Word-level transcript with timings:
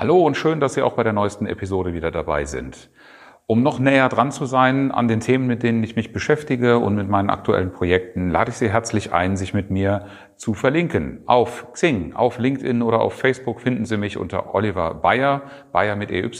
Hallo 0.00 0.24
und 0.24 0.36
schön, 0.36 0.60
dass 0.60 0.74
Sie 0.74 0.82
auch 0.82 0.92
bei 0.92 1.02
der 1.02 1.12
neuesten 1.12 1.44
Episode 1.46 1.92
wieder 1.92 2.12
dabei 2.12 2.44
sind. 2.44 2.88
Um 3.48 3.64
noch 3.64 3.80
näher 3.80 4.08
dran 4.08 4.30
zu 4.30 4.46
sein 4.46 4.92
an 4.92 5.08
den 5.08 5.18
Themen, 5.18 5.48
mit 5.48 5.64
denen 5.64 5.82
ich 5.82 5.96
mich 5.96 6.12
beschäftige 6.12 6.78
und 6.78 6.94
mit 6.94 7.08
meinen 7.08 7.30
aktuellen 7.30 7.72
Projekten, 7.72 8.30
lade 8.30 8.52
ich 8.52 8.58
Sie 8.58 8.70
herzlich 8.70 9.12
ein, 9.12 9.36
sich 9.36 9.54
mit 9.54 9.72
mir 9.72 10.06
zu 10.36 10.54
verlinken. 10.54 11.22
Auf 11.26 11.72
Xing, 11.72 12.14
auf 12.14 12.38
LinkedIn 12.38 12.80
oder 12.80 13.00
auf 13.00 13.14
Facebook 13.14 13.60
finden 13.60 13.86
Sie 13.86 13.96
mich 13.96 14.18
unter 14.18 14.54
Oliver 14.54 14.94
Bayer, 14.94 15.42
Bayer 15.72 15.96
mit 15.96 16.12
EY, 16.12 16.30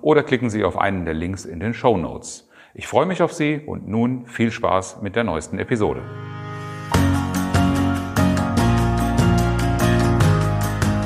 oder 0.00 0.24
klicken 0.24 0.50
Sie 0.50 0.64
auf 0.64 0.76
einen 0.76 1.04
der 1.04 1.14
Links 1.14 1.44
in 1.44 1.60
den 1.60 1.74
Show 1.74 1.96
Notes. 1.96 2.50
Ich 2.74 2.88
freue 2.88 3.06
mich 3.06 3.22
auf 3.22 3.32
Sie 3.32 3.60
und 3.64 3.86
nun 3.86 4.26
viel 4.26 4.50
Spaß 4.50 5.00
mit 5.00 5.14
der 5.14 5.22
neuesten 5.22 5.60
Episode. 5.60 6.02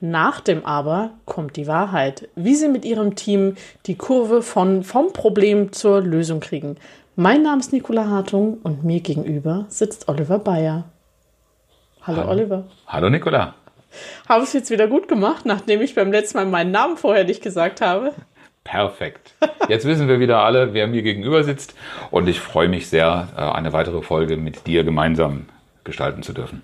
nach 0.00 0.40
dem 0.40 0.64
Aber 0.64 1.10
kommt 1.26 1.56
die 1.56 1.66
Wahrheit, 1.66 2.28
wie 2.34 2.54
Sie 2.54 2.68
mit 2.68 2.84
Ihrem 2.84 3.14
Team 3.14 3.56
die 3.86 3.96
Kurve 3.96 4.42
von, 4.42 4.82
vom 4.82 5.12
Problem 5.12 5.72
zur 5.72 6.00
Lösung 6.00 6.40
kriegen. 6.40 6.76
Mein 7.16 7.42
Name 7.42 7.60
ist 7.60 7.72
Nicola 7.72 8.08
Hartung 8.08 8.58
und 8.62 8.82
mir 8.84 9.00
gegenüber 9.00 9.66
sitzt 9.68 10.08
Oliver 10.08 10.38
Bayer. 10.38 10.84
Hallo, 12.02 12.18
Hallo. 12.18 12.30
Oliver. 12.30 12.64
Hallo 12.86 13.10
Nicola. 13.10 13.54
Habe 14.28 14.42
ich 14.42 14.48
es 14.48 14.52
jetzt 14.54 14.70
wieder 14.70 14.86
gut 14.86 15.08
gemacht, 15.08 15.44
nachdem 15.44 15.82
ich 15.82 15.94
beim 15.94 16.12
letzten 16.12 16.38
Mal 16.38 16.46
meinen 16.46 16.70
Namen 16.70 16.96
vorher 16.96 17.24
nicht 17.24 17.42
gesagt 17.42 17.80
habe? 17.80 18.12
Perfekt. 18.64 19.34
Jetzt 19.68 19.86
wissen 19.86 20.08
wir 20.08 20.20
wieder 20.20 20.38
alle, 20.38 20.72
wer 20.72 20.86
mir 20.86 21.02
gegenüber 21.02 21.44
sitzt 21.44 21.74
und 22.10 22.28
ich 22.28 22.40
freue 22.40 22.68
mich 22.68 22.88
sehr, 22.88 23.28
äh, 23.36 23.40
eine 23.40 23.72
weitere 23.72 24.02
Folge 24.02 24.36
mit 24.36 24.66
dir 24.66 24.84
gemeinsam 24.84 25.46
gestalten 25.84 26.22
zu 26.22 26.32
dürfen. 26.32 26.62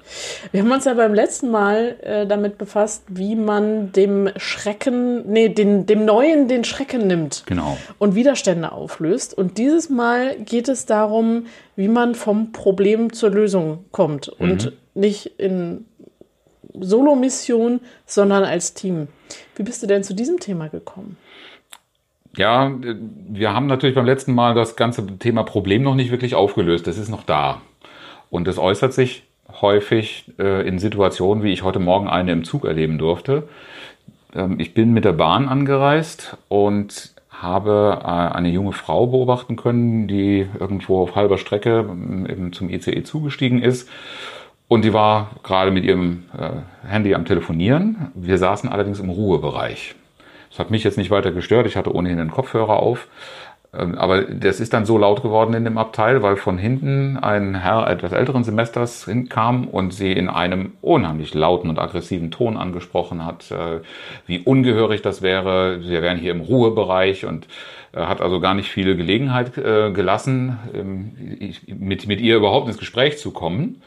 Wir 0.53 0.63
haben 0.63 0.71
uns 0.71 0.85
ja 0.85 0.95
beim 0.95 1.15
letzten 1.15 1.51
Mal 1.51 1.97
äh, 2.03 2.27
damit 2.27 2.59
befasst, 2.59 3.05
wie 3.09 3.37
man 3.37 3.93
dem 3.93 4.31
Schrecken, 4.37 5.31
nee, 5.31 5.49
den, 5.49 5.87
dem 5.87 6.05
Neuen 6.05 6.49
den 6.49 6.65
Schrecken 6.65 7.07
nimmt. 7.07 7.45
Genau. 7.47 7.77
Und 7.99 8.15
Widerstände 8.15 8.73
auflöst. 8.73 9.37
Und 9.37 9.59
dieses 9.59 9.91
Mal 9.91 10.37
geht 10.37 10.69
es 10.69 10.87
darum, 10.87 11.47
wie 11.77 11.89
man 11.89 12.15
vom 12.15 12.53
Problem 12.53 13.13
zur 13.13 13.31
Lösung 13.31 13.85
kommt. 13.93 14.29
Und 14.29 14.67
mhm. 14.67 14.73
nicht 14.95 15.27
in 15.39 15.85
Solo-Mission, 16.79 17.81
sondern 18.05 18.45
als 18.45 18.75
Team. 18.75 19.09
Wie 19.55 19.63
bist 19.63 19.83
du 19.83 19.87
denn 19.87 20.05
zu 20.05 20.15
diesem 20.15 20.41
Thema 20.41 20.69
gekommen? 20.69 21.17
Ja, 22.37 22.71
wir 22.79 23.55
haben 23.55 23.67
natürlich 23.67 23.97
beim 23.97 24.05
letzten 24.05 24.35
Mal 24.35 24.55
das 24.55 24.77
ganze 24.77 25.07
Thema 25.19 25.43
Problem 25.43 25.83
noch 25.83 25.95
nicht 25.95 26.11
wirklich 26.11 26.35
aufgelöst. 26.35 26.87
Das 26.87 26.99
ist 26.99 27.09
noch 27.09 27.25
da. 27.25 27.63
Und 28.31 28.47
das 28.47 28.59
äußert 28.59 28.93
sich 28.93 29.25
häufig 29.61 30.33
äh, 30.39 30.67
in 30.67 30.79
Situationen, 30.79 31.45
wie 31.45 31.53
ich 31.53 31.63
heute 31.63 31.79
Morgen 31.79 32.09
eine 32.09 32.33
im 32.33 32.45
Zug 32.45 32.65
erleben 32.65 32.99
durfte. 32.99 33.49
Ähm, 34.35 34.57
ich 34.59 34.75
bin 34.75 34.93
mit 34.93 35.05
der 35.05 35.13
Bahn 35.13 35.49
angereist 35.49 36.37
und 36.49 37.15
habe 37.31 38.01
äh, 38.03 38.07
eine 38.07 38.49
junge 38.49 38.73
Frau 38.73 39.07
beobachten 39.07 39.57
können, 39.57 40.09
die 40.09 40.47
irgendwo 40.59 41.03
auf 41.03 41.15
halber 41.15 41.39
Strecke 41.39 41.87
ähm, 41.89 42.27
eben 42.29 42.53
zum 42.53 42.71
ICE 42.71 43.03
zugestiegen 43.03 43.63
ist. 43.63 43.89
Und 44.69 44.85
die 44.85 44.93
war 44.93 45.31
gerade 45.43 45.71
mit 45.71 45.85
ihrem 45.85 46.25
äh, 46.37 46.89
Handy 46.89 47.15
am 47.15 47.25
Telefonieren. 47.25 48.11
Wir 48.15 48.39
saßen 48.39 48.69
allerdings 48.69 48.99
im 48.99 49.11
Ruhebereich. 49.11 49.95
Das 50.51 50.59
hat 50.59 50.71
mich 50.71 50.83
jetzt 50.83 50.99
nicht 50.99 51.11
weiter 51.11 51.31
gestört. 51.31 51.67
Ich 51.67 51.77
hatte 51.77 51.95
ohnehin 51.95 52.19
den 52.19 52.31
Kopfhörer 52.31 52.81
auf. 52.81 53.07
Ähm, 53.79 53.97
aber 53.97 54.23
das 54.23 54.61
ist 54.61 54.73
dann 54.73 54.87
so 54.87 54.99
laut 54.99 55.23
geworden 55.23 55.55
in 55.55 55.65
dem 55.65 55.79
Abteil, 55.79 56.23
weil 56.23 56.37
von 56.37 56.59
hinten 56.59 57.17
ein 57.17 57.55
Herr 57.55 57.89
etwas 57.89 58.13
älteren 58.13 58.45
Semesters 58.45 59.05
hinkam 59.05 59.67
und 59.69 59.93
sie 59.93 60.13
in 60.13 60.29
einem 60.29 60.73
unheimlich 60.81 61.35
lauten 61.35 61.69
und 61.71 61.79
aggressiven 61.79 62.31
Ton 62.31 62.57
angesprochen 62.57 63.25
hat, 63.25 63.51
äh, 63.51 63.81
wie 64.27 64.41
ungehörig 64.41 65.03
das 65.03 65.23
wäre. 65.23 65.81
Sie 65.83 65.91
wären 65.91 66.19
hier 66.19 66.33
im 66.33 66.41
Ruhebereich 66.41 67.27
und 67.27 67.47
äh, 67.93 68.01
hat 68.01 68.21
also 68.21 68.41
gar 68.41 68.55
nicht 68.55 68.71
viele 68.71 68.97
Gelegenheit 68.97 69.59
äh, 69.59 69.91
gelassen, 69.93 70.59
ähm, 70.75 71.13
mit, 71.67 72.07
mit 72.07 72.21
ihr 72.21 72.37
überhaupt 72.37 72.69
ins 72.69 72.79
Gespräch 72.79 73.19
zu 73.19 73.31
kommen. 73.31 73.83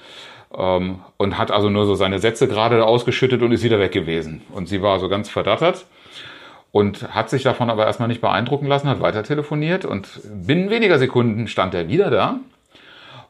Ähm, 0.55 0.99
und 1.17 1.37
hat 1.37 1.51
also 1.51 1.69
nur 1.69 1.85
so 1.85 1.93
seine 1.95 2.19
Sätze 2.19 2.47
gerade 2.47 2.83
ausgeschüttet 2.83 3.41
und 3.43 3.51
ist 3.51 3.63
wieder 3.63 3.79
weg 3.79 3.91
gewesen. 3.91 4.41
Und 4.51 4.67
sie 4.67 4.81
war 4.81 4.99
so 4.99 5.07
ganz 5.07 5.29
verdattert 5.29 5.85
und 6.71 7.13
hat 7.13 7.29
sich 7.29 7.43
davon 7.43 7.69
aber 7.69 7.85
erstmal 7.85 8.07
nicht 8.07 8.21
beeindrucken 8.21 8.67
lassen, 8.67 8.89
hat 8.89 9.01
weiter 9.01 9.23
telefoniert 9.23 9.85
und 9.85 10.21
binnen 10.23 10.69
weniger 10.69 10.99
Sekunden 10.99 11.47
stand 11.47 11.73
er 11.73 11.87
wieder 11.87 12.09
da 12.09 12.39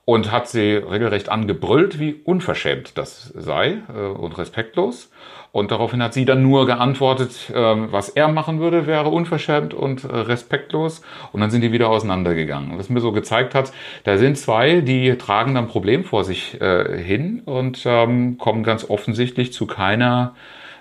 und 0.10 0.32
hat 0.32 0.48
sie 0.48 0.74
regelrecht 0.74 1.30
angebrüllt, 1.30 2.00
wie 2.00 2.14
unverschämt 2.24 2.98
das 2.98 3.32
sei 3.36 3.78
äh, 3.96 4.08
und 4.08 4.38
respektlos. 4.40 5.12
Und 5.52 5.72
daraufhin 5.72 6.02
hat 6.02 6.14
sie 6.14 6.26
dann 6.26 6.42
nur 6.42 6.66
geantwortet, 6.66 7.52
äh, 7.52 7.54
was 7.56 8.10
er 8.10 8.28
machen 8.28 8.60
würde, 8.60 8.88
wäre 8.88 9.10
unverschämt 9.10 9.74
und 9.74 10.04
äh, 10.04 10.08
respektlos. 10.08 11.02
Und 11.32 11.42
dann 11.42 11.52
sind 11.52 11.62
die 11.62 11.72
wieder 11.72 11.90
auseinandergegangen. 11.90 12.78
Was 12.78 12.90
mir 12.90 13.02
so 13.02 13.12
gezeigt 13.12 13.54
hat, 13.54 13.72
da 14.04 14.18
sind 14.18 14.38
zwei, 14.38 14.82
die 14.82 15.16
tragen 15.18 15.54
dann 15.54 15.68
Problem 15.68 16.04
vor 16.04 16.24
sich 16.24 16.60
äh, 16.60 17.02
hin 17.02 17.44
und 17.46 17.84
ähm, 17.86 18.38
kommen 18.40 18.64
ganz 18.64 18.90
offensichtlich 18.90 19.54
zu 19.54 19.68
keiner 19.68 20.34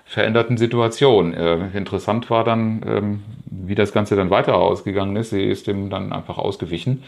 veränderten 0.09 0.57
Situation. 0.57 1.35
Äh, 1.35 1.67
interessant 1.75 2.31
war 2.31 2.43
dann, 2.43 2.81
ähm, 2.87 3.23
wie 3.45 3.75
das 3.75 3.93
Ganze 3.93 4.15
dann 4.15 4.31
weiter 4.31 4.55
ausgegangen 4.55 5.15
ist. 5.15 5.29
Sie 5.29 5.43
ist 5.43 5.67
dem 5.67 5.91
dann 5.91 6.11
einfach 6.11 6.39
ausgewichen 6.39 7.03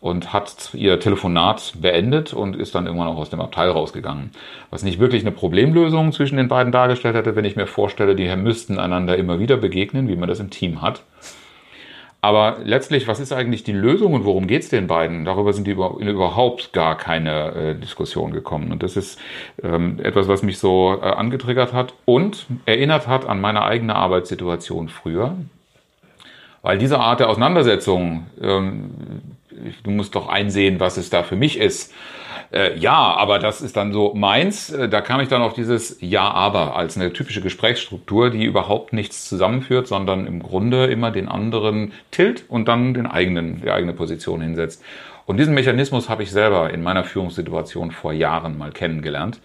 und 0.00 0.32
hat 0.32 0.70
ihr 0.72 1.00
Telefonat 1.00 1.72
beendet 1.80 2.32
und 2.32 2.54
ist 2.54 2.76
dann 2.76 2.86
irgendwann 2.86 3.08
auch 3.08 3.16
aus 3.16 3.28
dem 3.28 3.40
Abteil 3.40 3.70
rausgegangen. 3.70 4.30
Was 4.70 4.84
nicht 4.84 5.00
wirklich 5.00 5.22
eine 5.22 5.32
Problemlösung 5.32 6.12
zwischen 6.12 6.36
den 6.36 6.46
beiden 6.46 6.70
dargestellt 6.70 7.16
hätte, 7.16 7.34
wenn 7.34 7.44
ich 7.44 7.56
mir 7.56 7.66
vorstelle, 7.66 8.14
die 8.14 8.34
müssten 8.36 8.78
einander 8.78 9.16
immer 9.16 9.40
wieder 9.40 9.56
begegnen, 9.56 10.06
wie 10.06 10.16
man 10.16 10.28
das 10.28 10.38
im 10.38 10.50
Team 10.50 10.80
hat. 10.80 11.02
Aber 12.24 12.56
letztlich, 12.64 13.06
was 13.06 13.20
ist 13.20 13.34
eigentlich 13.34 13.64
die 13.64 13.72
Lösung 13.72 14.14
und 14.14 14.24
worum 14.24 14.46
geht 14.46 14.62
es 14.62 14.70
den 14.70 14.86
beiden? 14.86 15.26
Darüber 15.26 15.52
sind 15.52 15.66
die 15.66 15.72
überhaupt 15.72 16.72
gar 16.72 16.96
keine 16.96 17.52
äh, 17.52 17.74
Diskussion 17.74 18.32
gekommen. 18.32 18.72
Und 18.72 18.82
das 18.82 18.96
ist 18.96 19.20
ähm, 19.62 20.00
etwas, 20.02 20.26
was 20.26 20.42
mich 20.42 20.58
so 20.58 20.98
äh, 21.02 21.04
angetriggert 21.04 21.74
hat 21.74 21.92
und 22.06 22.46
erinnert 22.64 23.08
hat 23.08 23.26
an 23.26 23.42
meine 23.42 23.62
eigene 23.62 23.94
Arbeitssituation 23.94 24.88
früher. 24.88 25.36
Weil 26.62 26.78
diese 26.78 26.98
Art 26.98 27.20
der 27.20 27.28
Auseinandersetzung, 27.28 28.24
ähm, 28.40 28.90
du 29.82 29.90
musst 29.90 30.14
doch 30.14 30.26
einsehen, 30.26 30.80
was 30.80 30.96
es 30.96 31.10
da 31.10 31.24
für 31.24 31.36
mich 31.36 31.58
ist 31.58 31.92
äh, 32.52 32.78
ja, 32.78 32.94
aber 32.94 33.38
das 33.38 33.60
ist 33.60 33.76
dann 33.76 33.92
so 33.92 34.14
meins. 34.14 34.70
Äh, 34.70 34.88
da 34.88 35.00
kam 35.00 35.20
ich 35.20 35.28
dann 35.28 35.42
auf 35.42 35.54
dieses 35.54 35.98
Ja, 36.00 36.30
aber 36.30 36.76
als 36.76 36.96
eine 36.96 37.12
typische 37.12 37.40
Gesprächsstruktur, 37.40 38.30
die 38.30 38.44
überhaupt 38.44 38.92
nichts 38.92 39.28
zusammenführt, 39.28 39.86
sondern 39.86 40.26
im 40.26 40.42
Grunde 40.42 40.86
immer 40.86 41.10
den 41.10 41.28
anderen 41.28 41.92
tilt 42.10 42.44
und 42.48 42.68
dann 42.68 42.94
den 42.94 43.06
eigenen, 43.06 43.62
die 43.62 43.70
eigene 43.70 43.92
Position 43.92 44.40
hinsetzt. 44.40 44.82
Und 45.26 45.38
diesen 45.38 45.54
Mechanismus 45.54 46.08
habe 46.08 46.22
ich 46.22 46.30
selber 46.30 46.72
in 46.72 46.82
meiner 46.82 47.04
Führungssituation 47.04 47.90
vor 47.90 48.12
Jahren 48.12 48.58
mal 48.58 48.72
kennengelernt. 48.72 49.40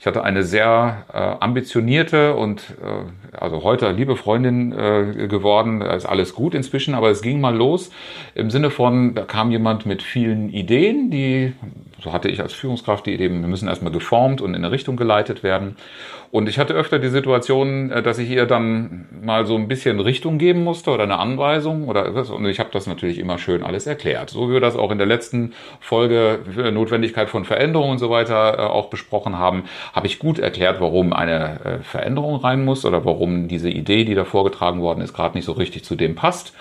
Ich 0.00 0.06
hatte 0.06 0.24
eine 0.24 0.44
sehr 0.44 1.04
äh, 1.12 1.44
ambitionierte 1.44 2.34
und 2.34 2.74
äh, 2.82 3.36
also 3.36 3.62
heute 3.64 3.92
liebe 3.92 4.16
Freundin 4.16 4.72
äh, 4.72 5.28
geworden. 5.28 5.80
Da 5.80 5.92
ist 5.92 6.06
alles 6.06 6.34
gut 6.34 6.54
inzwischen, 6.54 6.94
aber 6.94 7.10
es 7.10 7.20
ging 7.20 7.38
mal 7.38 7.54
los 7.54 7.90
im 8.34 8.50
Sinne 8.50 8.70
von, 8.70 9.14
da 9.14 9.24
kam 9.24 9.50
jemand 9.50 9.84
mit 9.84 10.02
vielen 10.02 10.48
Ideen, 10.48 11.10
die 11.10 11.52
so 12.02 12.12
hatte 12.12 12.28
ich 12.28 12.40
als 12.40 12.52
Führungskraft 12.52 13.06
die 13.06 13.14
Idee, 13.14 13.28
wir 13.28 13.48
müssen 13.48 13.68
erstmal 13.68 13.92
geformt 13.92 14.40
und 14.40 14.50
in 14.50 14.56
eine 14.56 14.72
Richtung 14.72 14.96
geleitet 14.96 15.42
werden. 15.42 15.76
Und 16.30 16.48
ich 16.48 16.58
hatte 16.58 16.74
öfter 16.74 16.98
die 17.00 17.08
Situation, 17.08 17.90
äh, 17.90 18.02
dass 18.02 18.18
ich 18.18 18.30
ihr 18.30 18.46
dann 18.46 19.06
mal 19.22 19.46
so 19.46 19.56
ein 19.56 19.68
bisschen 19.68 19.98
Richtung 20.00 20.38
geben 20.38 20.62
musste 20.62 20.90
oder 20.90 21.02
eine 21.02 21.18
Anweisung 21.18 21.88
oder 21.88 22.14
was. 22.14 22.30
Und 22.30 22.46
ich 22.46 22.60
habe 22.60 22.70
das 22.72 22.86
natürlich 22.86 23.18
immer 23.18 23.38
schön 23.38 23.62
alles 23.62 23.86
erklärt. 23.86 24.30
So 24.30 24.48
wie 24.48 24.54
wir 24.54 24.60
das 24.60 24.76
auch 24.76 24.90
in 24.92 24.98
der 24.98 25.06
letzten 25.06 25.54
Folge 25.80 26.40
Notwendigkeit 26.72 27.28
von 27.28 27.44
Veränderungen 27.44 27.92
und 27.92 27.98
so 27.98 28.10
weiter 28.10 28.58
äh, 28.58 28.62
auch 28.62 28.90
besprochen 28.90 29.38
haben, 29.38 29.64
habe 29.92 30.06
ich 30.06 30.18
gut 30.18 30.38
erklärt, 30.38 30.80
warum 30.80 31.12
eine 31.12 31.60
äh, 31.64 31.78
Veränderung 31.82 32.36
rein 32.36 32.64
muss 32.64 32.84
oder 32.84 33.04
warum 33.04 33.48
diese 33.48 33.68
Idee, 33.68 34.04
die 34.04 34.14
da 34.14 34.24
vorgetragen 34.24 34.80
worden 34.80 35.00
ist, 35.00 35.12
gerade 35.12 35.36
nicht 35.36 35.46
so 35.46 35.52
richtig 35.52 35.84
zu 35.84 35.96
dem 35.96 36.14
passt. 36.14 36.52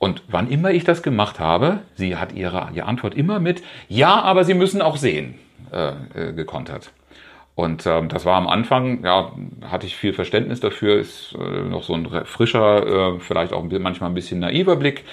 Und 0.00 0.22
wann 0.28 0.48
immer 0.48 0.70
ich 0.70 0.84
das 0.84 1.02
gemacht 1.02 1.38
habe, 1.38 1.80
sie 1.94 2.16
hat 2.16 2.32
ihre, 2.32 2.70
ihre 2.72 2.86
Antwort 2.86 3.14
immer 3.14 3.38
mit 3.38 3.62
Ja, 3.86 4.22
aber 4.22 4.44
Sie 4.44 4.54
müssen 4.54 4.80
auch 4.80 4.96
sehen 4.96 5.34
äh, 5.70 5.90
äh, 6.14 6.32
gekontert. 6.32 6.90
Und 7.60 7.86
ähm, 7.86 8.08
das 8.08 8.24
war 8.24 8.36
am 8.36 8.48
Anfang, 8.48 9.04
ja, 9.04 9.32
hatte 9.70 9.86
ich 9.86 9.94
viel 9.94 10.14
Verständnis 10.14 10.60
dafür, 10.60 10.98
ist 10.98 11.34
äh, 11.38 11.60
noch 11.68 11.82
so 11.82 11.92
ein 11.92 12.08
frischer, 12.24 13.16
äh, 13.16 13.20
vielleicht 13.20 13.52
auch 13.52 13.62
manchmal 13.62 14.08
ein 14.08 14.14
bisschen 14.14 14.40
naiver 14.40 14.76
Blick. 14.76 15.04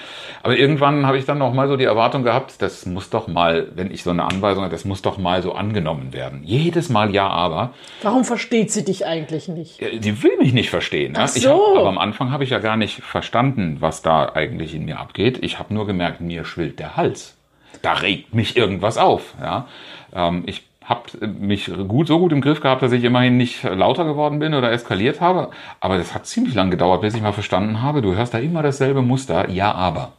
Aber 0.42 0.56
irgendwann 0.56 1.04
habe 1.04 1.18
ich 1.18 1.26
dann 1.26 1.36
noch 1.36 1.52
mal 1.52 1.68
so 1.68 1.76
die 1.76 1.84
Erwartung 1.84 2.22
gehabt, 2.22 2.62
das 2.62 2.86
muss 2.86 3.10
doch 3.10 3.28
mal, 3.28 3.68
wenn 3.74 3.90
ich 3.90 4.02
so 4.02 4.08
eine 4.08 4.24
Anweisung 4.24 4.62
habe, 4.62 4.72
das 4.72 4.86
muss 4.86 5.02
doch 5.02 5.18
mal 5.18 5.42
so 5.42 5.52
angenommen 5.52 6.14
werden. 6.14 6.40
Jedes 6.42 6.88
Mal 6.88 7.14
ja, 7.14 7.28
aber. 7.28 7.74
Warum 8.00 8.24
versteht 8.24 8.70
sie 8.70 8.82
dich 8.82 9.04
eigentlich 9.04 9.48
nicht? 9.48 9.84
Sie 10.00 10.22
will 10.22 10.38
mich 10.38 10.54
nicht 10.54 10.70
verstehen. 10.70 11.16
Ach 11.18 11.28
so. 11.28 11.50
Hab, 11.50 11.80
aber 11.80 11.88
am 11.90 11.98
Anfang 11.98 12.32
habe 12.32 12.44
ich 12.44 12.50
ja 12.50 12.60
gar 12.60 12.78
nicht 12.78 13.02
verstanden, 13.02 13.76
was 13.80 14.00
da 14.00 14.32
eigentlich 14.34 14.74
in 14.74 14.86
mir 14.86 15.00
abgeht. 15.00 15.40
Ich 15.42 15.58
habe 15.58 15.74
nur 15.74 15.86
gemerkt, 15.86 16.22
mir 16.22 16.46
schwillt 16.46 16.78
der 16.78 16.96
Hals. 16.96 17.36
Da 17.82 17.92
regt 17.92 18.34
mich 18.34 18.56
irgendwas 18.56 18.96
auf. 18.96 19.34
Ja? 19.38 19.68
Ähm, 20.14 20.44
ich 20.46 20.67
habe 20.88 21.26
mich 21.26 21.70
gut 21.86 22.08
so 22.08 22.18
gut 22.18 22.32
im 22.32 22.40
Griff 22.40 22.60
gehabt, 22.60 22.82
dass 22.82 22.92
ich 22.92 23.04
immerhin 23.04 23.36
nicht 23.36 23.62
lauter 23.62 24.04
geworden 24.04 24.38
bin 24.38 24.54
oder 24.54 24.72
eskaliert 24.72 25.20
habe. 25.20 25.50
Aber 25.80 25.98
das 25.98 26.14
hat 26.14 26.26
ziemlich 26.26 26.54
lang 26.54 26.70
gedauert, 26.70 27.02
bis 27.02 27.14
ich 27.14 27.20
mal 27.20 27.32
verstanden 27.32 27.82
habe, 27.82 28.00
du 28.00 28.14
hörst 28.14 28.32
da 28.32 28.38
immer 28.38 28.62
dasselbe 28.62 29.02
Muster, 29.02 29.50
ja, 29.50 29.72
aber. 29.72 30.12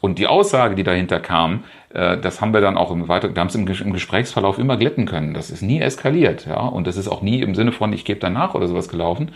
Und 0.00 0.20
die 0.20 0.28
Aussage, 0.28 0.76
die 0.76 0.84
dahinter 0.84 1.18
kam, 1.18 1.64
äh, 1.92 2.16
das 2.16 2.40
haben 2.40 2.52
wir 2.52 2.60
dann 2.60 2.76
auch 2.76 2.92
im 2.92 3.08
weiter, 3.08 3.34
wir 3.34 3.40
haben 3.40 3.48
es 3.48 3.54
im 3.56 3.92
Gesprächsverlauf 3.92 4.58
immer 4.58 4.76
glätten 4.76 5.06
können. 5.06 5.34
Das 5.34 5.50
ist 5.50 5.62
nie 5.62 5.80
eskaliert, 5.80 6.46
ja, 6.46 6.60
und 6.60 6.86
das 6.86 6.96
ist 6.96 7.08
auch 7.08 7.20
nie 7.20 7.40
im 7.40 7.56
Sinne 7.56 7.72
von 7.72 7.92
ich 7.92 8.04
gebe 8.04 8.20
danach 8.20 8.54
oder 8.54 8.68
sowas 8.68 8.88
gelaufen, 8.88 9.32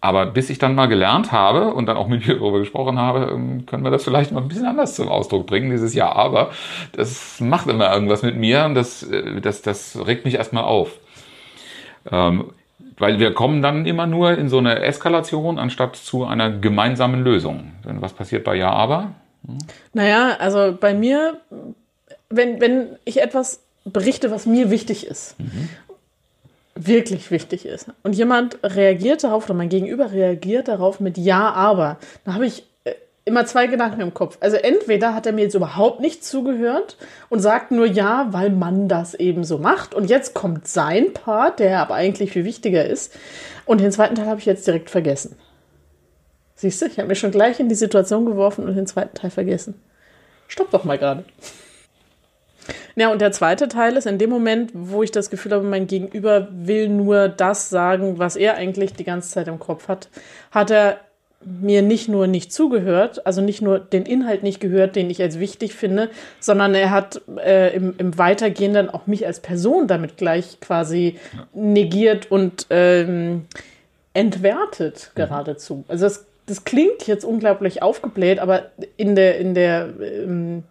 aber 0.00 0.26
bis 0.26 0.48
ich 0.50 0.58
dann 0.58 0.74
mal 0.74 0.86
gelernt 0.86 1.32
habe 1.32 1.74
und 1.74 1.86
dann 1.86 1.96
auch 1.96 2.06
mit 2.06 2.26
mir 2.26 2.34
darüber 2.38 2.60
gesprochen 2.60 2.98
habe, 2.98 3.32
ähm, 3.32 3.66
können 3.66 3.82
wir 3.82 3.90
das 3.90 4.04
vielleicht 4.04 4.32
mal 4.32 4.40
ein 4.40 4.48
bisschen 4.48 4.66
anders 4.66 4.94
zum 4.94 5.08
Ausdruck 5.08 5.46
bringen, 5.46 5.70
dieses 5.70 5.94
Ja, 5.94 6.12
aber. 6.12 6.50
Das 6.92 7.40
macht 7.40 7.66
immer 7.66 7.92
irgendwas 7.92 8.22
mit 8.22 8.36
mir 8.36 8.64
und 8.64 8.74
das, 8.74 9.02
äh, 9.02 9.40
das, 9.40 9.62
das 9.62 9.98
regt 10.06 10.24
mich 10.24 10.34
erstmal 10.34 10.64
auf. 10.64 10.92
Ähm, 12.10 12.52
weil 12.96 13.18
wir 13.18 13.32
kommen 13.32 13.62
dann 13.62 13.86
immer 13.86 14.06
nur 14.06 14.36
in 14.36 14.48
so 14.48 14.58
eine 14.58 14.80
Eskalation 14.80 15.58
anstatt 15.58 15.96
zu 15.96 16.24
einer 16.24 16.50
gemeinsamen 16.50 17.22
Lösung. 17.22 17.72
Denn 17.84 18.00
was 18.00 18.12
passiert 18.12 18.44
bei 18.44 18.56
Ja, 18.56 18.70
aber? 18.70 19.14
Hm? 19.46 19.58
Naja, 19.94 20.36
also 20.38 20.76
bei 20.78 20.94
mir, 20.94 21.40
wenn, 22.28 22.60
wenn 22.60 22.96
ich 23.04 23.20
etwas 23.20 23.62
berichte, 23.84 24.30
was 24.30 24.46
mir 24.46 24.70
wichtig 24.70 25.06
ist, 25.06 25.38
mhm 25.40 25.68
wirklich 26.86 27.30
wichtig 27.30 27.66
ist 27.66 27.88
und 28.02 28.14
jemand 28.14 28.58
reagiert 28.62 29.24
darauf 29.24 29.44
oder 29.44 29.54
mein 29.54 29.68
Gegenüber 29.68 30.12
reagiert 30.12 30.68
darauf 30.68 31.00
mit 31.00 31.18
Ja, 31.18 31.50
aber, 31.52 31.98
dann 32.24 32.34
habe 32.34 32.46
ich 32.46 32.64
äh, 32.84 32.94
immer 33.24 33.46
zwei 33.46 33.66
Gedanken 33.66 34.00
im 34.00 34.14
Kopf. 34.14 34.38
Also 34.40 34.56
entweder 34.56 35.14
hat 35.14 35.26
er 35.26 35.32
mir 35.32 35.42
jetzt 35.42 35.54
überhaupt 35.54 36.00
nicht 36.00 36.24
zugehört 36.24 36.96
und 37.28 37.40
sagt 37.40 37.70
nur 37.70 37.86
ja, 37.86 38.28
weil 38.30 38.50
man 38.50 38.88
das 38.88 39.14
eben 39.14 39.44
so 39.44 39.58
macht. 39.58 39.94
Und 39.94 40.08
jetzt 40.08 40.34
kommt 40.34 40.68
sein 40.68 41.12
Part, 41.12 41.58
der 41.58 41.80
aber 41.80 41.94
eigentlich 41.94 42.32
viel 42.32 42.44
wichtiger 42.44 42.86
ist. 42.86 43.14
Und 43.66 43.80
den 43.80 43.92
zweiten 43.92 44.14
Teil 44.14 44.26
habe 44.26 44.40
ich 44.40 44.46
jetzt 44.46 44.66
direkt 44.66 44.90
vergessen. 44.90 45.36
Siehst 46.54 46.82
du, 46.82 46.86
ich 46.86 46.98
habe 46.98 47.08
mich 47.08 47.18
schon 47.18 47.30
gleich 47.30 47.60
in 47.60 47.68
die 47.68 47.74
Situation 47.74 48.26
geworfen 48.26 48.66
und 48.66 48.74
den 48.74 48.86
zweiten 48.86 49.14
Teil 49.14 49.30
vergessen. 49.30 49.80
Stopp 50.48 50.70
doch 50.70 50.84
mal 50.84 50.98
gerade. 50.98 51.24
Ja, 52.98 53.12
und 53.12 53.20
der 53.20 53.30
zweite 53.30 53.68
Teil 53.68 53.96
ist 53.96 54.08
in 54.08 54.18
dem 54.18 54.28
Moment, 54.28 54.72
wo 54.74 55.04
ich 55.04 55.12
das 55.12 55.30
Gefühl 55.30 55.52
habe, 55.52 55.62
mein 55.62 55.86
Gegenüber 55.86 56.48
will 56.50 56.88
nur 56.88 57.28
das 57.28 57.70
sagen, 57.70 58.18
was 58.18 58.34
er 58.34 58.56
eigentlich 58.56 58.92
die 58.92 59.04
ganze 59.04 59.30
Zeit 59.30 59.46
im 59.46 59.60
Kopf 59.60 59.86
hat, 59.86 60.08
hat 60.50 60.72
er 60.72 60.98
mir 61.44 61.82
nicht 61.82 62.08
nur 62.08 62.26
nicht 62.26 62.52
zugehört, 62.52 63.24
also 63.24 63.40
nicht 63.40 63.62
nur 63.62 63.78
den 63.78 64.04
Inhalt 64.04 64.42
nicht 64.42 64.58
gehört, 64.58 64.96
den 64.96 65.10
ich 65.10 65.22
als 65.22 65.38
wichtig 65.38 65.74
finde, 65.76 66.10
sondern 66.40 66.74
er 66.74 66.90
hat 66.90 67.20
äh, 67.36 67.72
im, 67.76 67.94
im 67.98 68.18
Weitergehenden 68.18 68.90
auch 68.90 69.06
mich 69.06 69.24
als 69.24 69.38
Person 69.38 69.86
damit 69.86 70.16
gleich 70.16 70.58
quasi 70.60 71.20
negiert 71.54 72.32
und 72.32 72.66
ähm, 72.70 73.46
entwertet 74.12 75.12
mhm. 75.14 75.16
geradezu. 75.20 75.84
Also 75.86 76.06
das, 76.06 76.26
das 76.46 76.64
klingt 76.64 77.06
jetzt 77.06 77.24
unglaublich 77.24 77.80
aufgebläht, 77.80 78.40
aber 78.40 78.72
in 78.96 79.14
der, 79.14 79.38
in 79.38 79.54
der 79.54 79.88
ähm, 80.00 80.64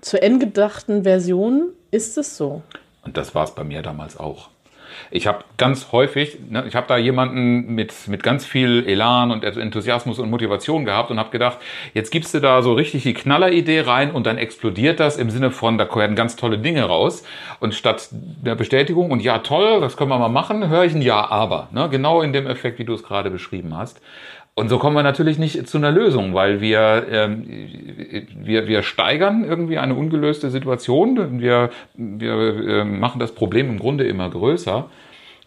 zur 0.00 0.22
Ende 0.22 0.46
gedachten 0.46 1.02
Version 1.04 1.70
ist 1.90 2.18
es 2.18 2.36
so. 2.36 2.62
Und 3.02 3.16
das 3.16 3.34
war 3.34 3.44
es 3.44 3.54
bei 3.54 3.64
mir 3.64 3.82
damals 3.82 4.18
auch. 4.18 4.48
Ich 5.10 5.26
habe 5.26 5.44
ganz 5.56 5.92
häufig, 5.92 6.38
ne, 6.48 6.64
ich 6.66 6.74
habe 6.74 6.86
da 6.86 6.96
jemanden 6.96 7.74
mit, 7.74 7.92
mit 8.08 8.22
ganz 8.22 8.44
viel 8.44 8.84
Elan 8.86 9.30
und 9.30 9.44
Enthusiasmus 9.44 10.18
und 10.18 10.30
Motivation 10.30 10.84
gehabt 10.84 11.10
und 11.10 11.18
habe 11.18 11.30
gedacht, 11.30 11.58
jetzt 11.94 12.10
gibst 12.10 12.34
du 12.34 12.40
da 12.40 12.62
so 12.62 12.74
richtig 12.74 13.02
die 13.02 13.14
Knalleridee 13.14 13.80
rein 13.80 14.10
und 14.12 14.26
dann 14.26 14.38
explodiert 14.38 15.00
das 15.00 15.16
im 15.16 15.30
Sinne 15.30 15.50
von, 15.50 15.78
da 15.78 15.92
werden 15.94 16.16
ganz 16.16 16.36
tolle 16.36 16.58
Dinge 16.58 16.84
raus. 16.84 17.24
Und 17.60 17.74
statt 17.74 18.08
der 18.12 18.54
Bestätigung 18.54 19.10
und 19.10 19.20
ja 19.20 19.38
toll, 19.38 19.80
das 19.80 19.96
können 19.96 20.10
wir 20.10 20.18
mal 20.18 20.28
machen, 20.28 20.68
höre 20.68 20.84
ich 20.84 20.94
ein 20.94 21.02
Ja 21.02 21.30
aber. 21.30 21.68
Ne? 21.72 21.88
Genau 21.90 22.22
in 22.22 22.32
dem 22.32 22.46
Effekt, 22.46 22.78
wie 22.78 22.84
du 22.84 22.94
es 22.94 23.02
gerade 23.02 23.30
beschrieben 23.30 23.76
hast. 23.76 24.00
Und 24.56 24.68
so 24.68 24.78
kommen 24.78 24.94
wir 24.94 25.02
natürlich 25.02 25.38
nicht 25.38 25.66
zu 25.66 25.78
einer 25.78 25.90
Lösung, 25.90 26.32
weil 26.32 26.60
wir, 26.60 27.06
ähm, 27.10 27.44
wir, 28.36 28.68
wir 28.68 28.84
steigern 28.84 29.44
irgendwie 29.44 29.78
eine 29.78 29.94
ungelöste 29.94 30.48
Situation. 30.50 31.40
Wir, 31.40 31.70
wir 31.94 32.32
äh, 32.32 32.84
machen 32.84 33.18
das 33.18 33.32
Problem 33.32 33.68
im 33.68 33.80
Grunde 33.80 34.04
immer 34.04 34.30
größer, 34.30 34.88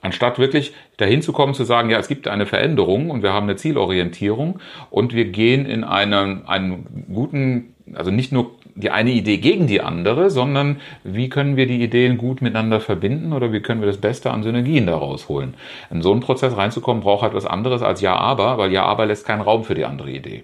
anstatt 0.01 0.39
wirklich 0.39 0.73
dahin 0.97 1.21
zu 1.21 1.31
kommen, 1.31 1.53
zu 1.53 1.63
sagen, 1.63 1.89
ja, 1.89 1.99
es 1.99 2.09
gibt 2.09 2.27
eine 2.27 2.45
Veränderung 2.45 3.09
und 3.09 3.23
wir 3.23 3.31
haben 3.31 3.45
eine 3.45 3.55
Zielorientierung 3.55 4.59
und 4.89 5.13
wir 5.13 5.25
gehen 5.25 5.65
in 5.65 5.85
einen, 5.85 6.45
einen 6.45 7.05
guten, 7.13 7.75
also 7.93 8.11
nicht 8.11 8.33
nur 8.33 8.51
die 8.77 8.91
eine 8.91 9.11
Idee 9.11 9.37
gegen 9.37 9.67
die 9.67 9.81
andere, 9.81 10.29
sondern 10.29 10.79
wie 11.03 11.29
können 11.29 11.57
wir 11.57 11.65
die 11.65 11.83
Ideen 11.83 12.17
gut 12.17 12.41
miteinander 12.41 12.79
verbinden 12.79 13.33
oder 13.33 13.51
wie 13.51 13.59
können 13.59 13.81
wir 13.81 13.87
das 13.87 13.97
Beste 13.97 14.31
an 14.31 14.43
Synergien 14.43 14.85
daraus 14.85 15.27
holen. 15.29 15.55
In 15.89 16.01
so 16.01 16.11
einen 16.11 16.21
Prozess 16.21 16.55
reinzukommen, 16.55 17.01
braucht 17.03 17.23
halt 17.23 17.47
anderes 17.47 17.81
als 17.81 18.01
Ja, 18.01 18.15
aber, 18.15 18.57
weil 18.57 18.71
Ja, 18.71 18.83
aber 18.83 19.05
lässt 19.05 19.25
keinen 19.25 19.41
Raum 19.41 19.63
für 19.63 19.75
die 19.75 19.85
andere 19.85 20.11
Idee. 20.11 20.43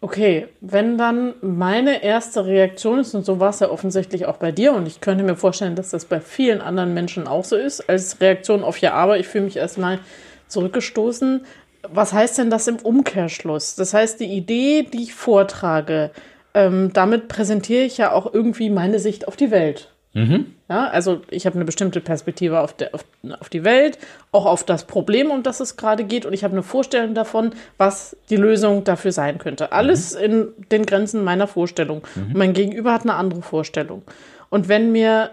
Okay, 0.00 0.48
wenn 0.60 0.98
dann 0.98 1.32
meine 1.40 2.02
erste 2.02 2.44
Reaktion 2.44 2.98
ist, 2.98 3.14
und 3.14 3.24
so 3.24 3.40
war 3.40 3.48
es 3.48 3.60
ja 3.60 3.70
offensichtlich 3.70 4.26
auch 4.26 4.36
bei 4.36 4.52
dir, 4.52 4.74
und 4.74 4.86
ich 4.86 5.00
könnte 5.00 5.24
mir 5.24 5.34
vorstellen, 5.34 5.76
dass 5.76 5.90
das 5.90 6.04
bei 6.04 6.20
vielen 6.20 6.60
anderen 6.60 6.92
Menschen 6.92 7.26
auch 7.26 7.44
so 7.44 7.56
ist, 7.56 7.88
als 7.88 8.20
Reaktion 8.20 8.62
auf 8.62 8.76
Ja, 8.78 8.92
aber, 8.92 9.18
ich 9.18 9.26
fühle 9.26 9.44
mich 9.44 9.56
erstmal 9.56 10.00
zurückgestoßen, 10.48 11.46
was 11.90 12.12
heißt 12.12 12.38
denn 12.38 12.50
das 12.50 12.66
im 12.68 12.76
Umkehrschluss? 12.76 13.74
Das 13.76 13.94
heißt, 13.94 14.20
die 14.20 14.32
Idee, 14.32 14.82
die 14.82 15.02
ich 15.02 15.14
vortrage, 15.14 16.10
ähm, 16.54 16.92
damit 16.92 17.28
präsentiere 17.28 17.82
ich 17.82 17.98
ja 17.98 18.12
auch 18.12 18.32
irgendwie 18.32 18.70
meine 18.70 18.98
Sicht 18.98 19.28
auf 19.28 19.36
die 19.36 19.50
Welt. 19.50 19.90
Mhm. 20.14 20.54
Ja, 20.68 20.86
also 20.86 21.22
ich 21.28 21.44
habe 21.44 21.56
eine 21.56 21.64
bestimmte 21.64 22.00
Perspektive 22.00 22.60
auf, 22.60 22.72
der, 22.72 22.94
auf, 22.94 23.04
auf, 23.40 23.48
die 23.48 23.64
Welt, 23.64 23.98
auch 24.30 24.46
auf 24.46 24.62
das 24.62 24.84
Problem, 24.84 25.30
um 25.30 25.42
das 25.42 25.58
es 25.58 25.76
gerade 25.76 26.04
geht, 26.04 26.24
und 26.24 26.32
ich 26.32 26.44
habe 26.44 26.52
eine 26.52 26.62
Vorstellung 26.62 27.14
davon, 27.14 27.50
was 27.78 28.16
die 28.30 28.36
Lösung 28.36 28.84
dafür 28.84 29.10
sein 29.10 29.38
könnte. 29.38 29.72
Alles 29.72 30.14
mhm. 30.14 30.20
in 30.20 30.48
den 30.70 30.86
Grenzen 30.86 31.24
meiner 31.24 31.48
Vorstellung. 31.48 32.02
Mhm. 32.14 32.22
Und 32.22 32.34
mein 32.36 32.52
Gegenüber 32.52 32.92
hat 32.92 33.02
eine 33.02 33.14
andere 33.14 33.42
Vorstellung. 33.42 34.02
Und 34.50 34.68
wenn 34.68 34.92
mir 34.92 35.30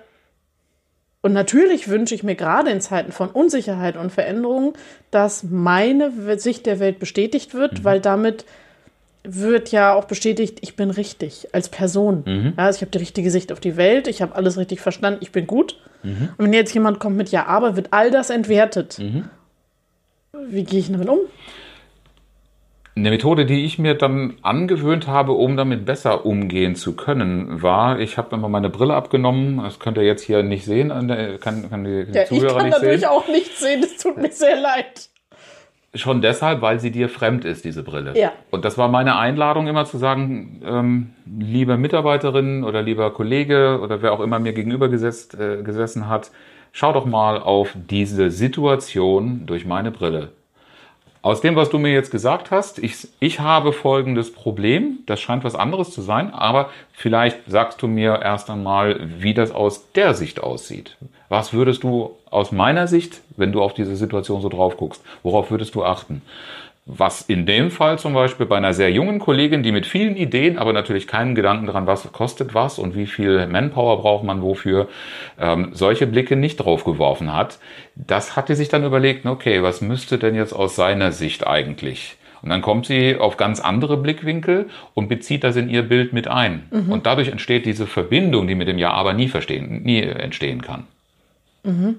und 1.22 1.34
natürlich 1.34 1.88
wünsche 1.88 2.16
ich 2.16 2.24
mir 2.24 2.36
gerade 2.36 2.72
in 2.72 2.82
Zeiten 2.82 3.12
von 3.12 3.30
Unsicherheit 3.30 3.96
und 3.96 4.12
Veränderung, 4.12 4.74
dass 5.12 5.44
meine 5.44 6.12
Sicht 6.40 6.66
der 6.66 6.80
Welt 6.80 7.00
bestätigt 7.00 7.54
wird, 7.54 7.80
mhm. 7.80 7.84
weil 7.84 8.00
damit 8.00 8.46
wird 9.24 9.72
ja 9.72 9.94
auch 9.94 10.06
bestätigt, 10.06 10.60
ich 10.62 10.76
bin 10.76 10.90
richtig 10.90 11.50
als 11.54 11.70
Person. 11.70 12.24
Mhm. 12.26 12.54
Ja, 12.58 12.66
also 12.66 12.78
ich 12.78 12.82
habe 12.82 12.92
die 12.92 12.98
richtige 12.98 13.30
Sicht 13.30 13.52
auf 13.52 13.60
die 13.60 13.78
Welt, 13.78 14.08
ich 14.08 14.24
habe 14.24 14.36
alles 14.36 14.58
richtig 14.58 14.82
verstanden, 14.82 15.20
ich 15.22 15.32
bin 15.32 15.46
gut. 15.46 15.78
Mhm. 16.02 16.30
Und 16.38 16.46
wenn 16.46 16.54
jetzt 16.54 16.74
jemand 16.74 17.00
kommt 17.00 17.18
mit 17.18 17.30
Ja, 17.30 17.46
aber, 17.46 17.76
wird 17.76 17.90
all 17.92 18.10
das 18.10 18.32
entwertet. 18.32 18.98
Mhm. 18.98 19.30
Wie 20.48 20.64
gehe 20.64 20.80
ich 20.80 20.92
damit 20.92 21.08
um? 21.08 21.20
Eine 22.94 23.10
Methode, 23.10 23.46
die 23.46 23.64
ich 23.64 23.80
mir 23.80 23.94
dann 23.94 24.34
angewöhnt 24.42 25.08
habe, 25.08 25.32
um 25.32 25.56
damit 25.56 25.86
besser 25.86 26.26
umgehen 26.26 26.76
zu 26.76 26.96
können, 26.96 27.62
war, 27.62 28.00
ich 28.00 28.18
habe 28.18 28.36
immer 28.36 28.50
meine 28.50 28.70
Brille 28.70 28.96
abgenommen. 28.96 29.62
Das 29.64 29.80
könnt 29.80 29.98
ihr 29.98 30.04
jetzt 30.04 30.24
hier 30.24 30.44
nicht 30.44 30.66
sehen, 30.66 30.90
kann, 31.40 31.70
kann 31.70 31.84
die 31.86 32.06
ja, 32.12 32.26
Zuhörer 32.26 32.26
nicht 32.26 32.36
sehen. 32.36 32.48
Ich 32.48 32.52
kann 32.52 32.70
natürlich 32.70 33.08
auch 33.08 33.28
nicht 33.30 33.58
sehen, 33.58 33.82
es 33.82 33.98
tut 33.98 34.18
mir 34.18 34.32
sehr 34.32 34.60
leid. 34.60 35.10
Schon 35.94 36.22
deshalb, 36.22 36.62
weil 36.62 36.80
sie 36.80 36.92
dir 36.92 37.10
fremd 37.10 37.44
ist, 37.44 37.64
diese 37.66 37.84
Brille. 37.84 38.18
Ja. 38.18 38.32
Und 38.50 38.66
das 38.66 38.78
war 38.78 38.88
meine 38.88 39.18
Einladung, 39.18 39.68
immer 39.68 39.86
zu 39.86 39.98
sagen, 39.98 40.62
ähm, 40.66 41.14
liebe 41.26 41.78
Mitarbeiterin 41.78 42.64
oder 42.64 42.82
lieber 42.82 43.12
Kollege 43.12 43.80
oder 43.82 44.02
wer 44.02 44.14
auch 44.14 44.22
immer 44.22 44.40
mir 44.40 44.54
gegenüber 44.54 44.88
gesetzt, 44.90 45.38
äh, 45.38 45.64
gesessen 45.64 46.08
hat, 46.08 46.32
schau 46.72 46.94
doch 46.94 47.06
mal 47.06 47.42
auf 47.42 47.76
diese 47.90 48.32
Situation 48.32 49.46
durch 49.46 49.66
meine 49.66 49.92
Brille. 49.92 50.32
Aus 51.24 51.40
dem, 51.40 51.56
was 51.56 51.70
du 51.70 51.78
mir 51.78 51.94
jetzt 51.94 52.10
gesagt 52.10 52.50
hast, 52.50 52.80
ich, 52.80 53.08
ich 53.20 53.40
habe 53.40 53.74
folgendes 53.74 54.34
Problem. 54.34 55.00
Das 55.06 55.22
scheint 55.22 55.44
was 55.44 55.54
anderes 55.54 55.92
zu 55.92 56.02
sein, 56.02 56.34
aber 56.34 56.72
vielleicht 56.94 57.38
sagst 57.46 57.80
du 57.84 57.88
mir 57.88 58.22
erst 58.24 58.50
einmal, 58.50 59.00
wie 59.20 59.36
das 59.36 59.52
aus 59.52 59.92
der 59.92 60.16
Sicht 60.16 60.42
aussieht. 60.42 60.98
Was 61.30 61.54
würdest 61.54 61.84
du 61.84 62.18
aus 62.32 62.52
meiner 62.52 62.88
Sicht, 62.88 63.22
wenn 63.38 63.52
du 63.52 63.62
auf 63.62 63.76
diese 63.76 63.96
Situation 63.96 64.42
so 64.42 64.50
drauf 64.50 64.78
guckst, 64.78 65.04
worauf 65.22 65.52
würdest 65.52 65.76
du 65.76 65.84
achten? 65.84 66.24
Was 66.94 67.22
in 67.22 67.46
dem 67.46 67.72
Fall 67.72 67.98
zum 68.00 68.14
Beispiel 68.14 68.46
bei 68.46 68.58
einer 68.58 68.74
sehr 68.74 68.92
jungen 68.92 69.20
Kollegin, 69.20 69.64
die 69.64 69.72
mit 69.72 69.86
vielen 69.86 70.18
Ideen, 70.18 70.58
aber 70.58 70.74
natürlich 70.74 71.08
keinen 71.08 71.36
Gedanken 71.36 71.66
daran, 71.66 71.88
was 71.88 72.12
kostet 72.12 72.54
was 72.54 72.80
und 72.80 72.98
wie 72.98 73.08
viel 73.08 73.48
Manpower 73.48 74.02
braucht 74.02 74.26
man 74.26 74.42
wofür, 74.42 74.90
ähm, 75.40 75.70
solche 75.72 76.06
Blicke 76.06 76.36
nicht 76.36 76.58
drauf 76.58 76.84
geworfen 76.84 77.34
hat. 77.34 77.60
Das 77.96 78.36
hatte 78.36 78.58
sich 78.58 78.68
dann 78.68 78.84
überlegt, 78.84 79.26
okay, 79.26 79.64
was 79.64 79.80
müsste 79.80 80.18
denn 80.18 80.36
jetzt 80.36 80.52
aus 80.52 80.76
seiner 80.76 81.14
Sicht 81.14 81.48
eigentlich? 81.48 82.18
Und 82.42 82.50
dann 82.50 82.62
kommt 82.62 82.88
sie 82.88 83.16
auf 83.16 83.38
ganz 83.38 83.62
andere 83.62 83.96
Blickwinkel 83.96 84.70
und 84.94 85.08
bezieht 85.08 85.46
das 85.46 85.56
in 85.56 85.70
ihr 85.70 85.84
Bild 85.84 86.12
mit 86.12 86.28
ein. 86.28 86.64
Mhm. 86.72 86.92
Und 86.92 87.06
dadurch 87.06 87.30
entsteht 87.30 87.66
diese 87.66 87.88
Verbindung, 87.88 88.48
die 88.48 88.56
mit 88.56 88.68
dem 88.68 88.78
Ja 88.78 88.92
aber 88.92 89.14
nie, 89.14 89.30
verstehen, 89.30 89.84
nie 89.84 90.02
entstehen 90.02 90.62
kann. 90.62 90.88
Mhm. 91.64 91.98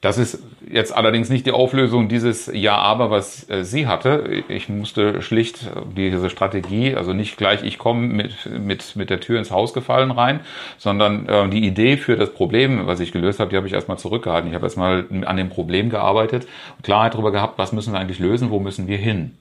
Das 0.00 0.16
ist 0.16 0.44
jetzt 0.70 0.96
allerdings 0.96 1.28
nicht 1.28 1.44
die 1.44 1.50
Auflösung 1.50 2.08
dieses 2.08 2.46
Ja-Aber, 2.46 3.10
was 3.10 3.50
äh, 3.50 3.64
sie 3.64 3.88
hatte. 3.88 4.44
Ich 4.48 4.68
musste 4.68 5.22
schlicht 5.22 5.68
diese 5.96 6.30
Strategie, 6.30 6.94
also 6.94 7.12
nicht 7.12 7.36
gleich 7.36 7.64
ich 7.64 7.78
komme 7.78 8.06
mit, 8.06 8.46
mit, 8.46 8.94
mit 8.94 9.10
der 9.10 9.18
Tür 9.18 9.40
ins 9.40 9.50
Haus 9.50 9.72
gefallen 9.72 10.12
rein, 10.12 10.40
sondern 10.76 11.28
äh, 11.28 11.48
die 11.48 11.66
Idee 11.66 11.96
für 11.96 12.16
das 12.16 12.32
Problem, 12.32 12.86
was 12.86 13.00
ich 13.00 13.10
gelöst 13.10 13.40
habe, 13.40 13.50
die 13.50 13.56
habe 13.56 13.66
ich 13.66 13.72
erstmal 13.72 13.98
zurückgehalten. 13.98 14.48
Ich 14.48 14.54
habe 14.54 14.66
erstmal 14.66 15.06
an 15.24 15.36
dem 15.36 15.48
Problem 15.48 15.90
gearbeitet, 15.90 16.46
Klarheit 16.84 17.14
darüber 17.14 17.32
gehabt, 17.32 17.58
was 17.58 17.72
müssen 17.72 17.92
wir 17.92 17.98
eigentlich 17.98 18.20
lösen, 18.20 18.50
wo 18.50 18.60
müssen 18.60 18.86
wir 18.86 18.98
hin. 18.98 19.36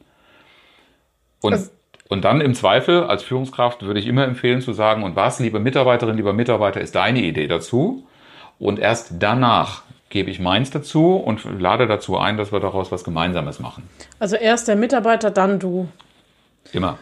Und 1.42 1.54
also 1.54 1.70
und 2.10 2.24
dann 2.24 2.40
im 2.40 2.54
Zweifel 2.54 3.04
als 3.04 3.24
Führungskraft 3.24 3.84
würde 3.84 4.00
ich 4.00 4.08
immer 4.08 4.24
empfehlen 4.24 4.62
zu 4.62 4.72
sagen, 4.74 5.04
und 5.04 5.16
was, 5.16 5.40
liebe 5.40 5.60
Mitarbeiterin, 5.60 6.16
lieber 6.16 6.34
Mitarbeiter, 6.34 6.80
ist 6.80 6.96
deine 6.96 7.22
Idee 7.22 7.48
dazu? 7.48 8.08
Und 8.60 8.80
erst 8.80 9.16
danach 9.20 9.84
gebe 10.10 10.30
ich 10.32 10.40
meins 10.40 10.72
dazu 10.72 11.16
und 11.16 11.44
lade 11.60 11.88
dazu 11.88 12.18
ein, 12.18 12.38
dass 12.38 12.52
wir 12.52 12.60
daraus 12.60 12.92
was 12.92 13.04
Gemeinsames 13.04 13.60
machen. 13.60 13.90
Also 14.20 14.36
erst 14.36 14.68
der 14.68 14.76
Mitarbeiter, 14.76 15.32
dann 15.32 15.60
du. 15.60 15.88
Immer. 16.72 16.98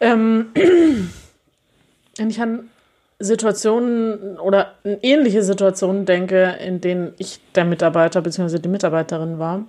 Ähm, 0.00 0.50
wenn 2.16 2.30
ich 2.30 2.40
an 2.40 2.70
Situationen 3.18 4.38
oder 4.38 4.74
ähnliche 5.02 5.42
Situationen 5.42 6.06
denke, 6.06 6.56
in 6.64 6.80
denen 6.80 7.12
ich 7.18 7.40
der 7.54 7.64
Mitarbeiter 7.64 8.22
bzw. 8.22 8.58
die 8.58 8.68
Mitarbeiterin 8.68 9.38
war, 9.38 9.64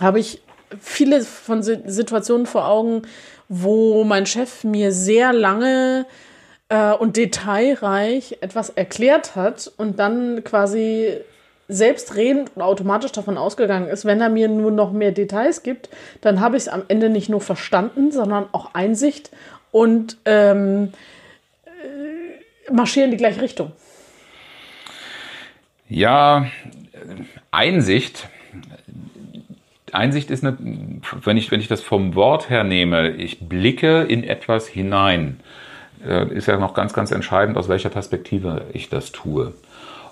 habe 0.00 0.18
ich 0.18 0.42
viele 0.80 1.22
von 1.22 1.62
Situationen 1.62 2.46
vor 2.46 2.68
Augen, 2.68 3.02
wo 3.48 4.04
mein 4.04 4.26
Chef 4.26 4.64
mir 4.64 4.92
sehr 4.92 5.32
lange 5.32 6.04
äh, 6.68 6.92
und 6.92 7.16
detailreich 7.16 8.38
etwas 8.40 8.70
erklärt 8.70 9.36
hat 9.36 9.70
und 9.76 9.98
dann 9.98 10.42
quasi 10.44 11.18
selbstredend 11.68 12.50
und 12.54 12.62
automatisch 12.62 13.12
davon 13.12 13.36
ausgegangen 13.36 13.88
ist, 13.88 14.06
wenn 14.06 14.20
er 14.20 14.30
mir 14.30 14.48
nur 14.48 14.70
noch 14.70 14.90
mehr 14.90 15.12
Details 15.12 15.62
gibt, 15.62 15.90
dann 16.22 16.40
habe 16.40 16.56
ich 16.56 16.62
es 16.64 16.68
am 16.68 16.82
Ende 16.88 17.10
nicht 17.10 17.28
nur 17.28 17.42
verstanden, 17.42 18.10
sondern 18.10 18.46
auch 18.52 18.74
Einsicht 18.74 19.30
und 19.70 20.16
ähm, 20.24 20.92
äh, 21.66 22.72
marschieren 22.72 23.10
in 23.10 23.10
die 23.12 23.22
gleiche 23.22 23.42
Richtung. 23.42 23.72
Ja, 25.88 26.46
Einsicht. 27.50 28.28
Einsicht 29.92 30.30
ist 30.30 30.44
eine, 30.44 30.58
wenn 31.22 31.36
ich, 31.36 31.50
wenn 31.50 31.60
ich 31.60 31.68
das 31.68 31.82
vom 31.82 32.14
Wort 32.14 32.50
her 32.50 32.64
nehme, 32.64 33.10
ich 33.10 33.48
blicke 33.48 34.02
in 34.02 34.22
etwas 34.22 34.66
hinein, 34.66 35.40
äh, 36.06 36.28
ist 36.34 36.46
ja 36.46 36.58
noch 36.58 36.74
ganz, 36.74 36.92
ganz 36.92 37.10
entscheidend, 37.10 37.56
aus 37.56 37.68
welcher 37.68 37.88
Perspektive 37.88 38.66
ich 38.72 38.88
das 38.88 39.12
tue. 39.12 39.54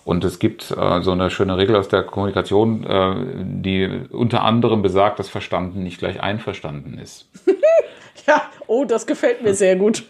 Und 0.06 0.22
es 0.22 0.38
gibt 0.38 0.70
äh, 0.70 1.02
so 1.02 1.10
eine 1.10 1.30
schöne 1.30 1.58
Regel 1.58 1.75
aus 1.75 1.88
der 1.88 2.04
Kommunikation, 2.04 2.84
äh, 2.84 3.14
die 3.44 4.02
unter 4.12 4.44
anderem 4.44 4.80
besagt, 4.80 5.18
dass 5.18 5.28
verstanden 5.28 5.82
nicht 5.82 5.98
gleich 5.98 6.22
einverstanden 6.22 6.96
ist. 6.96 7.28
ja, 8.28 8.42
oh, 8.68 8.84
das 8.84 9.08
gefällt 9.08 9.42
mir 9.42 9.52
sehr 9.52 9.75
gut. 9.75 10.04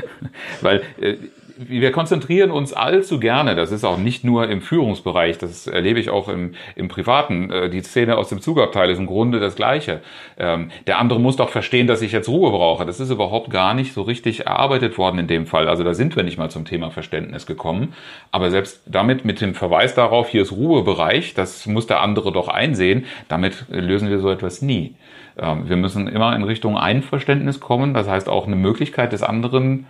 Weil 0.60 0.82
äh, 1.00 1.16
wir 1.58 1.92
konzentrieren 1.92 2.50
uns 2.50 2.72
allzu 2.72 3.18
gerne, 3.18 3.54
das 3.54 3.72
ist 3.72 3.84
auch 3.84 3.98
nicht 3.98 4.24
nur 4.24 4.48
im 4.48 4.62
Führungsbereich, 4.62 5.38
das 5.38 5.66
erlebe 5.66 5.98
ich 5.98 6.10
auch 6.10 6.28
im, 6.28 6.52
im 6.76 6.88
Privaten. 6.88 7.50
Äh, 7.50 7.70
die 7.70 7.80
Szene 7.80 8.16
aus 8.16 8.28
dem 8.28 8.40
Zugabteil 8.40 8.90
ist 8.90 8.98
im 8.98 9.06
Grunde 9.06 9.40
das 9.40 9.56
Gleiche. 9.56 10.00
Ähm, 10.38 10.70
der 10.86 10.98
andere 10.98 11.20
muss 11.20 11.36
doch 11.36 11.48
verstehen, 11.48 11.86
dass 11.86 12.02
ich 12.02 12.12
jetzt 12.12 12.28
Ruhe 12.28 12.50
brauche. 12.50 12.86
Das 12.86 13.00
ist 13.00 13.10
überhaupt 13.10 13.50
gar 13.50 13.74
nicht 13.74 13.92
so 13.92 14.02
richtig 14.02 14.46
erarbeitet 14.46 14.98
worden 14.98 15.18
in 15.18 15.26
dem 15.26 15.46
Fall. 15.46 15.68
Also 15.68 15.84
da 15.84 15.94
sind 15.94 16.14
wir 16.16 16.22
nicht 16.22 16.38
mal 16.38 16.50
zum 16.50 16.64
Thema 16.64 16.90
Verständnis 16.90 17.46
gekommen. 17.46 17.94
Aber 18.30 18.50
selbst 18.50 18.82
damit, 18.86 19.24
mit 19.24 19.40
dem 19.40 19.54
Verweis 19.54 19.94
darauf, 19.94 20.28
hier 20.28 20.42
ist 20.42 20.52
Ruhebereich, 20.52 21.34
das 21.34 21.66
muss 21.66 21.86
der 21.86 22.00
andere 22.00 22.32
doch 22.32 22.48
einsehen, 22.48 23.06
damit 23.28 23.66
lösen 23.68 24.08
wir 24.08 24.20
so 24.20 24.30
etwas 24.30 24.62
nie. 24.62 24.94
Ähm, 25.38 25.68
wir 25.68 25.76
müssen 25.76 26.08
immer 26.08 26.34
in 26.34 26.42
Richtung 26.42 26.76
Einverständnis 26.76 27.60
kommen. 27.60 27.94
Das 27.94 28.08
heißt 28.08 28.28
auch 28.28 28.46
eine 28.46 28.56
Möglichkeit 28.56 29.12
des 29.12 29.22
anderen 29.22 29.86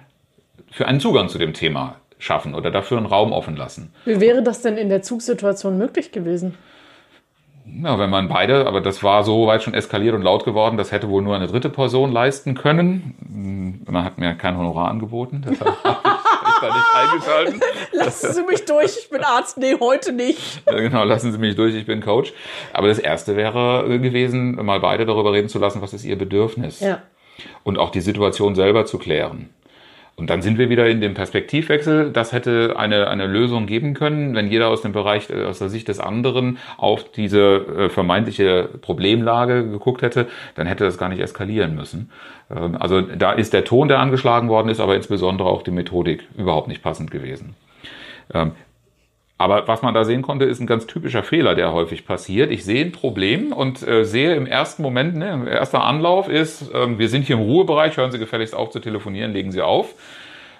für 0.70 0.86
einen 0.86 1.00
Zugang 1.00 1.28
zu 1.28 1.38
dem 1.38 1.52
Thema 1.52 1.96
schaffen 2.18 2.54
oder 2.54 2.70
dafür 2.70 2.98
einen 2.98 3.06
Raum 3.06 3.32
offen 3.32 3.56
lassen. 3.56 3.92
Wie 4.04 4.20
wäre 4.20 4.42
das 4.42 4.62
denn 4.62 4.76
in 4.76 4.88
der 4.88 5.02
Zugsituation 5.02 5.78
möglich 5.78 6.12
gewesen? 6.12 6.54
Ja, 7.82 7.98
wenn 7.98 8.10
man 8.10 8.28
beide, 8.28 8.66
aber 8.66 8.80
das 8.80 9.02
war 9.02 9.24
so 9.24 9.46
weit 9.46 9.62
schon 9.62 9.74
eskaliert 9.74 10.14
und 10.14 10.22
laut 10.22 10.44
geworden, 10.44 10.76
das 10.76 10.90
hätte 10.90 11.08
wohl 11.08 11.22
nur 11.22 11.36
eine 11.36 11.46
dritte 11.46 11.68
Person 11.68 12.12
leisten 12.12 12.54
können. 12.54 13.84
Man 13.86 14.04
hat 14.04 14.18
mir 14.18 14.34
kein 14.34 14.56
Honorar 14.56 14.88
angeboten, 14.88 15.44
deshalb 15.46 15.76
habe 15.84 16.00
ich 16.46 16.60
da 16.60 16.74
nicht 16.74 16.86
eingeschalten. 16.94 17.60
Lassen 17.92 18.32
Sie 18.32 18.42
mich 18.42 18.64
durch, 18.64 18.96
ich 18.98 19.10
bin 19.10 19.22
Arzt. 19.22 19.58
Nee, 19.58 19.76
heute 19.78 20.12
nicht. 20.12 20.62
Genau, 20.66 21.04
lassen 21.04 21.30
Sie 21.30 21.38
mich 21.38 21.56
durch, 21.56 21.74
ich 21.74 21.86
bin 21.86 22.00
Coach. 22.00 22.32
Aber 22.72 22.88
das 22.88 22.98
Erste 22.98 23.36
wäre 23.36 23.86
gewesen, 24.00 24.56
mal 24.64 24.80
beide 24.80 25.04
darüber 25.04 25.32
reden 25.32 25.48
zu 25.48 25.58
lassen, 25.58 25.82
was 25.82 25.92
ist 25.92 26.04
ihr 26.04 26.16
Bedürfnis. 26.16 26.80
Ja. 26.80 27.02
Und 27.64 27.78
auch 27.78 27.90
die 27.90 28.00
Situation 28.00 28.54
selber 28.54 28.86
zu 28.86 28.98
klären. 28.98 29.50
Und 30.18 30.30
dann 30.30 30.42
sind 30.42 30.58
wir 30.58 30.68
wieder 30.68 30.88
in 30.88 31.00
dem 31.00 31.14
Perspektivwechsel. 31.14 32.10
Das 32.10 32.32
hätte 32.32 32.74
eine, 32.76 33.06
eine 33.06 33.28
Lösung 33.28 33.66
geben 33.66 33.94
können, 33.94 34.34
wenn 34.34 34.48
jeder 34.48 34.68
aus 34.68 34.82
dem 34.82 34.90
Bereich, 34.90 35.30
äh, 35.30 35.44
aus 35.44 35.60
der 35.60 35.68
Sicht 35.68 35.86
des 35.86 36.00
anderen 36.00 36.58
auf 36.76 37.04
diese 37.12 37.38
äh, 37.38 37.88
vermeintliche 37.88 38.68
Problemlage 38.82 39.64
geguckt 39.68 40.02
hätte, 40.02 40.26
dann 40.56 40.66
hätte 40.66 40.82
das 40.82 40.98
gar 40.98 41.08
nicht 41.08 41.20
eskalieren 41.20 41.76
müssen. 41.76 42.10
Ähm, 42.50 42.76
also 42.80 43.00
da 43.00 43.30
ist 43.30 43.52
der 43.52 43.64
Ton, 43.64 43.86
der 43.86 44.00
angeschlagen 44.00 44.48
worden 44.48 44.68
ist, 44.70 44.80
aber 44.80 44.96
insbesondere 44.96 45.48
auch 45.48 45.62
die 45.62 45.70
Methodik 45.70 46.26
überhaupt 46.36 46.66
nicht 46.66 46.82
passend 46.82 47.12
gewesen. 47.12 47.54
Aber 49.40 49.68
was 49.68 49.82
man 49.82 49.94
da 49.94 50.04
sehen 50.04 50.22
konnte, 50.22 50.44
ist 50.44 50.58
ein 50.60 50.66
ganz 50.66 50.88
typischer 50.88 51.22
Fehler, 51.22 51.54
der 51.54 51.72
häufig 51.72 52.04
passiert. 52.04 52.50
Ich 52.50 52.64
sehe 52.64 52.84
ein 52.84 52.90
Problem 52.90 53.52
und 53.52 53.86
äh, 53.86 54.04
sehe 54.04 54.34
im 54.34 54.46
ersten 54.46 54.82
Moment, 54.82 55.14
ne, 55.16 55.48
erster 55.48 55.84
Anlauf 55.84 56.28
ist, 56.28 56.74
äh, 56.74 56.98
wir 56.98 57.08
sind 57.08 57.22
hier 57.22 57.36
im 57.36 57.42
Ruhebereich, 57.42 57.96
hören 57.96 58.10
Sie 58.10 58.18
gefälligst 58.18 58.54
auf 58.54 58.70
zu 58.70 58.80
telefonieren, 58.80 59.32
legen 59.32 59.52
Sie 59.52 59.62
auf. 59.62 59.94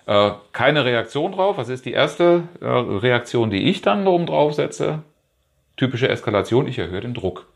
Äh, 0.06 0.30
keine 0.52 0.85
Reaktion 0.85 1.32
drauf. 1.32 1.58
Was 1.58 1.68
ist 1.68 1.87
die 1.87 1.92
erste 1.92 2.44
äh, 2.61 2.66
Reaktion, 2.66 3.50
die 3.50 3.68
ich 3.68 3.82
dann 3.82 4.06
oben 4.06 4.26
drauf 4.26 4.54
setze? 4.54 5.02
Typische 5.76 6.08
Eskalation, 6.08 6.68
ich 6.68 6.78
erhöhe 6.78 7.00
den 7.00 7.14
Druck. 7.14 7.47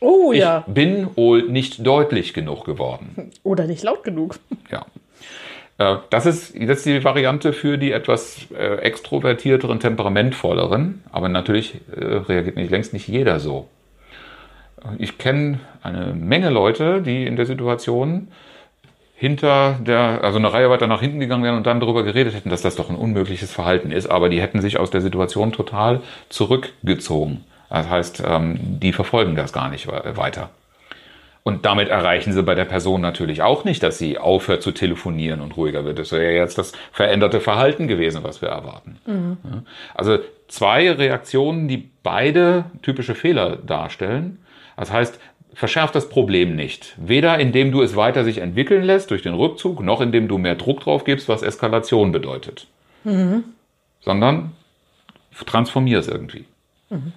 Oh 0.00 0.32
ja. 0.32 0.64
Ich 0.66 0.72
bin 0.72 1.16
wohl 1.16 1.42
nicht 1.42 1.84
deutlich 1.84 2.34
genug 2.34 2.64
geworden. 2.64 3.32
Oder 3.42 3.66
nicht 3.66 3.82
laut 3.82 4.04
genug. 4.04 4.38
Ja. 4.70 4.86
Äh, 5.78 5.96
das 6.10 6.26
ist, 6.26 6.54
ist 6.54 6.86
die 6.86 7.02
Variante 7.04 7.52
für 7.52 7.78
die 7.78 7.92
etwas 7.92 8.46
äh, 8.52 8.76
extrovertierteren, 8.76 9.80
temperamentvolleren. 9.80 11.02
Aber 11.10 11.28
natürlich 11.28 11.80
äh, 11.96 12.04
reagiert 12.04 12.56
nicht 12.56 12.70
längst 12.70 12.92
nicht 12.92 13.08
jeder 13.08 13.40
so. 13.40 13.68
Ich 14.98 15.18
kenne 15.18 15.58
eine 15.82 16.12
Menge 16.14 16.50
Leute, 16.50 17.02
die 17.02 17.26
in 17.26 17.34
der 17.34 17.46
Situation 17.46 18.28
hinter 19.16 19.76
der, 19.80 20.22
also 20.22 20.38
eine 20.38 20.52
Reihe 20.52 20.70
weiter 20.70 20.86
nach 20.86 21.00
hinten 21.00 21.18
gegangen 21.18 21.42
wären 21.42 21.56
und 21.56 21.66
dann 21.66 21.80
darüber 21.80 22.04
geredet 22.04 22.34
hätten, 22.34 22.50
dass 22.50 22.62
das 22.62 22.76
doch 22.76 22.88
ein 22.88 22.94
unmögliches 22.94 23.50
Verhalten 23.50 23.90
ist, 23.90 24.06
aber 24.06 24.28
die 24.28 24.40
hätten 24.40 24.60
sich 24.60 24.78
aus 24.78 24.90
der 24.90 25.00
Situation 25.00 25.50
total 25.50 26.02
zurückgezogen. 26.28 27.44
Das 27.68 27.90
heißt, 27.90 28.22
ähm, 28.24 28.58
die 28.60 28.92
verfolgen 28.92 29.34
das 29.34 29.52
gar 29.52 29.68
nicht 29.68 29.88
weiter. 29.88 30.50
Und 31.42 31.64
damit 31.64 31.88
erreichen 31.88 32.32
sie 32.32 32.42
bei 32.42 32.54
der 32.54 32.66
Person 32.66 33.00
natürlich 33.00 33.42
auch 33.42 33.64
nicht, 33.64 33.82
dass 33.82 33.96
sie 33.96 34.18
aufhört 34.18 34.62
zu 34.62 34.72
telefonieren 34.72 35.40
und 35.40 35.56
ruhiger 35.56 35.84
wird. 35.84 35.98
Das 35.98 36.12
wäre 36.12 36.24
ja 36.24 36.42
jetzt 36.42 36.58
das 36.58 36.72
veränderte 36.92 37.40
Verhalten 37.40 37.88
gewesen, 37.88 38.22
was 38.22 38.42
wir 38.42 38.50
erwarten. 38.50 38.98
Mhm. 39.06 39.36
Also 39.94 40.18
zwei 40.48 40.90
Reaktionen, 40.90 41.68
die 41.68 41.88
beide 42.02 42.66
typische 42.82 43.14
Fehler 43.14 43.56
darstellen. 43.56 44.38
Das 44.76 44.92
heißt, 44.92 45.18
verschärft 45.54 45.94
das 45.94 46.08
Problem 46.08 46.54
nicht. 46.54 46.94
Weder 46.98 47.38
indem 47.38 47.72
du 47.72 47.82
es 47.82 47.96
weiter 47.96 48.24
sich 48.24 48.38
entwickeln 48.38 48.84
lässt 48.84 49.10
durch 49.10 49.22
den 49.22 49.34
Rückzug, 49.34 49.82
noch 49.82 50.00
indem 50.00 50.28
du 50.28 50.38
mehr 50.38 50.54
Druck 50.54 50.80
drauf 50.80 51.04
gibst, 51.04 51.28
was 51.28 51.42
Eskalation 51.42 52.12
bedeutet. 52.12 52.66
Mhm. 53.04 53.44
Sondern 54.00 54.52
transformier 55.46 55.98
es 55.98 56.08
irgendwie. 56.08 56.44
Mhm. 56.90 57.12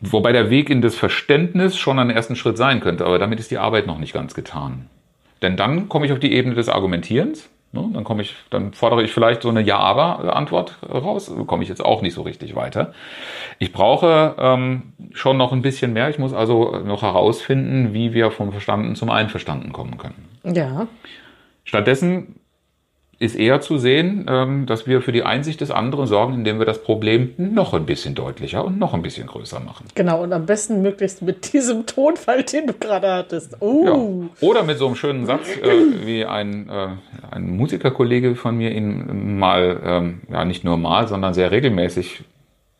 Wobei 0.00 0.32
der 0.32 0.50
Weg 0.50 0.70
in 0.70 0.82
das 0.82 0.94
Verständnis 0.94 1.76
schon 1.76 1.98
ein 1.98 2.10
ersten 2.10 2.36
Schritt 2.36 2.56
sein 2.56 2.80
könnte, 2.80 3.04
aber 3.04 3.18
damit 3.18 3.40
ist 3.40 3.50
die 3.50 3.58
Arbeit 3.58 3.86
noch 3.86 3.98
nicht 3.98 4.12
ganz 4.12 4.34
getan. 4.34 4.86
Denn 5.42 5.56
dann 5.56 5.88
komme 5.88 6.06
ich 6.06 6.12
auf 6.12 6.18
die 6.18 6.32
Ebene 6.32 6.54
des 6.54 6.68
Argumentierens 6.68 7.50
Ne? 7.72 7.88
Dann 7.92 8.02
komme 8.02 8.22
ich, 8.22 8.34
dann 8.50 8.72
fordere 8.72 9.04
ich 9.04 9.12
vielleicht 9.12 9.42
so 9.42 9.48
eine 9.48 9.60
Ja-Aber-Antwort 9.60 10.78
raus. 10.82 11.32
Komme 11.46 11.62
ich 11.62 11.68
jetzt 11.68 11.84
auch 11.84 12.02
nicht 12.02 12.14
so 12.14 12.22
richtig 12.22 12.56
weiter. 12.56 12.92
Ich 13.60 13.72
brauche 13.72 14.34
ähm, 14.38 14.92
schon 15.12 15.36
noch 15.36 15.52
ein 15.52 15.62
bisschen 15.62 15.92
mehr. 15.92 16.10
Ich 16.10 16.18
muss 16.18 16.32
also 16.32 16.80
noch 16.84 17.02
herausfinden, 17.02 17.94
wie 17.94 18.12
wir 18.12 18.32
vom 18.32 18.50
Verstanden 18.50 18.96
zum 18.96 19.08
Einverstanden 19.08 19.72
kommen 19.72 19.98
können. 19.98 20.28
Ja. 20.42 20.88
Stattdessen 21.62 22.39
ist 23.20 23.36
eher 23.36 23.60
zu 23.60 23.76
sehen, 23.76 24.24
ähm, 24.28 24.64
dass 24.64 24.86
wir 24.86 25.02
für 25.02 25.12
die 25.12 25.24
Einsicht 25.24 25.60
des 25.60 25.70
anderen 25.70 26.06
sorgen, 26.06 26.32
indem 26.32 26.58
wir 26.58 26.64
das 26.64 26.82
Problem 26.82 27.34
noch 27.36 27.74
ein 27.74 27.84
bisschen 27.84 28.14
deutlicher 28.14 28.64
und 28.64 28.78
noch 28.78 28.94
ein 28.94 29.02
bisschen 29.02 29.26
größer 29.26 29.60
machen. 29.60 29.86
Genau, 29.94 30.22
und 30.22 30.32
am 30.32 30.46
besten 30.46 30.80
möglichst 30.80 31.20
mit 31.20 31.52
diesem 31.52 31.84
Tonfall, 31.84 32.42
den 32.44 32.66
du 32.68 32.72
gerade 32.72 33.12
hattest. 33.12 33.60
Uh. 33.60 33.84
Ja. 34.40 34.48
Oder 34.48 34.62
mit 34.62 34.78
so 34.78 34.86
einem 34.86 34.96
schönen 34.96 35.26
Satz, 35.26 35.48
äh, 35.58 36.06
wie 36.06 36.24
ein, 36.24 36.70
äh, 36.70 36.88
ein 37.30 37.50
Musikerkollege 37.50 38.36
von 38.36 38.56
mir 38.56 38.72
ihn 38.72 39.38
mal, 39.38 39.78
ähm, 39.84 40.22
ja 40.32 40.46
nicht 40.46 40.64
nur 40.64 40.78
mal, 40.78 41.06
sondern 41.06 41.34
sehr 41.34 41.50
regelmäßig, 41.50 42.24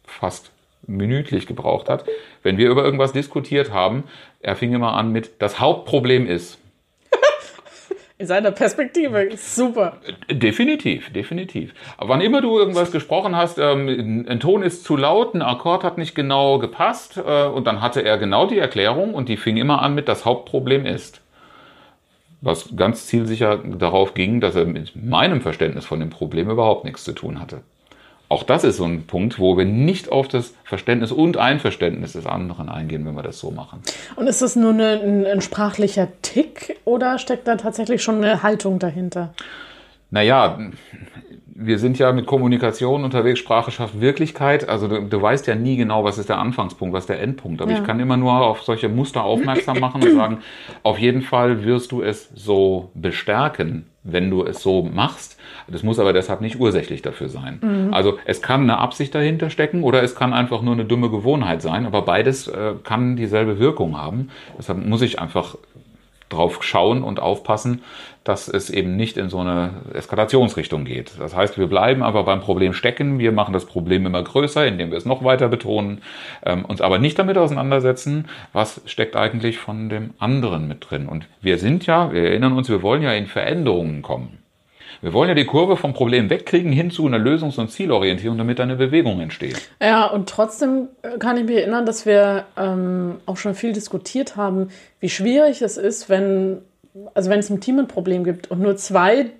fast 0.06 0.52
minütlich 0.86 1.46
gebraucht 1.46 1.90
hat. 1.90 2.06
Wenn 2.42 2.56
wir 2.56 2.70
über 2.70 2.82
irgendwas 2.82 3.12
diskutiert 3.12 3.72
haben, 3.72 4.04
er 4.40 4.56
fing 4.56 4.72
immer 4.72 4.94
an 4.94 5.12
mit, 5.12 5.42
das 5.42 5.60
Hauptproblem 5.60 6.26
ist. 6.26 6.59
In 8.20 8.26
seiner 8.26 8.50
Perspektive. 8.50 9.30
Super. 9.34 9.96
Definitiv, 10.30 11.10
definitiv. 11.10 11.72
Aber 11.96 12.10
wann 12.10 12.20
immer 12.20 12.42
du 12.42 12.58
irgendwas 12.58 12.92
gesprochen 12.92 13.34
hast, 13.34 13.58
ähm, 13.58 14.26
ein 14.28 14.40
Ton 14.40 14.62
ist 14.62 14.84
zu 14.84 14.98
laut, 14.98 15.34
ein 15.34 15.40
Akkord 15.40 15.84
hat 15.84 15.96
nicht 15.96 16.14
genau 16.14 16.58
gepasst, 16.58 17.16
äh, 17.16 17.46
und 17.46 17.66
dann 17.66 17.80
hatte 17.80 18.02
er 18.02 18.18
genau 18.18 18.46
die 18.46 18.58
Erklärung 18.58 19.14
und 19.14 19.30
die 19.30 19.38
fing 19.38 19.56
immer 19.56 19.80
an 19.80 19.94
mit 19.94 20.06
das 20.06 20.26
Hauptproblem 20.26 20.84
ist. 20.84 21.22
Was 22.42 22.76
ganz 22.76 23.06
zielsicher 23.06 23.56
darauf 23.56 24.12
ging, 24.12 24.42
dass 24.42 24.54
er 24.54 24.66
mit 24.66 24.94
meinem 24.94 25.40
Verständnis 25.40 25.86
von 25.86 26.00
dem 26.00 26.10
Problem 26.10 26.50
überhaupt 26.50 26.84
nichts 26.84 27.04
zu 27.04 27.12
tun 27.12 27.40
hatte. 27.40 27.62
Auch 28.30 28.44
das 28.44 28.62
ist 28.62 28.76
so 28.76 28.84
ein 28.84 29.08
Punkt, 29.08 29.40
wo 29.40 29.58
wir 29.58 29.64
nicht 29.64 30.12
auf 30.12 30.28
das 30.28 30.54
Verständnis 30.62 31.10
und 31.10 31.36
Einverständnis 31.36 32.12
des 32.12 32.26
anderen 32.26 32.68
eingehen, 32.68 33.04
wenn 33.04 33.16
wir 33.16 33.24
das 33.24 33.40
so 33.40 33.50
machen. 33.50 33.80
Und 34.14 34.28
ist 34.28 34.40
das 34.40 34.54
nur 34.54 34.70
eine, 34.70 35.00
ein, 35.02 35.26
ein 35.26 35.40
sprachlicher 35.40 36.06
Tick 36.22 36.78
oder 36.84 37.18
steckt 37.18 37.48
da 37.48 37.56
tatsächlich 37.56 38.04
schon 38.04 38.22
eine 38.22 38.44
Haltung 38.44 38.78
dahinter? 38.78 39.34
Naja, 40.10 40.60
wir 41.44 41.80
sind 41.80 41.98
ja 41.98 42.12
mit 42.12 42.26
Kommunikation 42.26 43.02
unterwegs, 43.02 43.40
Sprache 43.40 43.72
schafft 43.72 44.00
Wirklichkeit. 44.00 44.68
Also 44.68 44.86
du, 44.86 45.02
du, 45.02 45.20
weißt 45.20 45.48
ja 45.48 45.56
nie 45.56 45.76
genau, 45.76 46.04
was 46.04 46.16
ist 46.16 46.28
der 46.28 46.38
Anfangspunkt, 46.38 46.94
was 46.94 47.02
ist 47.02 47.10
der 47.10 47.20
Endpunkt. 47.20 47.60
Aber 47.60 47.72
ja. 47.72 47.78
ich 47.78 47.84
kann 47.84 47.98
immer 47.98 48.16
nur 48.16 48.32
auf 48.32 48.62
solche 48.62 48.88
Muster 48.88 49.24
aufmerksam 49.24 49.80
machen 49.80 50.04
und 50.04 50.14
sagen, 50.14 50.38
auf 50.84 51.00
jeden 51.00 51.22
Fall 51.22 51.64
wirst 51.64 51.90
du 51.90 52.00
es 52.00 52.30
so 52.36 52.92
bestärken, 52.94 53.86
wenn 54.02 54.30
du 54.30 54.44
es 54.44 54.62
so 54.62 54.82
machst. 54.82 55.38
Das 55.68 55.82
muss 55.82 55.98
aber 55.98 56.12
deshalb 56.12 56.40
nicht 56.40 56.58
ursächlich 56.58 57.02
dafür 57.02 57.28
sein. 57.28 57.60
Mhm. 57.62 57.94
Also 57.94 58.18
es 58.24 58.40
kann 58.40 58.62
eine 58.62 58.78
Absicht 58.78 59.14
dahinter 59.14 59.50
stecken 59.50 59.82
oder 59.82 60.02
es 60.02 60.14
kann 60.14 60.32
einfach 60.32 60.62
nur 60.62 60.74
eine 60.74 60.84
dumme 60.84 61.10
Gewohnheit 61.10 61.62
sein, 61.62 61.86
aber 61.86 62.02
beides 62.02 62.48
äh, 62.48 62.74
kann 62.82 63.16
dieselbe 63.16 63.58
Wirkung 63.58 63.98
haben. 63.98 64.30
Deshalb 64.58 64.84
muss 64.84 65.02
ich 65.02 65.18
einfach 65.18 65.56
drauf 66.30 66.62
schauen 66.62 67.02
und 67.02 67.20
aufpassen, 67.20 67.82
dass 68.24 68.48
es 68.48 68.70
eben 68.70 68.96
nicht 68.96 69.16
in 69.16 69.28
so 69.28 69.38
eine 69.38 69.70
Eskalationsrichtung 69.94 70.84
geht. 70.84 71.12
Das 71.18 71.34
heißt, 71.34 71.58
wir 71.58 71.66
bleiben 71.66 72.02
aber 72.02 72.24
beim 72.24 72.40
Problem 72.40 72.72
stecken, 72.72 73.18
wir 73.18 73.32
machen 73.32 73.52
das 73.52 73.66
Problem 73.66 74.06
immer 74.06 74.22
größer, 74.22 74.66
indem 74.66 74.90
wir 74.90 74.98
es 74.98 75.04
noch 75.04 75.24
weiter 75.24 75.48
betonen, 75.48 76.02
ähm, 76.44 76.64
uns 76.64 76.80
aber 76.80 76.98
nicht 76.98 77.18
damit 77.18 77.38
auseinandersetzen, 77.38 78.28
was 78.52 78.80
steckt 78.86 79.16
eigentlich 79.16 79.58
von 79.58 79.88
dem 79.88 80.14
anderen 80.18 80.68
mit 80.68 80.90
drin. 80.90 81.08
Und 81.08 81.26
wir 81.40 81.58
sind 81.58 81.86
ja, 81.86 82.12
wir 82.12 82.24
erinnern 82.24 82.52
uns, 82.52 82.68
wir 82.68 82.82
wollen 82.82 83.02
ja 83.02 83.12
in 83.12 83.26
Veränderungen 83.26 84.02
kommen. 84.02 84.39
Wir 85.02 85.12
wollen 85.14 85.28
ja 85.28 85.34
die 85.34 85.46
Kurve 85.46 85.76
vom 85.76 85.94
Problem 85.94 86.28
wegkriegen 86.28 86.72
hin 86.72 86.90
zu 86.90 87.06
einer 87.06 87.18
Lösungs- 87.18 87.58
und 87.58 87.70
Zielorientierung, 87.70 88.36
damit 88.36 88.60
eine 88.60 88.76
Bewegung 88.76 89.20
entsteht. 89.20 89.70
Ja, 89.80 90.06
und 90.06 90.28
trotzdem 90.28 90.88
äh, 91.02 91.16
kann 91.18 91.38
ich 91.38 91.44
mich 91.44 91.56
erinnern, 91.56 91.86
dass 91.86 92.04
wir 92.04 92.44
ähm, 92.58 93.16
auch 93.24 93.38
schon 93.38 93.54
viel 93.54 93.72
diskutiert 93.72 94.36
haben, 94.36 94.68
wie 95.00 95.08
schwierig 95.08 95.62
es 95.62 95.76
ist, 95.76 96.08
wenn 96.08 96.62
also 97.14 97.30
wenn 97.30 97.38
es 97.38 97.50
im 97.50 97.60
Team 97.60 97.78
ein 97.78 97.88
Problem 97.88 98.24
gibt 98.24 98.50
und 98.50 98.60
nur 98.60 98.76
zwei 98.76 99.30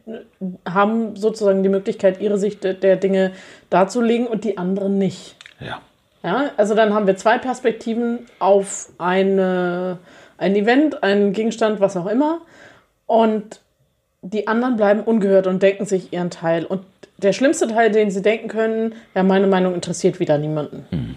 haben 0.68 1.16
sozusagen 1.16 1.64
die 1.64 1.68
Möglichkeit, 1.68 2.20
ihre 2.20 2.38
Sicht 2.38 2.62
der 2.62 2.96
Dinge 2.96 3.32
darzulegen 3.70 4.28
und 4.28 4.44
die 4.44 4.56
anderen 4.56 4.98
nicht. 4.98 5.34
Ja. 5.58 5.80
Ja, 6.22 6.50
also 6.56 6.74
dann 6.74 6.94
haben 6.94 7.06
wir 7.06 7.16
zwei 7.16 7.38
Perspektiven 7.38 8.26
auf 8.38 8.90
eine, 8.98 9.98
ein 10.36 10.54
Event, 10.54 11.02
einen 11.02 11.32
Gegenstand, 11.32 11.80
was 11.80 11.96
auch 11.96 12.06
immer. 12.06 12.42
Und 13.06 13.60
die 14.22 14.46
anderen 14.46 14.76
bleiben 14.76 15.00
ungehört 15.00 15.46
und 15.46 15.62
denken 15.62 15.86
sich 15.86 16.12
ihren 16.12 16.30
Teil. 16.30 16.64
Und 16.64 16.82
der 17.18 17.32
schlimmste 17.32 17.68
Teil, 17.68 17.90
den 17.90 18.10
sie 18.10 18.22
denken 18.22 18.48
können, 18.48 18.94
ja, 19.14 19.22
meine 19.22 19.46
Meinung 19.46 19.74
interessiert 19.74 20.20
wieder 20.20 20.38
niemanden. 20.38 20.86
Hm. 20.90 21.16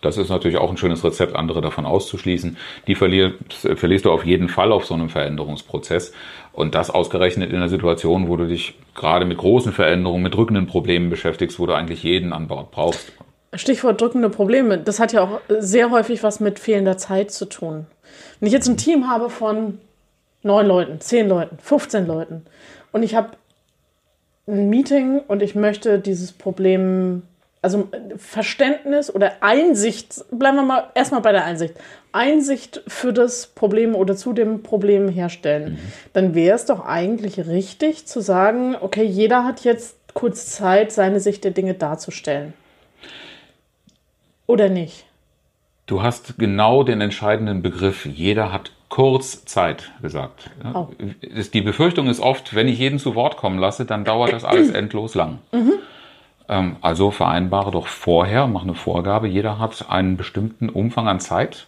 Das 0.00 0.16
ist 0.16 0.28
natürlich 0.28 0.58
auch 0.58 0.70
ein 0.70 0.76
schönes 0.76 1.02
Rezept, 1.02 1.34
andere 1.34 1.60
davon 1.60 1.84
auszuschließen. 1.84 2.56
Die 2.86 2.94
verlierst, 2.94 3.36
verlierst 3.74 4.04
du 4.04 4.12
auf 4.12 4.24
jeden 4.24 4.48
Fall 4.48 4.70
auf 4.70 4.86
so 4.86 4.94
einem 4.94 5.08
Veränderungsprozess. 5.08 6.12
Und 6.52 6.76
das 6.76 6.90
ausgerechnet 6.90 7.50
in 7.50 7.56
einer 7.56 7.68
Situation, 7.68 8.28
wo 8.28 8.36
du 8.36 8.46
dich 8.46 8.74
gerade 8.94 9.26
mit 9.26 9.38
großen 9.38 9.72
Veränderungen, 9.72 10.22
mit 10.22 10.34
drückenden 10.34 10.66
Problemen 10.66 11.10
beschäftigst, 11.10 11.58
wo 11.58 11.66
du 11.66 11.74
eigentlich 11.74 12.04
jeden 12.04 12.32
an 12.32 12.46
Bord 12.46 12.70
brauchst. 12.70 13.12
Stichwort 13.54 14.00
drückende 14.00 14.30
Probleme. 14.30 14.78
Das 14.78 15.00
hat 15.00 15.12
ja 15.12 15.22
auch 15.22 15.40
sehr 15.48 15.90
häufig 15.90 16.22
was 16.22 16.38
mit 16.38 16.60
fehlender 16.60 16.96
Zeit 16.96 17.32
zu 17.32 17.46
tun. 17.46 17.86
Wenn 18.38 18.46
ich 18.46 18.52
jetzt 18.52 18.68
ein 18.68 18.76
Team 18.76 19.08
habe 19.08 19.30
von 19.30 19.78
neun 20.48 20.66
Leuten, 20.66 21.00
zehn 21.00 21.28
Leuten, 21.28 21.58
15 21.58 22.06
Leuten 22.06 22.44
und 22.90 23.02
ich 23.02 23.14
habe 23.14 23.30
ein 24.48 24.68
Meeting 24.70 25.20
und 25.20 25.42
ich 25.42 25.54
möchte 25.54 25.98
dieses 25.98 26.32
Problem, 26.32 27.22
also 27.62 27.88
Verständnis 28.16 29.14
oder 29.14 29.42
Einsicht, 29.42 30.24
bleiben 30.30 30.56
wir 30.56 30.64
mal 30.64 30.90
erstmal 30.94 31.20
bei 31.20 31.32
der 31.32 31.44
Einsicht, 31.44 31.74
Einsicht 32.12 32.82
für 32.88 33.12
das 33.12 33.46
Problem 33.48 33.94
oder 33.94 34.16
zu 34.16 34.32
dem 34.32 34.62
Problem 34.62 35.08
herstellen, 35.08 35.72
mhm. 35.72 35.78
dann 36.14 36.34
wäre 36.34 36.56
es 36.56 36.64
doch 36.64 36.84
eigentlich 36.84 37.46
richtig 37.46 38.06
zu 38.06 38.20
sagen, 38.20 38.74
okay, 38.80 39.04
jeder 39.04 39.44
hat 39.44 39.64
jetzt 39.64 39.96
kurz 40.14 40.50
Zeit, 40.50 40.90
seine 40.92 41.20
Sicht 41.20 41.44
der 41.44 41.50
Dinge 41.50 41.74
darzustellen. 41.74 42.54
Oder 44.46 44.70
nicht? 44.70 45.04
Du 45.86 46.02
hast 46.02 46.38
genau 46.38 46.82
den 46.82 47.00
entscheidenden 47.00 47.62
Begriff. 47.62 48.06
Jeder 48.06 48.52
hat 48.52 48.72
Kurzzeit 48.88 49.92
gesagt. 50.00 50.50
Oh. 50.74 50.88
Die 51.52 51.60
Befürchtung 51.60 52.08
ist 52.08 52.20
oft, 52.20 52.54
wenn 52.54 52.68
ich 52.68 52.78
jeden 52.78 52.98
zu 52.98 53.14
Wort 53.14 53.36
kommen 53.36 53.58
lasse, 53.58 53.84
dann 53.84 54.04
dauert 54.04 54.32
das 54.32 54.44
alles 54.44 54.70
endlos 54.74 55.14
lang. 55.14 55.38
Mhm. 55.52 55.74
Ähm, 56.48 56.76
also 56.80 57.10
vereinbare 57.10 57.70
doch 57.70 57.86
vorher, 57.86 58.46
mach 58.46 58.62
eine 58.62 58.74
Vorgabe, 58.74 59.28
jeder 59.28 59.58
hat 59.58 59.86
einen 59.90 60.16
bestimmten 60.16 60.68
Umfang 60.68 61.06
an 61.06 61.20
Zeit, 61.20 61.66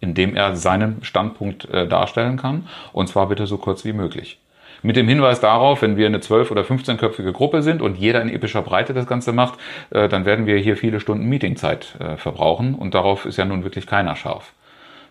in 0.00 0.14
dem 0.14 0.34
er 0.34 0.56
seinen 0.56 1.04
Standpunkt 1.04 1.68
äh, 1.70 1.86
darstellen 1.86 2.36
kann, 2.36 2.66
und 2.92 3.08
zwar 3.08 3.28
bitte 3.28 3.46
so 3.46 3.58
kurz 3.58 3.84
wie 3.84 3.92
möglich. 3.92 4.38
Mit 4.84 4.96
dem 4.96 5.06
Hinweis 5.06 5.38
darauf, 5.38 5.82
wenn 5.82 5.96
wir 5.96 6.06
eine 6.06 6.18
12- 6.18 6.50
oder 6.50 6.62
15-köpfige 6.62 7.30
Gruppe 7.30 7.62
sind 7.62 7.82
und 7.82 7.96
jeder 7.96 8.20
in 8.20 8.28
epischer 8.28 8.62
Breite 8.62 8.94
das 8.94 9.06
Ganze 9.06 9.32
macht, 9.32 9.60
äh, 9.90 10.08
dann 10.08 10.24
werden 10.24 10.46
wir 10.46 10.56
hier 10.56 10.76
viele 10.76 10.98
Stunden 10.98 11.28
Meetingzeit 11.28 11.94
äh, 12.00 12.16
verbrauchen 12.16 12.74
und 12.74 12.94
darauf 12.94 13.26
ist 13.26 13.36
ja 13.36 13.44
nun 13.44 13.62
wirklich 13.62 13.86
keiner 13.86 14.16
scharf. 14.16 14.52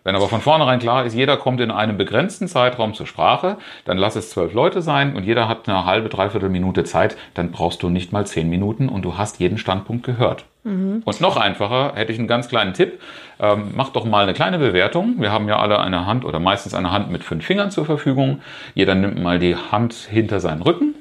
Wenn 0.04 0.16
aber 0.16 0.28
von 0.28 0.42
vornherein 0.42 0.80
klar 0.80 1.06
ist, 1.06 1.14
jeder 1.14 1.38
kommt 1.38 1.62
in 1.62 1.70
einem 1.70 1.98
begrenzten 1.98 2.48
Zeitraum 2.48 2.94
zur 2.94 3.06
Sprache, 3.06 3.58
dann 3.86 3.98
lass 3.98 4.16
es 4.16 4.32
zwölf 4.32 4.54
Leute 4.54 4.82
sein 4.82 5.16
und 5.16 5.24
jeder 5.24 5.48
hat 5.48 5.70
eine 5.70 5.86
halbe, 5.86 6.10
dreiviertel 6.10 6.50
Minute 6.50 6.84
Zeit, 6.84 7.18
dann 7.36 7.52
brauchst 7.52 7.84
du 7.84 7.90
nicht 7.90 8.12
mal 8.12 8.26
zehn 8.26 8.50
Minuten 8.50 8.90
und 8.90 9.04
du 9.04 9.18
hast 9.18 9.40
jeden 9.40 9.60
Standpunkt 9.60 10.04
gehört. 10.04 10.46
Mhm. 10.64 11.02
Und 11.06 11.22
noch 11.22 11.38
einfacher 11.38 11.94
hätte 11.96 12.12
ich 12.12 12.20
einen 12.20 12.28
ganz 12.28 12.50
kleinen 12.50 12.74
Tipp. 12.74 13.00
Ähm, 13.40 13.72
mach 13.76 13.90
doch 13.90 14.06
mal 14.06 14.24
eine 14.24 14.34
kleine 14.34 14.60
Bewertung. 14.60 15.16
Wir 15.20 15.32
haben 15.32 15.48
ja 15.48 15.60
alle 15.60 15.80
eine 15.80 16.06
Hand 16.06 16.26
oder 16.26 16.40
meistens 16.40 16.74
eine 16.74 16.92
Hand 16.92 17.12
mit 17.12 17.24
fünf 17.24 17.46
Fingern 17.46 17.72
zur 17.72 17.86
Verfügung. 17.86 18.42
Jeder 18.74 18.96
nimmt 18.96 19.22
mal 19.22 19.40
die 19.40 19.56
Hand 19.56 19.94
hinter 19.94 20.40
seinen 20.40 20.62
Rücken 20.62 20.96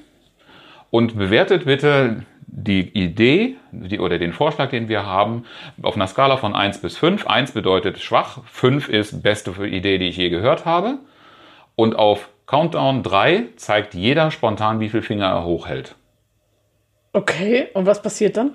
und 0.90 1.16
bewertet 1.16 1.64
bitte 1.64 2.24
die 2.52 2.80
Idee 2.80 3.56
die, 3.70 4.00
oder 4.00 4.18
den 4.18 4.32
Vorschlag, 4.32 4.70
den 4.70 4.88
wir 4.88 5.06
haben, 5.06 5.44
auf 5.82 5.94
einer 5.94 6.06
Skala 6.06 6.36
von 6.36 6.54
1 6.54 6.80
bis 6.82 6.96
5. 6.96 7.26
1 7.26 7.52
bedeutet 7.52 7.98
schwach, 7.98 8.44
5 8.44 8.88
ist 8.88 9.22
beste 9.22 9.50
Idee, 9.64 9.98
die 9.98 10.08
ich 10.08 10.16
je 10.16 10.30
gehört 10.30 10.64
habe. 10.64 10.98
Und 11.76 11.96
auf 11.96 12.28
Countdown 12.46 13.02
3 13.02 13.44
zeigt 13.56 13.94
jeder 13.94 14.30
spontan, 14.30 14.80
wie 14.80 14.88
viel 14.88 15.02
Finger 15.02 15.26
er 15.26 15.44
hochhält. 15.44 15.94
Okay, 17.12 17.68
und 17.74 17.86
was 17.86 18.02
passiert 18.02 18.36
dann? 18.36 18.52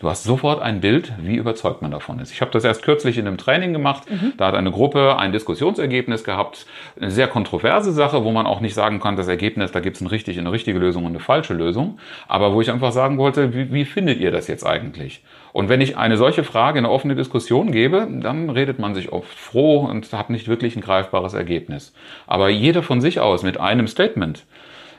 Du 0.00 0.08
hast 0.08 0.22
sofort 0.22 0.62
ein 0.62 0.80
Bild, 0.80 1.12
wie 1.18 1.34
überzeugt 1.34 1.82
man 1.82 1.90
davon 1.90 2.20
ist. 2.20 2.30
Ich 2.30 2.40
habe 2.40 2.52
das 2.52 2.62
erst 2.62 2.82
kürzlich 2.82 3.18
in 3.18 3.26
einem 3.26 3.36
Training 3.36 3.72
gemacht. 3.72 4.08
Mhm. 4.08 4.34
Da 4.36 4.46
hat 4.46 4.54
eine 4.54 4.70
Gruppe 4.70 5.18
ein 5.18 5.32
Diskussionsergebnis 5.32 6.22
gehabt. 6.22 6.66
Eine 7.00 7.10
sehr 7.10 7.26
kontroverse 7.26 7.90
Sache, 7.90 8.22
wo 8.22 8.30
man 8.30 8.46
auch 8.46 8.60
nicht 8.60 8.74
sagen 8.74 9.00
kann, 9.00 9.16
das 9.16 9.26
Ergebnis, 9.26 9.72
da 9.72 9.80
gibt 9.80 9.96
es 9.96 10.02
eine, 10.02 10.12
richtig, 10.12 10.38
eine 10.38 10.52
richtige 10.52 10.78
Lösung 10.78 11.04
und 11.04 11.10
eine 11.10 11.18
falsche 11.18 11.52
Lösung. 11.52 11.98
Aber 12.28 12.54
wo 12.54 12.60
ich 12.60 12.70
einfach 12.70 12.92
sagen 12.92 13.18
wollte, 13.18 13.54
wie, 13.54 13.72
wie 13.72 13.84
findet 13.84 14.20
ihr 14.20 14.30
das 14.30 14.46
jetzt 14.46 14.64
eigentlich? 14.64 15.24
Und 15.52 15.68
wenn 15.68 15.80
ich 15.80 15.96
eine 15.96 16.16
solche 16.16 16.44
Frage 16.44 16.78
in 16.78 16.84
eine 16.84 16.94
offene 16.94 17.16
Diskussion 17.16 17.72
gebe, 17.72 18.06
dann 18.08 18.50
redet 18.50 18.78
man 18.78 18.94
sich 18.94 19.10
oft 19.10 19.36
froh 19.36 19.80
und 19.80 20.12
hat 20.12 20.30
nicht 20.30 20.46
wirklich 20.46 20.76
ein 20.76 20.82
greifbares 20.82 21.34
Ergebnis. 21.34 21.92
Aber 22.28 22.50
jeder 22.50 22.84
von 22.84 23.00
sich 23.00 23.18
aus 23.18 23.42
mit 23.42 23.58
einem 23.58 23.88
Statement 23.88 24.44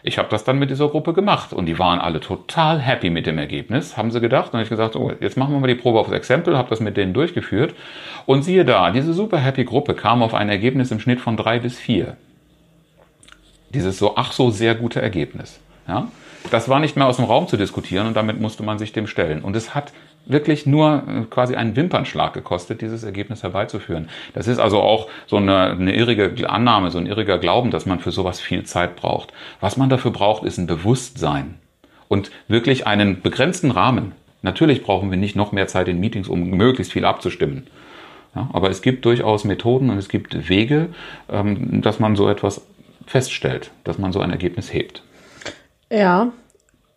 Ich 0.02 0.18
habe 0.18 0.30
das 0.30 0.44
dann 0.44 0.60
mit 0.60 0.70
dieser 0.70 0.88
Gruppe 0.88 1.14
gemacht 1.14 1.52
und 1.52 1.66
die 1.66 1.78
waren 1.78 2.00
alle 2.00 2.22
total 2.22 2.80
happy 2.80 3.10
mit 3.10 3.26
dem 3.26 3.38
Ergebnis, 3.38 3.98
haben 3.98 4.12
sie 4.12 4.22
gedacht. 4.22 4.54
Und 4.54 4.62
ich 4.62 4.70
gesagt, 4.70 4.96
oh, 4.96 5.12
jetzt 5.20 5.36
machen 5.36 5.54
wir 5.54 5.60
mal 5.60 5.68
die 5.68 5.76
Probe 5.76 6.00
aufs 6.00 6.12
Exempel, 6.12 6.58
habe 6.58 6.70
das 6.70 6.80
mit 6.80 6.96
denen 6.96 7.14
durchgeführt. 7.14 7.76
Und 8.26 8.44
siehe 8.44 8.64
da, 8.64 8.92
diese 8.92 9.14
super 9.14 9.40
happy 9.40 9.66
Gruppe 9.66 9.96
kam 9.96 10.24
auf 10.24 10.34
ein 10.34 10.50
Ergebnis 10.50 10.92
im 10.92 11.00
Schnitt 11.00 11.20
von 11.20 11.36
drei 11.36 11.60
bis 11.60 11.78
vier. 11.78 12.16
Dieses 13.74 14.00
so, 14.00 14.16
ach 14.16 14.32
so 14.32 14.52
sehr 14.52 14.74
gute 14.74 15.02
Ergebnis. 15.02 15.60
Ja? 15.88 16.08
Das 16.50 16.70
war 16.70 16.80
nicht 16.80 16.96
mehr 16.96 17.06
aus 17.06 17.18
dem 17.18 17.26
Raum 17.26 17.48
zu 17.48 17.58
diskutieren 17.58 18.08
und 18.08 18.16
damit 18.16 18.40
musste 18.40 18.64
man 18.64 18.80
sich 18.80 18.94
dem 18.94 19.06
stellen. 19.06 19.42
Und 19.42 19.56
es 19.56 19.76
hat 19.76 19.92
wirklich 20.26 20.66
nur 20.66 21.04
äh, 21.08 21.26
quasi 21.30 21.56
einen 21.56 21.76
Wimpernschlag 21.76 22.34
gekostet, 22.34 22.82
dieses 22.82 23.04
Ergebnis 23.04 23.44
herbeizuführen. 23.44 24.10
Das 24.34 24.48
ist 24.48 24.60
also 24.60 24.82
auch 24.82 25.10
so 25.28 25.38
eine, 25.38 25.72
eine 25.72 25.96
irrige 25.96 26.50
Annahme, 26.50 26.92
so 26.92 26.98
ein 26.98 27.08
irriger 27.08 27.38
Glauben, 27.38 27.72
dass 27.72 27.86
man 27.86 28.00
für 28.00 28.12
sowas 28.12 28.40
viel 28.40 28.64
Zeit 28.64 28.96
braucht. 28.96 29.34
Was 29.60 29.78
man 29.78 29.90
dafür 29.90 30.12
braucht, 30.12 30.44
ist 30.44 30.58
ein 30.58 30.68
Bewusstsein 30.68 31.56
und 32.08 32.32
wirklich 32.48 32.88
einen 32.88 33.22
begrenzten 33.22 33.72
Rahmen. 33.72 34.14
Natürlich 34.42 34.84
brauchen 34.84 35.12
wir 35.12 35.18
nicht 35.18 35.36
noch 35.36 35.52
mehr 35.52 35.68
Zeit 35.68 35.88
in 35.88 36.00
Meetings, 36.00 36.30
um 36.30 36.50
möglichst 36.52 36.94
viel 36.94 37.06
abzustimmen. 37.06 37.68
Ja, 38.36 38.50
aber 38.54 38.70
es 38.70 38.82
gibt 38.82 39.06
durchaus 39.06 39.44
Methoden 39.44 39.90
und 39.90 39.98
es 39.98 40.08
gibt 40.08 40.50
Wege, 40.50 40.90
ähm, 41.30 41.82
dass 41.82 42.00
man 42.00 42.16
so 42.16 42.30
etwas 42.30 42.62
feststellt, 43.08 43.72
dass 43.84 43.98
man 43.98 44.14
so 44.14 44.20
ein 44.20 44.30
Ergebnis 44.30 44.72
hebt. 44.72 45.02
Ja, 45.92 46.32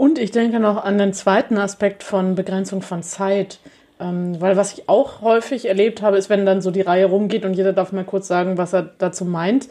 und 0.02 0.18
ich 0.18 0.32
denke 0.32 0.58
noch 0.58 0.82
an 0.82 0.98
den 0.98 1.12
zweiten 1.12 1.58
Aspekt 1.58 2.02
von 2.02 2.34
Begrenzung 2.34 2.82
von 2.82 3.04
Zeit. 3.04 3.60
Ähm, 4.00 4.40
weil 4.40 4.56
was 4.56 4.72
ich 4.72 4.88
auch 4.88 5.20
häufig 5.20 5.66
erlebt 5.66 6.02
habe, 6.02 6.18
ist, 6.18 6.28
wenn 6.28 6.44
dann 6.44 6.60
so 6.60 6.72
die 6.72 6.80
Reihe 6.80 7.06
rumgeht 7.06 7.44
und 7.44 7.54
jeder 7.54 7.72
darf 7.72 7.92
mal 7.92 8.02
kurz 8.02 8.26
sagen, 8.26 8.58
was 8.58 8.72
er 8.72 8.90
dazu 8.98 9.24
meint, 9.24 9.68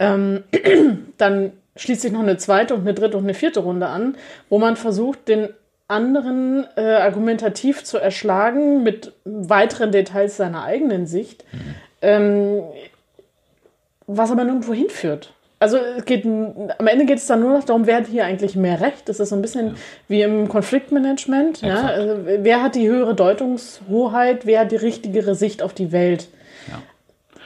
ähm, 0.00 0.42
dann 1.16 1.52
schließt 1.76 2.02
sich 2.02 2.10
noch 2.10 2.22
eine 2.22 2.38
zweite 2.38 2.74
und 2.74 2.80
eine 2.80 2.92
dritte 2.92 3.16
und 3.18 3.22
eine 3.22 3.34
vierte 3.34 3.60
Runde 3.60 3.86
an, 3.86 4.16
wo 4.48 4.58
man 4.58 4.74
versucht, 4.74 5.28
den 5.28 5.48
anderen 5.86 6.66
äh, 6.74 6.80
argumentativ 6.80 7.84
zu 7.84 7.98
erschlagen 7.98 8.82
mit 8.82 9.12
weiteren 9.24 9.92
Details 9.92 10.36
seiner 10.36 10.64
eigenen 10.64 11.06
Sicht, 11.06 11.44
mhm. 11.52 11.74
ähm, 12.02 12.62
was 14.08 14.32
aber 14.32 14.42
nirgendwo 14.42 14.74
hinführt. 14.74 15.34
Also 15.60 15.76
es 15.76 16.04
geht, 16.04 16.24
am 16.24 16.86
Ende 16.86 17.04
geht 17.04 17.18
es 17.18 17.26
dann 17.26 17.40
nur 17.40 17.58
noch 17.58 17.64
darum, 17.64 17.86
wer 17.86 17.96
hat 17.96 18.06
hier 18.06 18.24
eigentlich 18.24 18.54
mehr 18.54 18.80
Recht. 18.80 19.08
Das 19.08 19.18
ist 19.18 19.30
so 19.30 19.36
ein 19.36 19.42
bisschen 19.42 19.68
ja. 19.68 19.74
wie 20.06 20.22
im 20.22 20.48
Konfliktmanagement. 20.48 21.62
Ja? 21.62 21.86
Also, 21.86 22.18
wer 22.24 22.62
hat 22.62 22.76
die 22.76 22.88
höhere 22.88 23.14
Deutungshoheit, 23.14 24.46
wer 24.46 24.60
hat 24.60 24.70
die 24.70 24.76
richtigere 24.76 25.34
Sicht 25.34 25.62
auf 25.62 25.74
die 25.74 25.90
Welt. 25.90 26.28
Ja. 26.68 26.80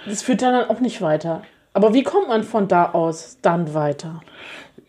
Das 0.06 0.22
führt 0.22 0.42
dann 0.42 0.68
auch 0.68 0.80
nicht 0.80 1.00
weiter. 1.00 1.42
Aber 1.74 1.94
wie 1.94 2.02
kommt 2.02 2.28
man 2.28 2.42
von 2.42 2.68
da 2.68 2.90
aus 2.90 3.38
dann 3.40 3.72
weiter? 3.72 4.20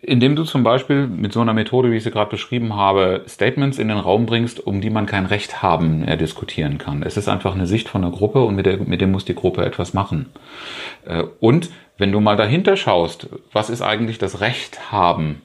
Indem 0.02 0.36
du 0.36 0.44
zum 0.44 0.64
Beispiel 0.64 1.08
mit 1.08 1.32
so 1.32 1.40
einer 1.40 1.54
Methode, 1.54 1.90
wie 1.90 1.96
ich 1.96 2.04
sie 2.04 2.12
gerade 2.12 2.30
beschrieben 2.30 2.76
habe, 2.76 3.24
Statements 3.26 3.80
in 3.80 3.88
den 3.88 3.98
Raum 3.98 4.26
bringst, 4.26 4.60
um 4.60 4.82
die 4.82 4.90
man 4.90 5.06
kein 5.06 5.26
Recht 5.26 5.62
haben 5.62 6.04
äh, 6.06 6.18
diskutieren 6.18 6.78
kann. 6.78 7.04
Es 7.04 7.16
ist 7.16 7.30
einfach 7.30 7.56
eine 7.56 7.68
Sicht 7.68 7.88
von 7.88 8.02
der 8.02 8.12
Gruppe 8.12 8.44
und 8.44 8.56
mit, 8.56 8.66
der, 8.66 8.80
mit 8.80 9.00
dem 9.00 9.12
muss 9.12 9.24
die 9.24 9.36
Gruppe 9.36 9.64
etwas 9.64 9.94
machen. 9.94 10.26
Äh, 11.06 11.24
und 11.40 11.70
wenn 11.98 12.12
du 12.12 12.20
mal 12.20 12.36
dahinter 12.36 12.76
schaust, 12.78 13.30
was 13.52 13.70
ist 13.70 13.82
eigentlich 13.82 14.18
das 14.18 14.42
Recht 14.42 14.92
haben 14.92 15.42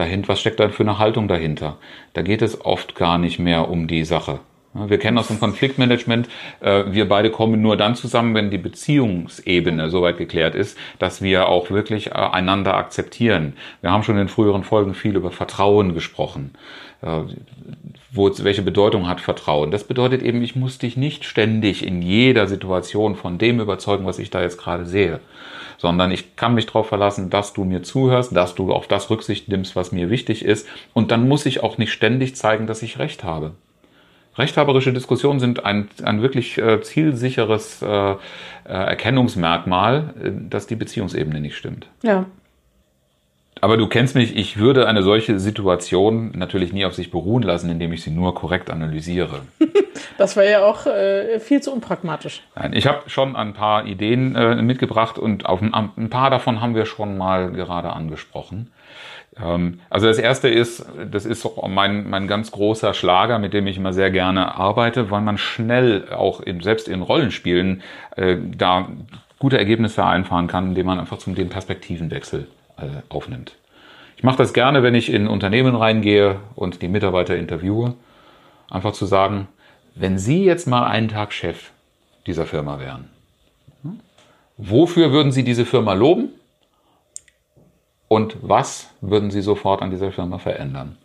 dahinter, 0.00 0.28
was 0.28 0.40
steckt 0.40 0.58
da 0.58 0.68
für 0.70 0.82
eine 0.82 0.98
Haltung 0.98 1.28
dahinter? 1.28 1.76
Da 2.14 2.22
geht 2.22 2.42
es 2.42 2.64
oft 2.64 2.94
gar 2.94 3.18
nicht 3.18 3.38
mehr 3.38 3.68
um 3.68 3.86
die 3.86 4.04
Sache. 4.04 4.40
Wir 4.72 4.98
kennen 4.98 5.18
aus 5.18 5.26
dem 5.26 5.40
Konfliktmanagement, 5.40 6.28
äh, 6.60 6.84
wir 6.86 7.08
beide 7.08 7.30
kommen 7.30 7.60
nur 7.60 7.76
dann 7.76 7.96
zusammen, 7.96 8.36
wenn 8.36 8.52
die 8.52 8.58
Beziehungsebene 8.58 9.90
soweit 9.90 10.16
geklärt 10.16 10.54
ist, 10.54 10.78
dass 11.00 11.22
wir 11.22 11.48
auch 11.48 11.70
wirklich 11.70 12.08
äh, 12.08 12.10
einander 12.12 12.74
akzeptieren. 12.76 13.54
Wir 13.80 13.90
haben 13.90 14.04
schon 14.04 14.16
in 14.16 14.28
früheren 14.28 14.62
Folgen 14.62 14.94
viel 14.94 15.16
über 15.16 15.32
Vertrauen 15.32 15.92
gesprochen. 15.92 16.52
Äh, 17.02 17.22
wo, 18.12 18.30
welche 18.38 18.62
Bedeutung 18.62 19.08
hat 19.08 19.20
Vertrauen? 19.20 19.72
Das 19.72 19.84
bedeutet 19.84 20.22
eben, 20.22 20.40
ich 20.42 20.54
muss 20.54 20.78
dich 20.78 20.96
nicht 20.96 21.24
ständig 21.24 21.84
in 21.84 22.00
jeder 22.00 22.46
Situation 22.46 23.16
von 23.16 23.38
dem 23.38 23.58
überzeugen, 23.58 24.06
was 24.06 24.20
ich 24.20 24.30
da 24.30 24.40
jetzt 24.40 24.58
gerade 24.58 24.86
sehe, 24.86 25.18
sondern 25.78 26.12
ich 26.12 26.36
kann 26.36 26.54
mich 26.54 26.66
darauf 26.66 26.88
verlassen, 26.88 27.28
dass 27.28 27.52
du 27.54 27.64
mir 27.64 27.82
zuhörst, 27.82 28.36
dass 28.36 28.54
du 28.54 28.72
auf 28.72 28.86
das 28.86 29.10
Rücksicht 29.10 29.48
nimmst, 29.48 29.74
was 29.74 29.90
mir 29.90 30.10
wichtig 30.10 30.44
ist. 30.44 30.68
Und 30.92 31.10
dann 31.10 31.28
muss 31.28 31.44
ich 31.46 31.64
auch 31.64 31.76
nicht 31.76 31.92
ständig 31.92 32.36
zeigen, 32.36 32.68
dass 32.68 32.82
ich 32.82 33.00
recht 33.00 33.24
habe. 33.24 33.52
Rechthaberische 34.36 34.92
Diskussionen 34.92 35.40
sind 35.40 35.64
ein, 35.64 35.88
ein 36.02 36.22
wirklich 36.22 36.58
äh, 36.58 36.80
zielsicheres 36.80 37.82
äh, 37.82 38.12
äh, 38.12 38.16
Erkennungsmerkmal, 38.64 40.14
äh, 40.22 40.30
dass 40.48 40.66
die 40.66 40.76
Beziehungsebene 40.76 41.40
nicht 41.40 41.56
stimmt. 41.56 41.88
Ja. 42.02 42.26
Aber 43.60 43.76
du 43.76 43.88
kennst 43.88 44.14
mich, 44.14 44.36
ich 44.36 44.58
würde 44.58 44.86
eine 44.86 45.02
solche 45.02 45.38
Situation 45.38 46.32
natürlich 46.34 46.72
nie 46.72 46.86
auf 46.86 46.94
sich 46.94 47.10
beruhen 47.10 47.42
lassen, 47.42 47.68
indem 47.68 47.92
ich 47.92 48.02
sie 48.02 48.10
nur 48.10 48.34
korrekt 48.34 48.70
analysiere. 48.70 49.40
das 50.18 50.36
wäre 50.36 50.50
ja 50.50 50.64
auch 50.64 50.86
äh, 50.86 51.38
viel 51.40 51.60
zu 51.60 51.72
unpragmatisch. 51.72 52.42
Nein, 52.54 52.72
ich 52.72 52.86
habe 52.86 53.10
schon 53.10 53.36
ein 53.36 53.52
paar 53.52 53.86
Ideen 53.86 54.34
äh, 54.34 54.62
mitgebracht 54.62 55.18
und 55.18 55.44
auf 55.44 55.60
ein, 55.60 55.74
ein, 55.74 56.08
paar 56.08 56.30
davon 56.30 56.60
haben 56.60 56.74
wir 56.74 56.86
schon 56.86 57.18
mal 57.18 57.50
gerade 57.50 57.92
angesprochen. 57.92 58.70
Ähm, 59.44 59.80
also 59.90 60.06
das 60.06 60.18
erste 60.18 60.48
ist, 60.48 60.84
das 61.10 61.26
ist 61.26 61.44
auch 61.44 61.68
mein, 61.68 62.08
mein 62.08 62.26
ganz 62.26 62.50
großer 62.50 62.94
Schlager, 62.94 63.38
mit 63.38 63.52
dem 63.52 63.66
ich 63.66 63.76
immer 63.76 63.92
sehr 63.92 64.10
gerne 64.10 64.54
arbeite, 64.54 65.10
weil 65.10 65.20
man 65.20 65.38
schnell 65.38 66.08
auch 66.12 66.40
in, 66.40 66.60
selbst 66.60 66.88
in 66.88 67.02
Rollenspielen 67.02 67.82
äh, 68.16 68.36
da 68.56 68.88
gute 69.38 69.58
Ergebnisse 69.58 70.04
einfahren 70.04 70.46
kann, 70.46 70.68
indem 70.68 70.86
man 70.86 70.98
einfach 70.98 71.18
zum 71.18 71.34
den 71.34 71.48
Perspektivenwechsel 71.48 72.46
äh, 72.78 72.84
aufnimmt. 73.08 73.56
Ich 74.16 74.22
mache 74.22 74.36
das 74.36 74.52
gerne, 74.52 74.82
wenn 74.82 74.94
ich 74.94 75.10
in 75.10 75.26
Unternehmen 75.26 75.74
reingehe 75.74 76.40
und 76.54 76.82
die 76.82 76.88
Mitarbeiter 76.88 77.36
interviewe, 77.36 77.94
einfach 78.68 78.92
zu 78.92 79.06
sagen, 79.06 79.48
wenn 79.94 80.18
Sie 80.18 80.44
jetzt 80.44 80.66
mal 80.66 80.84
einen 80.86 81.08
Tag 81.08 81.32
Chef 81.32 81.70
dieser 82.26 82.44
Firma 82.44 82.78
wären, 82.78 83.08
hm, 83.82 84.00
wofür 84.58 85.10
würden 85.10 85.32
Sie 85.32 85.42
diese 85.42 85.64
Firma 85.64 85.94
loben 85.94 86.28
und 88.12 88.36
was 88.42 88.92
würden 89.00 89.30
Sie 89.30 89.40
sofort 89.40 89.82
an 89.82 89.90
dieser 89.92 90.10
Firma 90.10 90.38
verändern? 90.38 90.98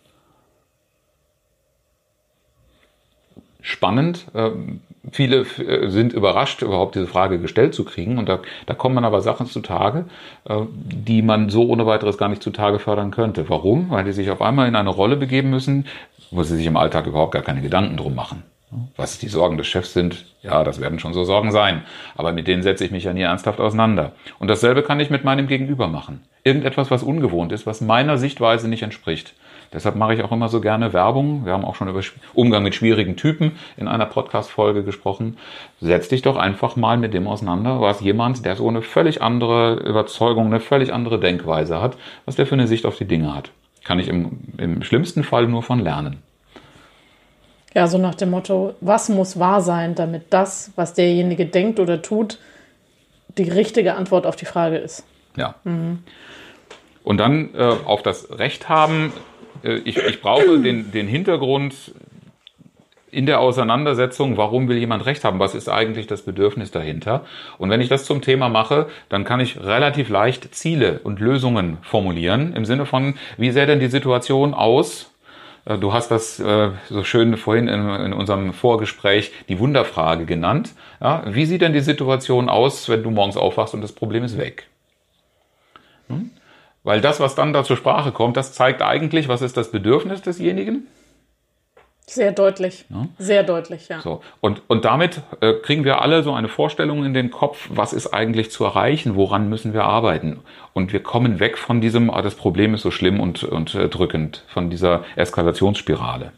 Spannend. 3.62 4.26
Ähm, 4.34 4.82
viele 5.12 5.42
äh, 5.42 5.90
sind 5.90 6.14
überrascht, 6.14 6.64
überhaupt 6.64 6.96
diese 6.96 7.06
Frage 7.06 7.38
gestellt 7.38 7.76
zu 7.76 7.86
kriegen. 7.86 8.18
Und 8.18 8.28
da, 8.28 8.40
da 8.66 8.74
kommen 8.74 8.96
dann 8.96 9.06
aber 9.06 9.22
Sachen 9.22 9.46
zutage, 9.46 10.06
äh, 10.46 10.62
die 10.72 11.22
man 11.22 11.52
so 11.52 11.68
ohne 11.68 11.86
weiteres 11.86 12.18
gar 12.18 12.28
nicht 12.28 12.42
zutage 12.42 12.80
fördern 12.80 13.12
könnte. 13.12 13.50
Warum? 13.50 13.92
Weil 13.92 14.06
die 14.06 14.12
sich 14.12 14.32
auf 14.32 14.42
einmal 14.42 14.68
in 14.68 14.76
eine 14.76 14.90
Rolle 14.90 15.16
begeben 15.16 15.52
müssen, 15.52 15.86
wo 16.32 16.42
sie 16.42 16.56
sich 16.56 16.66
im 16.66 16.76
Alltag 16.76 17.06
überhaupt 17.06 17.34
gar 17.34 17.44
keine 17.44 17.62
Gedanken 17.62 17.98
drum 17.98 18.16
machen. 18.16 18.42
Was 18.96 19.20
die 19.20 19.28
Sorgen 19.28 19.58
des 19.58 19.68
Chefs 19.68 19.94
sind, 19.94 20.26
ja, 20.42 20.64
das 20.64 20.80
werden 20.80 21.00
schon 21.00 21.14
so 21.14 21.24
Sorgen 21.24 21.52
sein. 21.52 21.84
Aber 22.16 22.32
mit 22.32 22.48
denen 22.48 22.64
setze 22.64 22.86
ich 22.86 22.92
mich 22.92 23.04
ja 23.04 23.14
nie 23.14 23.22
ernsthaft 23.22 23.60
auseinander. 23.60 24.12
Und 24.40 24.48
dasselbe 24.48 24.84
kann 24.84 25.00
ich 25.00 25.10
mit 25.10 25.24
meinem 25.24 25.48
Gegenüber 25.48 25.88
machen. 25.88 26.24
Irgendetwas, 26.44 26.92
was 26.92 27.04
ungewohnt 27.04 27.52
ist, 27.52 27.66
was 27.66 27.82
meiner 27.82 28.18
Sichtweise 28.18 28.68
nicht 28.68 28.84
entspricht. 28.84 29.34
Deshalb 29.74 29.96
mache 29.96 30.14
ich 30.14 30.24
auch 30.24 30.32
immer 30.32 30.48
so 30.48 30.62
gerne 30.62 30.94
Werbung. 30.94 31.46
Wir 31.46 31.54
haben 31.54 31.66
auch 31.66 31.76
schon 31.76 31.90
über 31.90 32.02
Umgang 32.34 32.64
mit 32.64 32.76
schwierigen 32.76 33.18
Typen 33.18 33.54
in 33.78 33.88
einer 33.88 34.06
Podcast-Folge 34.06 34.84
gesprochen. 34.84 35.38
Setz 35.82 36.08
dich 36.08 36.22
doch 36.22 36.38
einfach 36.38 36.76
mal 36.76 36.98
mit 36.98 37.14
dem 37.14 37.28
auseinander, 37.28 37.82
was 37.82 38.02
jemand, 38.02 38.46
der 38.46 38.56
so 38.56 38.70
eine 38.70 38.82
völlig 38.82 39.22
andere 39.22 39.76
Überzeugung, 39.76 40.46
eine 40.46 40.60
völlig 40.60 40.94
andere 40.94 41.20
Denkweise 41.20 41.82
hat, 41.82 41.98
was 42.26 42.36
der 42.36 42.48
für 42.48 42.56
eine 42.56 42.68
Sicht 42.68 42.86
auf 42.86 42.98
die 42.98 43.06
Dinge 43.06 43.36
hat. 43.36 43.52
Kann 43.84 44.00
ich 44.00 44.08
im, 44.08 44.40
im 44.58 44.82
schlimmsten 44.82 45.24
Fall 45.24 45.48
nur 45.48 45.62
von 45.62 45.80
lernen. 45.80 46.24
Ja, 47.76 47.88
so 47.88 47.98
nach 47.98 48.16
dem 48.16 48.32
Motto, 48.32 48.74
was 48.80 49.10
muss 49.10 49.38
wahr 49.38 49.60
sein, 49.62 49.96
damit 49.96 50.28
das, 50.30 50.72
was 50.78 50.94
derjenige 50.94 51.46
denkt 51.46 51.80
oder 51.80 52.02
tut, 52.02 52.40
die 53.38 53.50
richtige 53.50 53.96
Antwort 53.96 54.26
auf 54.26 54.38
die 54.38 54.46
Frage 54.46 54.78
ist. 54.78 55.04
Ja. 55.36 55.56
Mhm. 55.66 56.00
Und 57.04 57.18
dann 57.18 57.54
äh, 57.54 57.76
auf 57.86 58.02
das 58.02 58.40
Recht 58.40 58.70
haben, 58.70 59.12
äh, 59.62 59.76
ich, 59.84 59.98
ich 59.98 60.22
brauche 60.22 60.60
den, 60.64 60.92
den 60.92 61.08
Hintergrund 61.08 61.92
in 63.12 63.26
der 63.26 63.42
Auseinandersetzung, 63.42 64.38
warum 64.38 64.70
will 64.70 64.78
jemand 64.78 65.06
Recht 65.06 65.26
haben? 65.26 65.40
Was 65.40 65.54
ist 65.54 65.68
eigentlich 65.68 66.08
das 66.08 66.22
Bedürfnis 66.22 66.72
dahinter? 66.72 67.26
Und 67.58 67.70
wenn 67.70 67.82
ich 67.82 67.90
das 67.90 68.06
zum 68.06 68.22
Thema 68.22 68.48
mache, 68.48 68.88
dann 69.10 69.26
kann 69.26 69.42
ich 69.42 69.62
relativ 69.62 70.08
leicht 70.08 70.56
Ziele 70.56 71.00
und 71.04 71.20
Lösungen 71.20 71.78
formulieren 71.82 72.54
im 72.54 72.64
Sinne 72.64 72.86
von, 72.86 73.16
wie 73.38 73.52
sähe 73.52 73.66
denn 73.66 73.80
die 73.80 73.88
Situation 73.88 74.54
aus, 74.54 75.12
du 75.66 75.94
hast 75.94 76.10
das 76.10 76.40
äh, 76.40 76.72
so 76.90 77.04
schön 77.04 77.38
vorhin 77.38 77.68
in, 77.68 77.90
in, 77.90 78.14
unserem 78.14 78.54
Vorgespräch 78.54 79.32
die 79.50 79.60
Wunderfrage 79.60 80.26
genannt. 80.26 80.74
Ja, 81.02 81.24
wie 81.28 81.46
sieht 81.46 81.62
denn 81.62 81.74
die 81.74 81.82
Situation 81.82 82.50
aus, 82.50 82.88
wenn 82.88 83.04
du 83.04 83.10
morgens 83.10 83.38
aufwachst 83.38 83.74
und 83.74 83.82
das 83.82 83.92
Problem 83.92 84.24
ist 84.24 84.38
weg? 84.38 84.68
Hm? 86.08 86.30
Weil 86.84 87.02
das, 87.02 87.20
was 87.20 87.34
dann 87.34 87.52
da 87.52 87.64
zur 87.64 87.78
Sprache 87.78 88.12
kommt, 88.12 88.38
das 88.38 88.54
zeigt 88.54 88.84
eigentlich, 88.84 89.28
was 89.28 89.42
ist 89.42 89.58
das 89.58 89.72
Bedürfnis 89.72 90.22
desjenigen? 90.22 90.86
Sehr 92.08 92.32
deutlich. 92.32 92.86
Ja? 92.90 93.08
Sehr 93.18 93.44
deutlich, 93.44 93.90
ja. 93.90 94.00
So. 94.00 94.22
Und, 94.40 94.62
und 94.68 94.86
damit 94.86 95.22
äh, 95.42 95.54
kriegen 95.54 95.84
wir 95.84 96.02
alle 96.02 96.22
so 96.22 96.34
eine 96.34 96.48
Vorstellung 96.48 97.04
in 97.04 97.14
den 97.14 97.32
Kopf, 97.32 97.68
was 97.72 97.94
ist 97.94 98.14
eigentlich 98.14 98.52
zu 98.52 98.64
erreichen, 98.64 99.16
woran 99.16 99.50
müssen 99.50 99.74
wir 99.74 99.86
arbeiten. 99.86 100.42
Und 100.74 100.94
wir 100.94 101.02
kommen 101.02 101.40
weg 101.40 101.58
von 101.58 101.82
diesem, 101.82 102.12
ah, 102.12 102.22
das 102.22 102.36
Problem 102.36 102.76
ist 102.76 102.82
so 102.82 102.92
schlimm 102.92 103.20
und, 103.20 103.44
und 103.44 103.74
äh, 103.74 103.90
drückend, 103.90 104.44
von 104.48 104.70
dieser 104.70 105.04
Eskalationsspirale. 105.16 106.32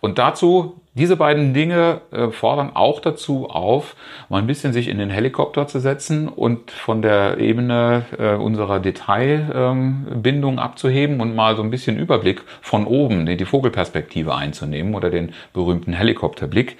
Und 0.00 0.18
dazu 0.18 0.80
diese 0.94 1.16
beiden 1.16 1.54
Dinge 1.54 2.00
äh, 2.10 2.30
fordern 2.30 2.72
auch 2.74 3.00
dazu 3.00 3.48
auf, 3.48 3.94
mal 4.28 4.38
ein 4.38 4.46
bisschen 4.48 4.72
sich 4.72 4.88
in 4.88 4.98
den 4.98 5.08
Helikopter 5.08 5.68
zu 5.68 5.78
setzen 5.78 6.26
und 6.26 6.72
von 6.72 7.00
der 7.00 7.38
Ebene 7.38 8.06
äh, 8.18 8.34
unserer 8.34 8.80
Detailbindung 8.80 10.52
ähm, 10.54 10.58
abzuheben 10.58 11.20
und 11.20 11.36
mal 11.36 11.54
so 11.54 11.62
ein 11.62 11.70
bisschen 11.70 11.96
Überblick 11.96 12.42
von 12.60 12.86
oben, 12.86 13.24
die, 13.24 13.36
die 13.36 13.44
Vogelperspektive 13.44 14.34
einzunehmen 14.34 14.94
oder 14.94 15.10
den 15.10 15.32
berühmten 15.52 15.92
Helikopterblick, 15.92 16.76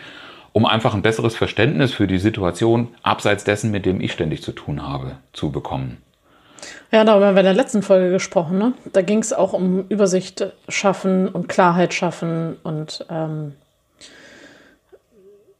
um 0.53 0.67
einfach 0.67 0.95
ein 0.95 1.03
besseres 1.03 1.37
Verständnis 1.37 1.95
für 1.95 2.09
die 2.09 2.19
Situation 2.19 2.89
abseits 3.05 3.45
dessen, 3.45 3.71
mit 3.71 3.87
dem 3.87 4.01
ich 4.01 4.13
ständig 4.13 4.43
zu 4.43 4.51
tun 4.51 4.83
habe, 4.83 5.13
zu 5.33 5.53
bekommen. 5.53 5.99
Ja, 6.93 7.05
darüber 7.05 7.27
haben 7.27 7.35
wir 7.37 7.41
in 7.41 7.45
der 7.45 7.55
letzten 7.55 7.83
Folge 7.83 8.11
gesprochen. 8.11 8.59
Ne? 8.59 8.73
Da 8.93 9.03
ging 9.03 9.21
es 9.21 9.33
auch 9.33 9.53
um 9.53 9.87
Übersicht 9.89 10.47
schaffen 10.69 11.29
und 11.29 11.49
Klarheit 11.49 11.95
schaffen 11.95 12.57
und 12.65 13.07
ähm, 13.09 13.53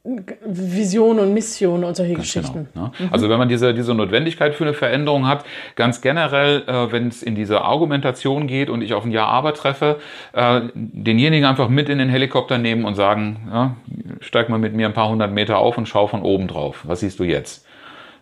Vision 0.03 1.19
und 1.19 1.33
Mission 1.33 1.83
und 1.83 1.95
solche 1.95 2.13
ganz 2.13 2.25
Geschichten. 2.25 2.67
Genau, 2.73 2.87
ne? 2.87 2.91
mhm. 2.97 3.09
Also 3.11 3.29
wenn 3.29 3.37
man 3.37 3.47
diese, 3.47 3.73
diese 3.73 3.93
Notwendigkeit 3.93 4.55
für 4.55 4.63
eine 4.63 4.73
Veränderung 4.73 5.27
hat, 5.27 5.45
ganz 5.75 6.01
generell, 6.01 6.63
äh, 6.67 6.91
wenn 6.91 7.07
es 7.07 7.21
in 7.21 7.35
diese 7.35 7.61
Argumentation 7.61 8.47
geht 8.47 8.69
und 8.69 8.81
ich 8.81 8.93
auf 8.93 9.05
ein 9.05 9.11
Ja-Aber 9.11 9.53
treffe, 9.53 9.99
äh, 10.33 10.61
denjenigen 10.73 11.45
einfach 11.45 11.69
mit 11.69 11.87
in 11.87 11.99
den 11.99 12.09
Helikopter 12.09 12.57
nehmen 12.57 12.83
und 12.83 12.95
sagen, 12.95 13.47
ja, 13.51 13.75
steig 14.19 14.49
mal 14.49 14.57
mit 14.57 14.73
mir 14.73 14.87
ein 14.87 14.93
paar 14.93 15.09
hundert 15.09 15.31
Meter 15.31 15.59
auf 15.59 15.77
und 15.77 15.87
schau 15.87 16.07
von 16.07 16.23
oben 16.23 16.47
drauf. 16.47 16.81
Was 16.83 17.01
siehst 17.01 17.19
du 17.19 17.23
jetzt? 17.23 17.65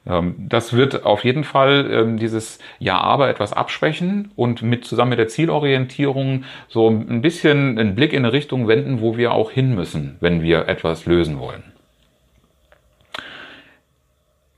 Ähm, 0.09 0.35
das 0.37 0.73
wird 0.73 1.05
auf 1.05 1.23
jeden 1.23 1.43
Fall 1.43 1.89
ähm, 1.91 2.17
dieses 2.17 2.59
Ja-Aber 2.79 3.29
etwas 3.29 3.53
abschwächen 3.53 4.31
und 4.35 4.61
mit 4.61 4.85
zusammen 4.85 5.09
mit 5.09 5.19
der 5.19 5.27
Zielorientierung 5.27 6.43
so 6.67 6.89
ein 6.89 7.21
bisschen 7.21 7.77
einen 7.77 7.95
Blick 7.95 8.13
in 8.13 8.25
eine 8.25 8.33
Richtung 8.33 8.67
wenden, 8.67 9.01
wo 9.01 9.17
wir 9.17 9.33
auch 9.33 9.51
hin 9.51 9.75
müssen, 9.75 10.17
wenn 10.19 10.41
wir 10.41 10.67
etwas 10.67 11.05
lösen 11.05 11.39
wollen. 11.39 11.63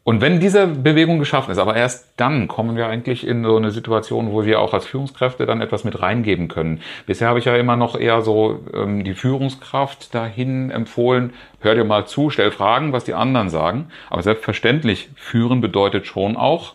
Und 0.03 0.19
wenn 0.19 0.39
diese 0.39 0.65
Bewegung 0.65 1.19
geschaffen 1.19 1.51
ist, 1.51 1.59
aber 1.59 1.75
erst 1.75 2.07
dann 2.17 2.47
kommen 2.47 2.75
wir 2.75 2.87
eigentlich 2.87 3.25
in 3.25 3.43
so 3.43 3.55
eine 3.55 3.69
Situation, 3.69 4.31
wo 4.31 4.45
wir 4.45 4.59
auch 4.59 4.73
als 4.73 4.87
Führungskräfte 4.87 5.45
dann 5.45 5.61
etwas 5.61 5.83
mit 5.83 6.01
reingeben 6.01 6.47
können. 6.47 6.81
Bisher 7.05 7.27
habe 7.27 7.37
ich 7.37 7.45
ja 7.45 7.55
immer 7.55 7.75
noch 7.75 7.95
eher 7.95 8.23
so 8.23 8.63
ähm, 8.73 9.03
die 9.03 9.13
Führungskraft 9.13 10.15
dahin 10.15 10.71
empfohlen, 10.71 11.33
hör 11.59 11.75
dir 11.75 11.83
mal 11.83 12.07
zu, 12.07 12.31
stell 12.31 12.49
Fragen, 12.49 12.93
was 12.93 13.03
die 13.03 13.13
anderen 13.13 13.51
sagen. 13.51 13.89
Aber 14.09 14.23
selbstverständlich, 14.23 15.09
führen 15.15 15.61
bedeutet 15.61 16.07
schon 16.07 16.35
auch, 16.35 16.73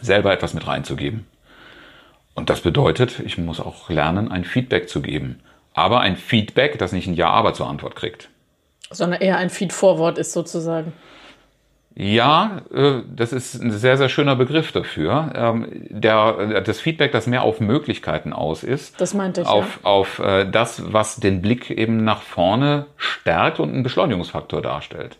selber 0.00 0.32
etwas 0.32 0.54
mit 0.54 0.66
reinzugeben. 0.66 1.26
Und 2.34 2.48
das 2.48 2.62
bedeutet, 2.62 3.20
ich 3.20 3.36
muss 3.36 3.60
auch 3.60 3.90
lernen, 3.90 4.30
ein 4.32 4.44
Feedback 4.44 4.88
zu 4.88 5.02
geben. 5.02 5.40
Aber 5.74 6.00
ein 6.00 6.16
Feedback, 6.16 6.78
das 6.78 6.92
nicht 6.92 7.06
ein 7.06 7.14
Ja, 7.14 7.28
aber 7.28 7.52
zur 7.52 7.66
Antwort 7.66 7.94
kriegt. 7.94 8.30
Sondern 8.90 9.20
eher 9.20 9.36
ein 9.36 9.50
Feed-Forward 9.50 10.16
ist 10.16 10.32
sozusagen. 10.32 10.94
Ja, 11.94 12.62
äh, 12.72 13.00
das 13.14 13.32
ist 13.32 13.60
ein 13.60 13.70
sehr, 13.70 13.96
sehr 13.96 14.08
schöner 14.08 14.36
Begriff 14.36 14.72
dafür. 14.72 15.32
Ähm, 15.34 15.66
der, 15.90 16.62
das 16.62 16.80
Feedback, 16.80 17.12
das 17.12 17.26
mehr 17.26 17.42
auf 17.42 17.60
Möglichkeiten 17.60 18.32
aus 18.32 18.64
ist. 18.64 19.00
Das 19.00 19.14
meinte 19.14 19.42
ich. 19.42 19.46
Auf, 19.46 19.80
ja. 19.82 19.90
auf 19.90 20.18
äh, 20.18 20.50
das, 20.50 20.92
was 20.92 21.16
den 21.16 21.42
Blick 21.42 21.70
eben 21.70 22.02
nach 22.04 22.22
vorne 22.22 22.86
stärkt 22.96 23.60
und 23.60 23.72
einen 23.72 23.82
Beschleunigungsfaktor 23.82 24.62
darstellt. 24.62 25.18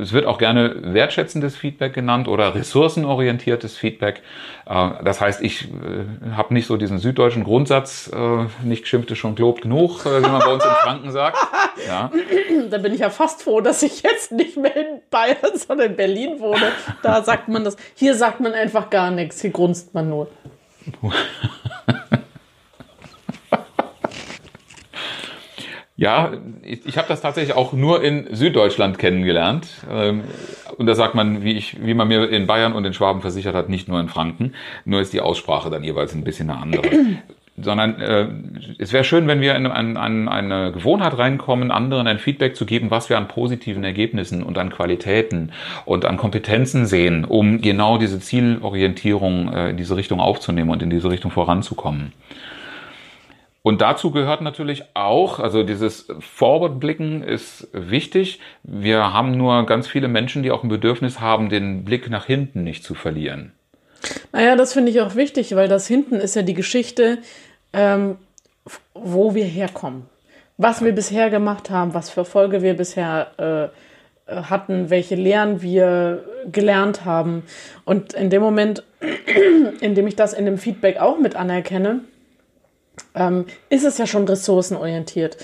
Es 0.00 0.14
wird 0.14 0.24
auch 0.24 0.38
gerne 0.38 0.94
wertschätzendes 0.94 1.54
Feedback 1.54 1.92
genannt 1.92 2.26
oder 2.26 2.54
ressourcenorientiertes 2.54 3.76
Feedback. 3.76 4.22
Äh, 4.64 4.90
das 5.04 5.20
heißt, 5.20 5.42
ich 5.42 5.68
äh, 5.68 6.30
habe 6.34 6.54
nicht 6.54 6.66
so 6.66 6.78
diesen 6.78 6.98
süddeutschen 6.98 7.44
Grundsatz, 7.44 8.10
äh, 8.14 8.46
nicht 8.64 8.82
geschimpft 8.82 9.10
ist 9.10 9.18
schon 9.18 9.34
gelobt 9.34 9.62
genug, 9.62 10.06
wie 10.06 10.20
man 10.20 10.40
bei 10.40 10.52
uns 10.54 10.64
in 10.64 10.70
Franken 10.70 11.10
sagt. 11.12 11.36
Ja. 11.86 12.10
Da 12.70 12.78
bin 12.78 12.92
ich 12.92 13.00
ja 13.00 13.08
fast 13.08 13.44
froh, 13.44 13.60
dass 13.60 13.84
ich 13.84 14.02
jetzt 14.02 14.32
nicht 14.32 14.56
mehr 14.56 14.74
in 14.76 15.00
Bayern, 15.10 15.36
sondern 15.54 15.90
in 15.90 15.96
Berlin 15.96 16.40
wohne. 16.40 16.72
Da 17.02 17.22
sagt 17.22 17.48
man 17.48 17.62
das. 17.62 17.76
Hier 17.94 18.16
sagt 18.16 18.40
man 18.40 18.52
einfach 18.52 18.90
gar 18.90 19.12
nichts, 19.12 19.40
hier 19.40 19.50
grunzt 19.50 19.94
man 19.94 20.10
nur. 20.10 20.28
Ja, 25.98 26.30
ich, 26.62 26.86
ich 26.86 26.96
habe 26.96 27.08
das 27.08 27.20
tatsächlich 27.20 27.56
auch 27.56 27.72
nur 27.72 28.04
in 28.04 28.28
Süddeutschland 28.30 29.00
kennengelernt. 29.00 29.66
Ähm, 29.90 30.22
und 30.76 30.86
da 30.86 30.94
sagt 30.94 31.16
man, 31.16 31.42
wie, 31.42 31.54
ich, 31.54 31.84
wie 31.84 31.92
man 31.92 32.06
mir 32.06 32.30
in 32.30 32.46
Bayern 32.46 32.72
und 32.72 32.84
in 32.84 32.94
Schwaben 32.94 33.20
versichert 33.20 33.56
hat, 33.56 33.68
nicht 33.68 33.88
nur 33.88 33.98
in 33.98 34.08
Franken. 34.08 34.54
Nur 34.84 35.00
ist 35.00 35.12
die 35.12 35.20
Aussprache 35.20 35.70
dann 35.70 35.82
jeweils 35.82 36.14
ein 36.14 36.22
bisschen 36.22 36.50
eine 36.50 36.60
andere. 36.60 36.82
Sondern 37.60 38.00
äh, 38.00 38.28
es 38.78 38.92
wäre 38.92 39.02
schön, 39.02 39.26
wenn 39.26 39.40
wir 39.40 39.56
in, 39.56 39.66
in, 39.66 39.96
in 39.96 40.28
eine 40.28 40.70
Gewohnheit 40.70 41.18
reinkommen, 41.18 41.72
anderen 41.72 42.06
ein 42.06 42.20
Feedback 42.20 42.54
zu 42.54 42.64
geben, 42.64 42.92
was 42.92 43.10
wir 43.10 43.18
an 43.18 43.26
positiven 43.26 43.82
Ergebnissen 43.82 44.44
und 44.44 44.56
an 44.56 44.70
Qualitäten 44.70 45.50
und 45.84 46.04
an 46.04 46.16
Kompetenzen 46.16 46.86
sehen, 46.86 47.24
um 47.24 47.60
genau 47.60 47.98
diese 47.98 48.20
Zielorientierung 48.20 49.52
äh, 49.52 49.70
in 49.70 49.76
diese 49.76 49.96
Richtung 49.96 50.20
aufzunehmen 50.20 50.70
und 50.70 50.80
in 50.80 50.90
diese 50.90 51.10
Richtung 51.10 51.32
voranzukommen. 51.32 52.12
Und 53.68 53.82
dazu 53.82 54.12
gehört 54.12 54.40
natürlich 54.40 54.84
auch, 54.94 55.40
also 55.40 55.62
dieses 55.62 56.08
Forward-Blicken 56.20 57.22
ist 57.22 57.68
wichtig. 57.74 58.40
Wir 58.62 59.12
haben 59.12 59.36
nur 59.36 59.66
ganz 59.66 59.86
viele 59.86 60.08
Menschen, 60.08 60.42
die 60.42 60.50
auch 60.50 60.62
ein 60.62 60.70
Bedürfnis 60.70 61.20
haben, 61.20 61.50
den 61.50 61.84
Blick 61.84 62.08
nach 62.08 62.24
hinten 62.24 62.64
nicht 62.64 62.82
zu 62.82 62.94
verlieren. 62.94 63.52
Naja, 64.32 64.56
das 64.56 64.72
finde 64.72 64.90
ich 64.90 65.02
auch 65.02 65.16
wichtig, 65.16 65.54
weil 65.54 65.68
das 65.68 65.86
hinten 65.86 66.14
ist 66.14 66.34
ja 66.34 66.40
die 66.40 66.54
Geschichte, 66.54 67.18
ähm, 67.74 68.16
wo 68.94 69.34
wir 69.34 69.44
herkommen. 69.44 70.06
Was 70.56 70.82
wir 70.82 70.92
bisher 70.92 71.28
gemacht 71.28 71.68
haben, 71.68 71.92
was 71.92 72.08
für 72.08 72.20
Erfolge 72.20 72.62
wir 72.62 72.72
bisher 72.72 73.72
äh, 74.32 74.34
hatten, 74.34 74.88
welche 74.88 75.14
Lehren 75.14 75.60
wir 75.60 76.24
gelernt 76.50 77.04
haben. 77.04 77.42
Und 77.84 78.14
in 78.14 78.30
dem 78.30 78.40
Moment, 78.40 78.82
in 79.82 79.94
dem 79.94 80.06
ich 80.06 80.16
das 80.16 80.32
in 80.32 80.46
dem 80.46 80.56
Feedback 80.56 80.98
auch 80.98 81.18
mit 81.18 81.36
anerkenne, 81.36 82.00
ähm, 83.14 83.46
ist 83.68 83.84
es 83.84 83.98
ja 83.98 84.06
schon 84.06 84.26
ressourcenorientiert. 84.26 85.36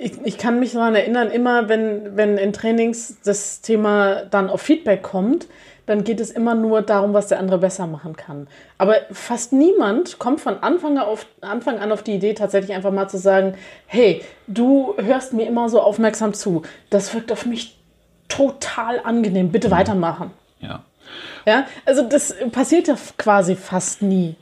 Ich, 0.00 0.12
ich 0.24 0.38
kann 0.38 0.60
mich 0.60 0.72
daran 0.72 0.94
erinnern, 0.94 1.30
immer 1.30 1.68
wenn, 1.68 2.16
wenn 2.16 2.38
in 2.38 2.52
Trainings 2.52 3.18
das 3.24 3.60
Thema 3.60 4.24
dann 4.30 4.50
auf 4.50 4.62
Feedback 4.62 5.02
kommt, 5.02 5.46
dann 5.86 6.04
geht 6.04 6.20
es 6.20 6.30
immer 6.30 6.54
nur 6.54 6.82
darum, 6.82 7.14
was 7.14 7.26
der 7.26 7.40
andere 7.40 7.58
besser 7.58 7.88
machen 7.88 8.14
kann. 8.16 8.46
Aber 8.78 8.94
fast 9.10 9.52
niemand 9.52 10.20
kommt 10.20 10.40
von 10.40 10.62
Anfang, 10.62 10.98
auf, 10.98 11.26
Anfang 11.40 11.80
an 11.80 11.90
auf 11.90 12.04
die 12.04 12.14
Idee, 12.14 12.34
tatsächlich 12.34 12.76
einfach 12.76 12.92
mal 12.92 13.08
zu 13.08 13.18
sagen, 13.18 13.54
hey, 13.86 14.22
du 14.46 14.94
hörst 14.98 15.32
mir 15.32 15.48
immer 15.48 15.68
so 15.68 15.80
aufmerksam 15.80 16.32
zu. 16.32 16.62
Das 16.90 17.12
wirkt 17.12 17.32
auf 17.32 17.44
mich 17.44 17.76
total 18.28 19.00
angenehm. 19.00 19.50
Bitte 19.50 19.66
mhm. 19.66 19.72
weitermachen. 19.72 20.30
Ja. 20.60 20.84
Ja, 21.46 21.66
also 21.84 22.02
das 22.02 22.36
passiert 22.52 22.86
ja 22.86 22.96
quasi 23.16 23.56
fast 23.56 24.02
nie. 24.02 24.36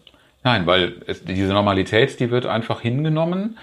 Nein, 0.44 0.66
weil 0.66 1.02
es, 1.06 1.24
diese 1.24 1.52
Normalität, 1.52 2.20
die 2.20 2.30
wird 2.30 2.46
einfach 2.46 2.80
hingenommen. 2.80 3.58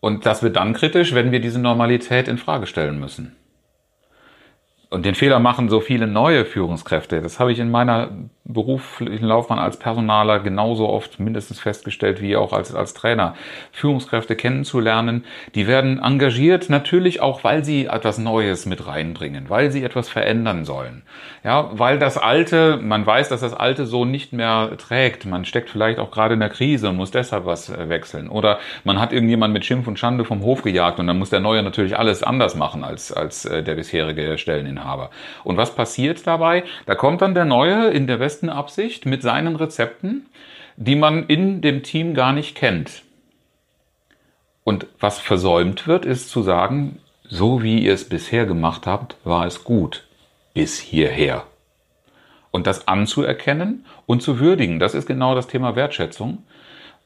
Und 0.00 0.26
das 0.26 0.42
wird 0.42 0.56
dann 0.56 0.72
kritisch, 0.72 1.14
wenn 1.14 1.30
wir 1.30 1.40
diese 1.40 1.60
Normalität 1.60 2.26
in 2.28 2.38
Frage 2.38 2.66
stellen 2.66 2.98
müssen. 2.98 3.36
Und 4.90 5.06
den 5.06 5.14
Fehler 5.14 5.38
machen 5.38 5.68
so 5.68 5.80
viele 5.80 6.06
neue 6.06 6.44
Führungskräfte. 6.44 7.22
Das 7.22 7.38
habe 7.40 7.52
ich 7.52 7.58
in 7.58 7.70
meiner 7.70 8.10
beruflichen 8.44 9.24
Laufbahn 9.24 9.58
als 9.58 9.78
Personaler 9.78 10.40
genauso 10.40 10.88
oft 10.88 11.20
mindestens 11.20 11.60
festgestellt 11.60 12.20
wie 12.20 12.36
auch 12.36 12.52
als, 12.52 12.74
als 12.74 12.94
Trainer. 12.94 13.34
Führungskräfte 13.72 14.36
kennenzulernen, 14.36 15.24
die 15.54 15.66
werden 15.66 16.02
engagiert, 16.02 16.68
natürlich 16.68 17.20
auch, 17.20 17.44
weil 17.44 17.64
sie 17.64 17.86
etwas 17.86 18.18
Neues 18.18 18.66
mit 18.66 18.86
reinbringen, 18.86 19.48
weil 19.48 19.70
sie 19.70 19.84
etwas 19.84 20.08
verändern 20.08 20.64
sollen. 20.64 21.02
Ja, 21.44 21.70
weil 21.72 21.98
das 21.98 22.18
Alte, 22.18 22.78
man 22.82 23.06
weiß, 23.06 23.28
dass 23.28 23.40
das 23.40 23.54
Alte 23.54 23.86
so 23.86 24.04
nicht 24.04 24.32
mehr 24.32 24.70
trägt. 24.78 25.26
Man 25.26 25.44
steckt 25.44 25.70
vielleicht 25.70 25.98
auch 25.98 26.10
gerade 26.10 26.34
in 26.34 26.40
der 26.40 26.50
Krise 26.50 26.88
und 26.88 26.96
muss 26.96 27.10
deshalb 27.10 27.46
was 27.46 27.68
äh, 27.68 27.88
wechseln. 27.88 28.28
Oder 28.28 28.58
man 28.84 29.00
hat 29.00 29.12
irgendjemand 29.12 29.52
mit 29.52 29.64
Schimpf 29.64 29.86
und 29.86 29.98
Schande 29.98 30.24
vom 30.24 30.42
Hof 30.42 30.62
gejagt 30.62 30.98
und 30.98 31.06
dann 31.06 31.18
muss 31.18 31.30
der 31.30 31.40
Neue 31.40 31.62
natürlich 31.62 31.98
alles 31.98 32.22
anders 32.22 32.54
machen 32.54 32.84
als, 32.84 33.12
als 33.12 33.44
äh, 33.44 33.62
der 33.62 33.74
bisherige 33.74 34.38
Stelleninhaber. 34.38 34.82
Inhaber. 34.82 35.10
Und 35.44 35.56
was 35.56 35.74
passiert 35.74 36.26
dabei? 36.26 36.64
Da 36.86 36.94
kommt 36.94 37.22
dann 37.22 37.34
der 37.34 37.44
Neue 37.44 37.90
in 37.90 38.06
der 38.06 38.20
besten 38.32 38.48
Absicht 38.48 39.04
mit 39.04 39.20
seinen 39.20 39.56
Rezepten, 39.56 40.24
die 40.78 40.96
man 40.96 41.26
in 41.26 41.60
dem 41.60 41.82
Team 41.82 42.14
gar 42.14 42.32
nicht 42.32 42.56
kennt. 42.56 43.02
Und 44.64 44.86
was 44.98 45.18
versäumt 45.18 45.86
wird, 45.86 46.06
ist 46.06 46.30
zu 46.30 46.42
sagen, 46.42 46.98
so 47.24 47.62
wie 47.62 47.80
ihr 47.80 47.92
es 47.92 48.08
bisher 48.08 48.46
gemacht 48.46 48.86
habt, 48.86 49.16
war 49.22 49.44
es 49.44 49.64
gut. 49.64 50.06
Bis 50.54 50.78
hierher. 50.78 51.44
Und 52.50 52.66
das 52.66 52.88
anzuerkennen 52.88 53.84
und 54.06 54.22
zu 54.22 54.40
würdigen, 54.40 54.78
das 54.78 54.94
ist 54.94 55.06
genau 55.06 55.34
das 55.34 55.46
Thema 55.46 55.76
Wertschätzung. 55.76 56.42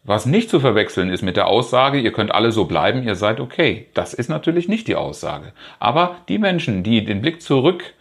Was 0.04 0.26
nicht 0.26 0.48
zu 0.48 0.60
verwechseln 0.60 1.10
ist 1.10 1.22
mit 1.22 1.36
der 1.36 1.48
Aussage, 1.48 1.98
ihr 1.98 2.12
könnt 2.12 2.32
alle 2.32 2.52
so 2.52 2.66
bleiben, 2.66 3.02
ihr 3.02 3.16
seid 3.16 3.40
okay. 3.40 3.88
Das 3.94 4.14
ist 4.14 4.28
natürlich 4.28 4.68
nicht 4.68 4.86
die 4.86 4.94
Aussage. 4.94 5.52
Aber 5.80 6.18
die 6.28 6.38
Menschen, 6.38 6.84
die 6.84 7.04
den 7.04 7.20
Blick 7.20 7.42
zurückwerfen 7.42 7.96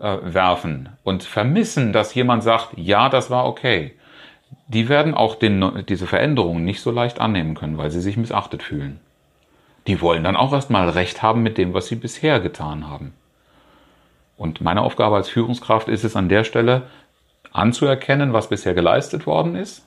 äh, 0.00 0.84
und 1.04 1.22
vermissen, 1.22 1.92
dass 1.92 2.14
jemand 2.14 2.42
sagt, 2.42 2.70
ja, 2.76 3.08
das 3.08 3.30
war 3.30 3.46
okay, 3.46 3.94
die 4.68 4.88
werden 4.88 5.14
auch 5.14 5.34
den, 5.34 5.84
diese 5.88 6.06
Veränderungen 6.06 6.64
nicht 6.64 6.80
so 6.80 6.90
leicht 6.90 7.20
annehmen 7.20 7.54
können, 7.54 7.78
weil 7.78 7.90
sie 7.90 8.00
sich 8.00 8.16
missachtet 8.16 8.62
fühlen. 8.62 9.00
Die 9.86 10.00
wollen 10.00 10.24
dann 10.24 10.36
auch 10.36 10.52
erstmal 10.52 10.88
Recht 10.90 11.22
haben 11.22 11.42
mit 11.42 11.56
dem, 11.56 11.72
was 11.72 11.86
sie 11.86 11.96
bisher 11.96 12.40
getan 12.40 12.88
haben. 12.88 13.14
Und 14.36 14.60
meine 14.60 14.82
Aufgabe 14.82 15.16
als 15.16 15.28
Führungskraft 15.28 15.88
ist 15.88 16.04
es 16.04 16.14
an 16.14 16.28
der 16.28 16.44
Stelle 16.44 16.82
anzuerkennen, 17.52 18.32
was 18.32 18.48
bisher 18.48 18.74
geleistet 18.74 19.26
worden 19.26 19.56
ist 19.56 19.86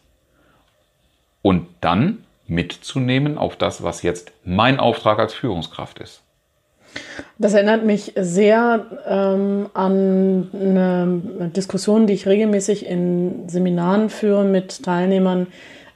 und 1.41 1.67
dann 1.79 2.25
mitzunehmen 2.47 3.37
auf 3.37 3.55
das, 3.55 3.83
was 3.83 4.01
jetzt 4.01 4.33
mein 4.43 4.79
Auftrag 4.79 5.19
als 5.19 5.33
Führungskraft 5.33 5.99
ist. 5.99 6.21
Das 7.37 7.53
erinnert 7.53 7.85
mich 7.85 8.13
sehr 8.15 8.85
ähm, 9.07 9.67
an 9.73 10.49
eine 10.53 11.51
Diskussion, 11.55 12.07
die 12.07 12.13
ich 12.13 12.27
regelmäßig 12.27 12.85
in 12.85 13.49
Seminaren 13.49 14.09
führe 14.09 14.43
mit 14.43 14.83
Teilnehmern, 14.83 15.47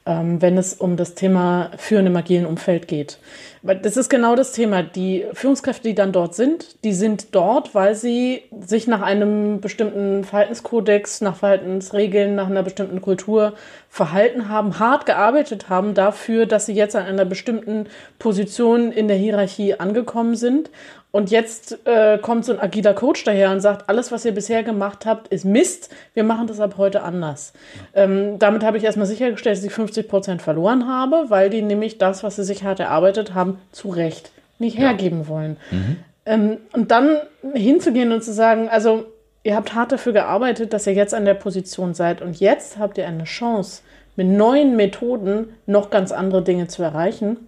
wenn 0.06 0.56
es 0.56 0.74
um 0.74 0.96
das 0.96 1.14
Thema 1.14 1.72
Führen 1.76 2.06
im 2.06 2.16
agilen 2.16 2.46
Umfeld 2.46 2.86
geht. 2.86 3.18
Weil 3.62 3.78
das 3.80 3.96
ist 3.96 4.08
genau 4.08 4.36
das 4.36 4.52
Thema. 4.52 4.84
Die 4.84 5.26
Führungskräfte, 5.32 5.88
die 5.88 5.96
dann 5.96 6.12
dort 6.12 6.36
sind, 6.36 6.84
die 6.84 6.92
sind 6.92 7.34
dort, 7.34 7.74
weil 7.74 7.96
sie 7.96 8.42
sich 8.60 8.86
nach 8.86 9.02
einem 9.02 9.60
bestimmten 9.60 10.22
Verhaltenskodex, 10.22 11.22
nach 11.22 11.34
Verhaltensregeln, 11.34 12.36
nach 12.36 12.46
einer 12.46 12.62
bestimmten 12.62 13.00
Kultur 13.00 13.54
verhalten 13.88 14.48
haben, 14.48 14.78
hart 14.78 15.06
gearbeitet 15.06 15.68
haben 15.68 15.94
dafür, 15.94 16.46
dass 16.46 16.66
sie 16.66 16.74
jetzt 16.74 16.94
an 16.94 17.04
einer 17.04 17.24
bestimmten 17.24 17.88
Position 18.20 18.92
in 18.92 19.08
der 19.08 19.16
Hierarchie 19.16 19.74
angekommen 19.74 20.36
sind 20.36 20.70
und 21.16 21.30
jetzt 21.30 21.78
äh, 21.86 22.18
kommt 22.18 22.44
so 22.44 22.52
ein 22.52 22.60
agiler 22.60 22.92
Coach 22.92 23.24
daher 23.24 23.50
und 23.50 23.60
sagt, 23.60 23.88
alles, 23.88 24.12
was 24.12 24.26
ihr 24.26 24.32
bisher 24.32 24.62
gemacht 24.62 25.06
habt, 25.06 25.28
ist 25.28 25.46
Mist. 25.46 25.88
Wir 26.12 26.24
machen 26.24 26.46
das 26.46 26.60
ab 26.60 26.74
heute 26.76 27.02
anders. 27.02 27.54
Ähm, 27.94 28.38
damit 28.38 28.62
habe 28.62 28.76
ich 28.76 28.84
erstmal 28.84 29.06
sichergestellt, 29.06 29.56
dass 29.56 29.64
ich 29.64 29.72
50 29.72 30.08
Prozent 30.08 30.42
verloren 30.42 30.86
habe, 30.86 31.24
weil 31.28 31.48
die 31.48 31.62
nämlich 31.62 31.96
das, 31.96 32.22
was 32.22 32.36
sie 32.36 32.44
sich 32.44 32.64
hart 32.64 32.80
erarbeitet 32.80 33.32
haben, 33.32 33.58
zu 33.72 33.88
Recht 33.88 34.30
nicht 34.58 34.76
hergeben 34.76 35.22
ja. 35.22 35.28
wollen. 35.28 35.56
Mhm. 35.70 35.96
Ähm, 36.26 36.56
und 36.74 36.90
dann 36.90 37.16
hinzugehen 37.54 38.12
und 38.12 38.22
zu 38.22 38.34
sagen, 38.34 38.68
also 38.68 39.06
ihr 39.42 39.56
habt 39.56 39.74
hart 39.74 39.92
dafür 39.92 40.12
gearbeitet, 40.12 40.74
dass 40.74 40.86
ihr 40.86 40.92
jetzt 40.92 41.14
an 41.14 41.24
der 41.24 41.32
Position 41.32 41.94
seid 41.94 42.20
und 42.20 42.40
jetzt 42.40 42.76
habt 42.76 42.98
ihr 42.98 43.06
eine 43.06 43.24
Chance, 43.24 43.80
mit 44.16 44.26
neuen 44.26 44.76
Methoden 44.76 45.54
noch 45.64 45.88
ganz 45.88 46.12
andere 46.12 46.42
Dinge 46.42 46.66
zu 46.66 46.82
erreichen 46.82 47.38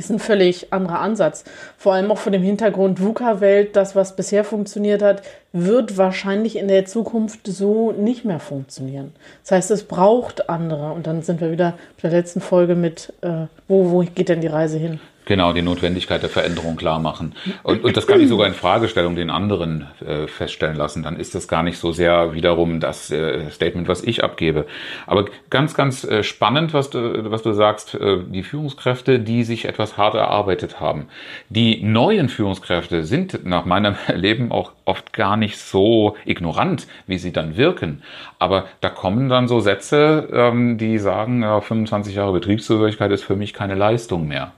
ist 0.00 0.10
ein 0.10 0.18
völlig 0.18 0.72
anderer 0.72 1.00
Ansatz. 1.00 1.44
Vor 1.76 1.94
allem 1.94 2.10
auch 2.10 2.18
vor 2.18 2.32
dem 2.32 2.42
Hintergrund 2.42 3.00
VUCA-Welt, 3.00 3.76
das, 3.76 3.94
was 3.94 4.16
bisher 4.16 4.44
funktioniert 4.44 5.02
hat, 5.02 5.22
wird 5.52 5.98
wahrscheinlich 5.98 6.56
in 6.56 6.68
der 6.68 6.86
Zukunft 6.86 7.46
so 7.46 7.92
nicht 7.92 8.24
mehr 8.24 8.40
funktionieren. 8.40 9.12
Das 9.42 9.52
heißt, 9.52 9.70
es 9.70 9.84
braucht 9.84 10.48
andere. 10.48 10.92
Und 10.92 11.06
dann 11.06 11.22
sind 11.22 11.40
wir 11.40 11.52
wieder 11.52 11.74
bei 12.00 12.08
der 12.08 12.18
letzten 12.18 12.40
Folge 12.40 12.74
mit, 12.74 13.12
äh, 13.20 13.46
wo, 13.68 13.90
wo 13.90 14.00
geht 14.00 14.28
denn 14.28 14.40
die 14.40 14.46
Reise 14.46 14.78
hin? 14.78 15.00
Genau, 15.30 15.52
die 15.52 15.62
Notwendigkeit 15.62 16.24
der 16.24 16.28
Veränderung 16.28 16.74
klar 16.74 16.98
machen. 16.98 17.36
Und, 17.62 17.84
und 17.84 17.96
das 17.96 18.08
kann 18.08 18.20
ich 18.20 18.28
sogar 18.28 18.48
in 18.48 18.52
Fragestellung 18.52 19.14
den 19.14 19.30
anderen 19.30 19.86
äh, 20.04 20.26
feststellen 20.26 20.74
lassen. 20.74 21.04
Dann 21.04 21.20
ist 21.20 21.36
das 21.36 21.46
gar 21.46 21.62
nicht 21.62 21.78
so 21.78 21.92
sehr 21.92 22.34
wiederum 22.34 22.80
das 22.80 23.12
äh, 23.12 23.48
Statement, 23.48 23.86
was 23.86 24.02
ich 24.02 24.24
abgebe. 24.24 24.66
Aber 25.06 25.26
ganz, 25.48 25.74
ganz 25.74 26.02
äh, 26.02 26.24
spannend, 26.24 26.74
was 26.74 26.90
du, 26.90 27.30
was 27.30 27.42
du 27.42 27.52
sagst, 27.52 27.94
äh, 27.94 28.24
die 28.26 28.42
Führungskräfte, 28.42 29.20
die 29.20 29.44
sich 29.44 29.66
etwas 29.66 29.96
hart 29.96 30.16
erarbeitet 30.16 30.80
haben. 30.80 31.06
Die 31.48 31.80
neuen 31.80 32.28
Führungskräfte 32.28 33.04
sind 33.04 33.46
nach 33.46 33.64
meinem 33.64 33.94
Erleben 34.08 34.50
auch 34.50 34.72
oft 34.84 35.12
gar 35.12 35.36
nicht 35.36 35.58
so 35.58 36.16
ignorant, 36.24 36.88
wie 37.06 37.18
sie 37.18 37.32
dann 37.32 37.56
wirken. 37.56 38.02
Aber 38.40 38.64
da 38.80 38.88
kommen 38.88 39.28
dann 39.28 39.46
so 39.46 39.60
Sätze, 39.60 40.28
ähm, 40.32 40.76
die 40.76 40.98
sagen, 40.98 41.42
ja, 41.44 41.60
25 41.60 42.16
Jahre 42.16 42.32
Betriebszugehörigkeit 42.32 43.12
ist 43.12 43.22
für 43.22 43.36
mich 43.36 43.54
keine 43.54 43.76
Leistung 43.76 44.26
mehr. 44.26 44.50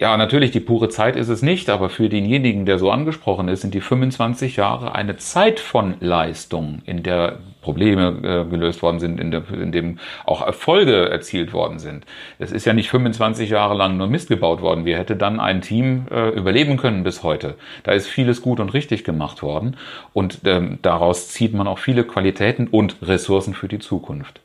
Ja, 0.00 0.16
natürlich, 0.16 0.52
die 0.52 0.60
pure 0.60 0.88
Zeit 0.90 1.16
ist 1.16 1.28
es 1.28 1.42
nicht, 1.42 1.68
aber 1.68 1.88
für 1.88 2.08
denjenigen, 2.08 2.66
der 2.66 2.78
so 2.78 2.92
angesprochen 2.92 3.48
ist, 3.48 3.62
sind 3.62 3.74
die 3.74 3.80
25 3.80 4.54
Jahre 4.54 4.94
eine 4.94 5.16
Zeit 5.16 5.58
von 5.58 5.96
Leistung, 5.98 6.82
in 6.86 7.02
der 7.02 7.40
Probleme 7.62 8.16
äh, 8.22 8.48
gelöst 8.48 8.80
worden 8.80 9.00
sind, 9.00 9.18
in, 9.18 9.32
der, 9.32 9.42
in 9.50 9.72
dem 9.72 9.98
auch 10.24 10.40
Erfolge 10.46 11.10
erzielt 11.10 11.52
worden 11.52 11.80
sind. 11.80 12.06
Es 12.38 12.52
ist 12.52 12.64
ja 12.64 12.74
nicht 12.74 12.90
25 12.90 13.50
Jahre 13.50 13.74
lang 13.74 13.96
nur 13.96 14.06
Mist 14.06 14.28
gebaut 14.28 14.62
worden. 14.62 14.84
Wir 14.84 14.96
hätte 14.96 15.16
dann 15.16 15.40
ein 15.40 15.62
Team 15.62 16.06
äh, 16.12 16.28
überleben 16.28 16.76
können 16.76 17.02
bis 17.02 17.24
heute. 17.24 17.56
Da 17.82 17.90
ist 17.90 18.06
vieles 18.06 18.40
gut 18.40 18.60
und 18.60 18.74
richtig 18.74 19.02
gemacht 19.02 19.42
worden 19.42 19.76
und 20.12 20.42
ähm, 20.44 20.78
daraus 20.80 21.30
zieht 21.30 21.54
man 21.54 21.66
auch 21.66 21.80
viele 21.80 22.04
Qualitäten 22.04 22.68
und 22.68 22.98
Ressourcen 23.02 23.52
für 23.52 23.66
die 23.66 23.80
Zukunft. 23.80 24.40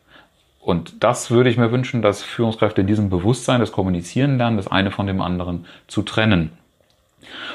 Und 0.63 1.03
das 1.03 1.29
würde 1.29 1.49
ich 1.49 1.57
mir 1.57 1.73
wünschen, 1.73 2.01
dass 2.01 2.23
Führungskräfte 2.23 2.81
in 2.81 2.87
diesem 2.87 3.09
Bewusstsein, 3.09 3.59
das 3.59 3.73
Kommunizieren 3.73 4.37
lernen, 4.37 4.55
das 4.55 4.69
eine 4.69 4.91
von 4.91 5.07
dem 5.07 5.21
anderen 5.21 5.65
zu 5.87 6.03
trennen. 6.03 6.51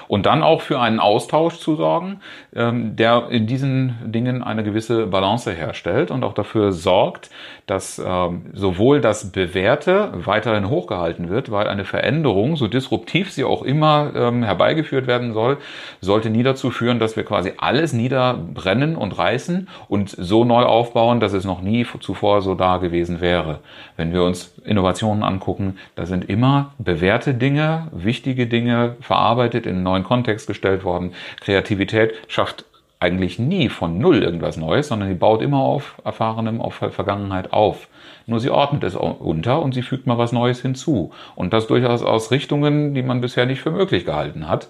Und 0.08 0.26
dann 0.26 0.42
auch 0.42 0.60
für 0.60 0.80
einen 0.80 1.00
Austausch 1.00 1.58
zu 1.58 1.76
sorgen, 1.76 2.20
ähm, 2.54 2.96
der 2.96 3.28
in 3.30 3.46
diesen 3.46 3.96
Dingen 4.12 4.42
eine 4.42 4.62
gewisse 4.64 5.06
Balance 5.06 5.52
herstellt 5.52 6.10
und 6.10 6.24
auch 6.24 6.34
dafür 6.34 6.72
sorgt, 6.72 7.30
dass 7.66 8.02
ähm, 8.04 8.46
sowohl 8.54 9.00
das 9.00 9.30
Bewährte 9.30 10.10
weiterhin 10.14 10.70
hochgehalten 10.70 11.28
wird, 11.28 11.50
weil 11.50 11.68
eine 11.68 11.84
Veränderung, 11.84 12.56
so 12.56 12.66
disruptiv 12.66 13.30
sie 13.30 13.44
auch 13.44 13.62
immer 13.62 14.12
ähm, 14.14 14.42
herbeigeführt 14.42 15.06
werden 15.06 15.34
soll, 15.34 15.58
sollte 16.00 16.30
nie 16.30 16.42
dazu 16.42 16.70
führen, 16.70 16.98
dass 16.98 17.16
wir 17.16 17.24
quasi 17.24 17.52
alles 17.58 17.92
niederbrennen 17.92 18.96
und 18.96 19.18
reißen 19.18 19.68
und 19.88 20.08
so 20.08 20.44
neu 20.44 20.62
aufbauen, 20.62 21.20
dass 21.20 21.34
es 21.34 21.44
noch 21.44 21.60
nie 21.60 21.86
zuvor 22.00 22.40
so 22.40 22.54
da 22.54 22.78
gewesen 22.78 23.20
wäre. 23.20 23.60
Wenn 23.96 24.12
wir 24.12 24.22
uns 24.24 24.54
Innovationen 24.64 25.22
angucken, 25.22 25.78
da 25.94 26.06
sind 26.06 26.28
immer 26.28 26.72
bewährte 26.78 27.34
Dinge, 27.34 27.88
wichtige 27.92 28.46
Dinge 28.46 28.96
verarbeitet, 29.00 29.57
in 29.66 29.76
einen 29.76 29.82
neuen 29.82 30.04
Kontext 30.04 30.46
gestellt 30.46 30.84
worden. 30.84 31.12
Kreativität 31.40 32.14
schafft 32.28 32.64
eigentlich 33.00 33.38
nie 33.38 33.68
von 33.68 33.98
Null 33.98 34.22
irgendwas 34.22 34.56
Neues, 34.56 34.88
sondern 34.88 35.08
sie 35.08 35.14
baut 35.14 35.40
immer 35.40 35.60
auf 35.60 36.00
Erfahrenem, 36.04 36.60
auf 36.60 36.74
Vergangenheit 36.74 37.52
auf. 37.52 37.88
Nur 38.26 38.40
sie 38.40 38.50
ordnet 38.50 38.82
es 38.84 38.96
unter 38.96 39.62
und 39.62 39.72
sie 39.72 39.82
fügt 39.82 40.06
mal 40.06 40.18
was 40.18 40.32
Neues 40.32 40.60
hinzu. 40.60 41.12
Und 41.36 41.52
das 41.52 41.66
durchaus 41.66 42.02
aus 42.02 42.30
Richtungen, 42.30 42.94
die 42.94 43.02
man 43.02 43.20
bisher 43.20 43.46
nicht 43.46 43.60
für 43.60 43.70
möglich 43.70 44.04
gehalten 44.04 44.48
hat. 44.48 44.68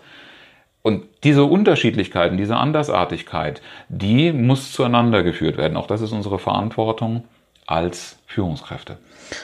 Und 0.83 1.05
diese 1.25 1.45
Unterschiedlichkeiten, 1.45 2.37
diese 2.37 2.57
Andersartigkeit, 2.57 3.63
die 3.89 4.33
muss 4.33 4.73
zueinander 4.73 5.23
geführt 5.23 5.57
werden. 5.57 5.77
Auch 5.77 5.87
das 5.87 6.03
ist 6.03 6.13
unsere 6.13 6.39
Verantwortung 6.39 7.25
als 7.69 8.17
Führungskräfte. 8.27 8.97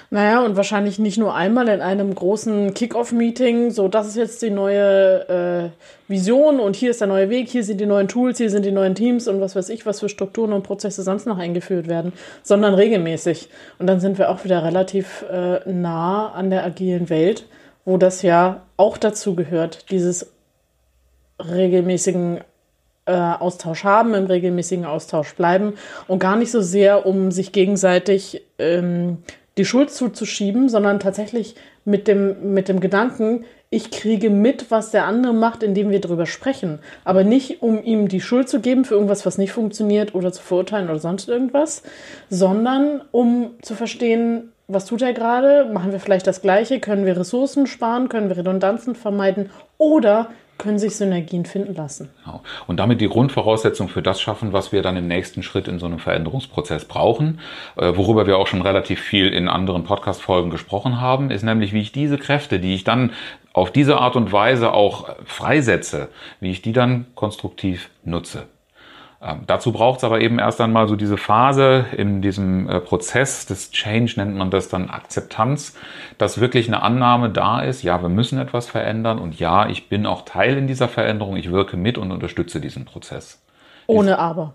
Naja, 0.08 0.42
und 0.42 0.56
wahrscheinlich 0.56 0.98
nicht 0.98 1.18
nur 1.18 1.34
einmal 1.34 1.68
in 1.68 1.82
einem 1.82 2.14
großen 2.14 2.72
Kick-Off-Meeting, 2.72 3.70
so 3.70 3.86
das 3.88 4.06
ist 4.06 4.16
jetzt 4.16 4.40
die 4.40 4.48
neue 4.48 5.28
äh, 5.68 6.10
Vision 6.10 6.58
und 6.58 6.74
hier 6.74 6.90
ist 6.90 7.02
der 7.02 7.08
neue 7.08 7.28
Weg, 7.28 7.50
hier 7.50 7.62
sind 7.62 7.82
die 7.82 7.86
neuen 7.86 8.08
Tools, 8.08 8.38
hier 8.38 8.48
sind 8.48 8.64
die 8.64 8.72
neuen 8.72 8.94
Teams 8.94 9.28
und 9.28 9.42
was 9.42 9.54
weiß 9.54 9.68
ich, 9.68 9.84
was 9.84 10.00
für 10.00 10.08
Strukturen 10.08 10.54
und 10.54 10.62
Prozesse 10.62 11.02
sonst 11.02 11.26
noch 11.26 11.36
eingeführt 11.36 11.86
werden, 11.86 12.14
sondern 12.42 12.72
regelmäßig. 12.72 13.50
Und 13.78 13.88
dann 13.88 14.00
sind 14.00 14.16
wir 14.16 14.30
auch 14.30 14.42
wieder 14.42 14.64
relativ 14.64 15.22
äh, 15.30 15.60
nah 15.70 16.32
an 16.32 16.48
der 16.48 16.64
agilen 16.64 17.10
Welt, 17.10 17.44
wo 17.84 17.98
das 17.98 18.22
ja 18.22 18.62
auch 18.78 18.96
dazu 18.96 19.34
gehört, 19.34 19.90
dieses 19.90 20.32
regelmäßigen 21.38 22.40
äh, 23.06 23.12
Austausch 23.12 23.84
haben, 23.84 24.14
im 24.14 24.26
regelmäßigen 24.26 24.84
Austausch 24.84 25.34
bleiben 25.34 25.74
und 26.08 26.18
gar 26.18 26.36
nicht 26.36 26.50
so 26.50 26.60
sehr, 26.60 27.06
um 27.06 27.30
sich 27.30 27.52
gegenseitig 27.52 28.42
ähm, 28.58 29.18
die 29.56 29.64
Schuld 29.64 29.90
zuzuschieben, 29.90 30.68
sondern 30.68 31.00
tatsächlich 31.00 31.54
mit 31.84 32.08
dem, 32.08 32.54
mit 32.54 32.68
dem 32.68 32.80
Gedanken, 32.80 33.44
ich 33.70 33.90
kriege 33.90 34.30
mit, 34.30 34.70
was 34.70 34.90
der 34.90 35.04
andere 35.04 35.34
macht, 35.34 35.62
indem 35.62 35.90
wir 35.90 36.00
darüber 36.00 36.26
sprechen. 36.26 36.78
Aber 37.04 37.24
nicht, 37.24 37.60
um 37.62 37.82
ihm 37.82 38.08
die 38.08 38.20
Schuld 38.20 38.48
zu 38.48 38.60
geben 38.60 38.84
für 38.84 38.94
irgendwas, 38.94 39.26
was 39.26 39.36
nicht 39.36 39.52
funktioniert 39.52 40.14
oder 40.14 40.32
zu 40.32 40.42
verurteilen 40.42 40.88
oder 40.88 41.00
sonst 41.00 41.28
irgendwas, 41.28 41.82
sondern 42.30 43.02
um 43.10 43.50
zu 43.62 43.74
verstehen, 43.74 44.52
was 44.66 44.86
tut 44.86 45.02
er 45.02 45.12
gerade? 45.12 45.66
Machen 45.72 45.92
wir 45.92 46.00
vielleicht 46.00 46.26
das 46.26 46.40
Gleiche? 46.40 46.80
Können 46.80 47.04
wir 47.04 47.18
Ressourcen 47.18 47.66
sparen? 47.66 48.08
Können 48.08 48.28
wir 48.28 48.38
Redundanzen 48.38 48.94
vermeiden? 48.94 49.50
Oder 49.76 50.30
können 50.58 50.78
sich 50.78 50.96
Synergien 50.96 51.46
finden 51.46 51.74
lassen. 51.74 52.10
Genau. 52.24 52.42
Und 52.66 52.78
damit 52.78 53.00
die 53.00 53.08
Grundvoraussetzung 53.08 53.88
für 53.88 54.02
das 54.02 54.20
schaffen, 54.20 54.52
was 54.52 54.72
wir 54.72 54.82
dann 54.82 54.96
im 54.96 55.08
nächsten 55.08 55.42
Schritt 55.42 55.68
in 55.68 55.78
so 55.78 55.86
einem 55.86 55.98
Veränderungsprozess 55.98 56.84
brauchen, 56.84 57.40
äh, 57.76 57.92
worüber 57.96 58.26
wir 58.26 58.38
auch 58.38 58.46
schon 58.46 58.62
relativ 58.62 59.00
viel 59.00 59.28
in 59.28 59.48
anderen 59.48 59.84
Podcast-Folgen 59.84 60.50
gesprochen 60.50 61.00
haben, 61.00 61.30
ist 61.30 61.42
nämlich, 61.42 61.72
wie 61.72 61.80
ich 61.80 61.92
diese 61.92 62.18
Kräfte, 62.18 62.60
die 62.60 62.74
ich 62.74 62.84
dann 62.84 63.12
auf 63.52 63.70
diese 63.70 63.98
Art 63.98 64.16
und 64.16 64.32
Weise 64.32 64.72
auch 64.72 65.14
freisetze, 65.24 66.08
wie 66.40 66.50
ich 66.50 66.62
die 66.62 66.72
dann 66.72 67.06
konstruktiv 67.14 67.90
nutze. 68.04 68.46
Ähm, 69.24 69.40
dazu 69.46 69.72
braucht 69.72 69.98
es 69.98 70.04
aber 70.04 70.20
eben 70.20 70.38
erst 70.38 70.60
einmal 70.60 70.86
so 70.86 70.96
diese 70.96 71.16
Phase 71.16 71.86
in 71.96 72.20
diesem 72.20 72.68
äh, 72.68 72.80
Prozess 72.80 73.46
des 73.46 73.70
Change, 73.70 74.14
nennt 74.16 74.36
man 74.36 74.50
das 74.50 74.68
dann 74.68 74.90
Akzeptanz, 74.90 75.74
dass 76.18 76.40
wirklich 76.40 76.68
eine 76.68 76.82
Annahme 76.82 77.30
da 77.30 77.62
ist, 77.62 77.82
ja, 77.82 78.02
wir 78.02 78.10
müssen 78.10 78.38
etwas 78.38 78.68
verändern 78.68 79.18
und 79.18 79.38
ja, 79.40 79.66
ich 79.66 79.88
bin 79.88 80.04
auch 80.04 80.22
Teil 80.26 80.58
in 80.58 80.66
dieser 80.66 80.88
Veränderung, 80.88 81.36
ich 81.36 81.50
wirke 81.50 81.78
mit 81.78 81.96
und 81.96 82.12
unterstütze 82.12 82.60
diesen 82.60 82.84
Prozess. 82.84 83.42
Ohne 83.86 84.10
Dies 84.10 84.18
Aber. 84.18 84.52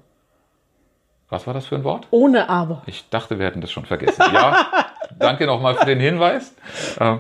Was 1.30 1.48
war 1.48 1.56
das 1.56 1.66
für 1.66 1.76
ein 1.76 1.84
Wort? 1.84 2.08
Ohne 2.12 2.50
Aber. 2.50 2.84
Ich 2.86 3.10
dachte, 3.10 3.40
wir 3.40 3.48
hätten 3.48 3.62
das 3.62 3.72
schon 3.72 3.86
vergessen. 3.86 4.24
Ja, 4.34 4.68
danke 5.20 5.48
nochmal 5.48 5.76
für 5.76 5.86
den 5.86 6.00
Hinweis. 6.00 6.54
Äh, 7.00 7.18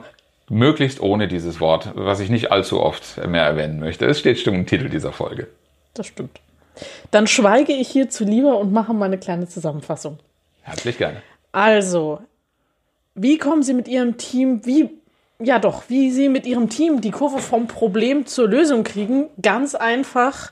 möglichst 0.49 0.99
ohne 0.99 1.27
dieses 1.27 1.59
Wort, 1.59 1.89
was 1.95 2.19
ich 2.19 2.29
nicht 2.29 2.51
allzu 2.51 2.81
oft 2.81 3.25
mehr 3.27 3.43
erwähnen 3.43 3.79
möchte. 3.79 4.05
Es 4.05 4.19
steht 4.19 4.39
schon 4.39 4.53
im 4.53 4.67
Titel 4.67 4.89
dieser 4.89 5.11
Folge. 5.11 5.47
Das 5.95 6.05
stimmt. 6.05 6.39
Dann 7.11 7.27
schweige 7.27 7.73
ich 7.73 7.89
hierzu 7.89 8.23
lieber 8.23 8.57
und 8.57 8.71
mache 8.71 8.93
mal 8.93 9.05
eine 9.05 9.17
kleine 9.17 9.47
Zusammenfassung. 9.47 10.19
Herzlich 10.61 10.97
gerne. 10.97 11.21
Also, 11.51 12.19
wie 13.15 13.37
kommen 13.37 13.63
Sie 13.63 13.73
mit 13.73 13.87
Ihrem 13.87 14.17
Team, 14.17 14.65
wie, 14.65 14.89
ja 15.39 15.59
doch, 15.59 15.83
wie 15.87 16.11
Sie 16.11 16.29
mit 16.29 16.45
Ihrem 16.45 16.69
Team 16.69 17.01
die 17.01 17.11
Kurve 17.11 17.39
vom 17.39 17.67
Problem 17.67 18.25
zur 18.25 18.47
Lösung 18.47 18.83
kriegen? 18.83 19.29
Ganz 19.41 19.75
einfach. 19.75 20.51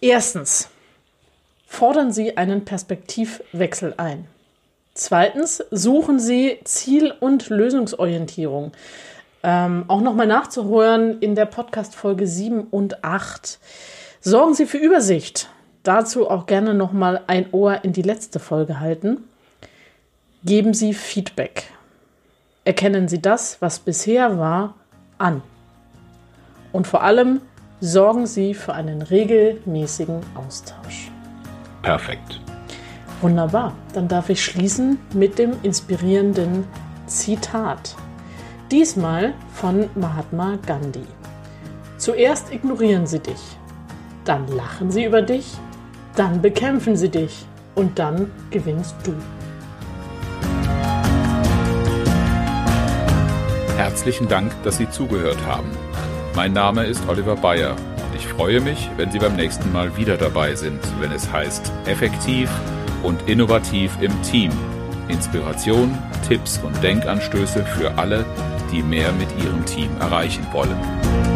Erstens, 0.00 0.68
fordern 1.66 2.12
Sie 2.12 2.36
einen 2.36 2.64
Perspektivwechsel 2.64 3.94
ein. 3.96 4.26
Zweitens, 4.94 5.64
suchen 5.72 6.20
Sie 6.20 6.60
Ziel- 6.64 7.12
und 7.18 7.48
Lösungsorientierung. 7.48 8.72
Ähm, 9.42 9.84
auch 9.88 10.00
nochmal 10.00 10.28
nachzuhören 10.28 11.18
in 11.18 11.34
der 11.34 11.46
Podcast-Folge 11.46 12.26
7 12.26 12.68
und 12.70 13.02
8. 13.02 13.58
Sorgen 14.26 14.54
Sie 14.54 14.64
für 14.64 14.78
Übersicht. 14.78 15.50
Dazu 15.82 16.30
auch 16.30 16.46
gerne 16.46 16.72
nochmal 16.72 17.20
ein 17.26 17.52
Ohr 17.52 17.84
in 17.84 17.92
die 17.92 18.00
letzte 18.00 18.38
Folge 18.38 18.80
halten. 18.80 19.24
Geben 20.42 20.72
Sie 20.72 20.94
Feedback. 20.94 21.64
Erkennen 22.64 23.06
Sie 23.06 23.20
das, 23.20 23.60
was 23.60 23.80
bisher 23.80 24.38
war, 24.38 24.76
an. 25.18 25.42
Und 26.72 26.86
vor 26.86 27.02
allem 27.02 27.42
sorgen 27.82 28.26
Sie 28.26 28.54
für 28.54 28.72
einen 28.72 29.02
regelmäßigen 29.02 30.20
Austausch. 30.34 31.10
Perfekt. 31.82 32.40
Wunderbar. 33.20 33.76
Dann 33.92 34.08
darf 34.08 34.30
ich 34.30 34.42
schließen 34.42 34.98
mit 35.12 35.38
dem 35.38 35.52
inspirierenden 35.62 36.66
Zitat. 37.06 37.94
Diesmal 38.70 39.34
von 39.52 39.90
Mahatma 39.94 40.56
Gandhi. 40.66 41.04
Zuerst 41.98 42.50
ignorieren 42.50 43.06
Sie 43.06 43.18
dich 43.18 43.58
dann 44.24 44.48
lachen 44.48 44.90
sie 44.90 45.04
über 45.04 45.22
dich, 45.22 45.58
dann 46.16 46.40
bekämpfen 46.40 46.96
sie 46.96 47.10
dich 47.10 47.46
und 47.74 47.98
dann 47.98 48.30
gewinnst 48.50 48.96
du. 49.04 49.14
Herzlichen 53.76 54.28
Dank, 54.28 54.52
dass 54.62 54.76
Sie 54.78 54.88
zugehört 54.88 55.44
haben. 55.46 55.68
Mein 56.36 56.52
Name 56.52 56.84
ist 56.84 57.06
Oliver 57.08 57.36
Bayer 57.36 57.72
und 57.72 58.16
ich 58.16 58.26
freue 58.26 58.60
mich, 58.60 58.88
wenn 58.96 59.10
Sie 59.10 59.18
beim 59.18 59.36
nächsten 59.36 59.72
Mal 59.72 59.96
wieder 59.96 60.16
dabei 60.16 60.54
sind, 60.54 60.80
wenn 61.00 61.10
es 61.12 61.30
heißt 61.30 61.72
Effektiv 61.86 62.48
und 63.02 63.28
innovativ 63.28 63.96
im 64.00 64.22
Team. 64.22 64.52
Inspiration, 65.08 65.98
Tipps 66.26 66.58
und 66.58 66.82
Denkanstöße 66.82 67.64
für 67.64 67.98
alle, 67.98 68.24
die 68.72 68.82
mehr 68.82 69.12
mit 69.12 69.28
ihrem 69.44 69.64
Team 69.66 69.90
erreichen 70.00 70.46
wollen. 70.52 71.33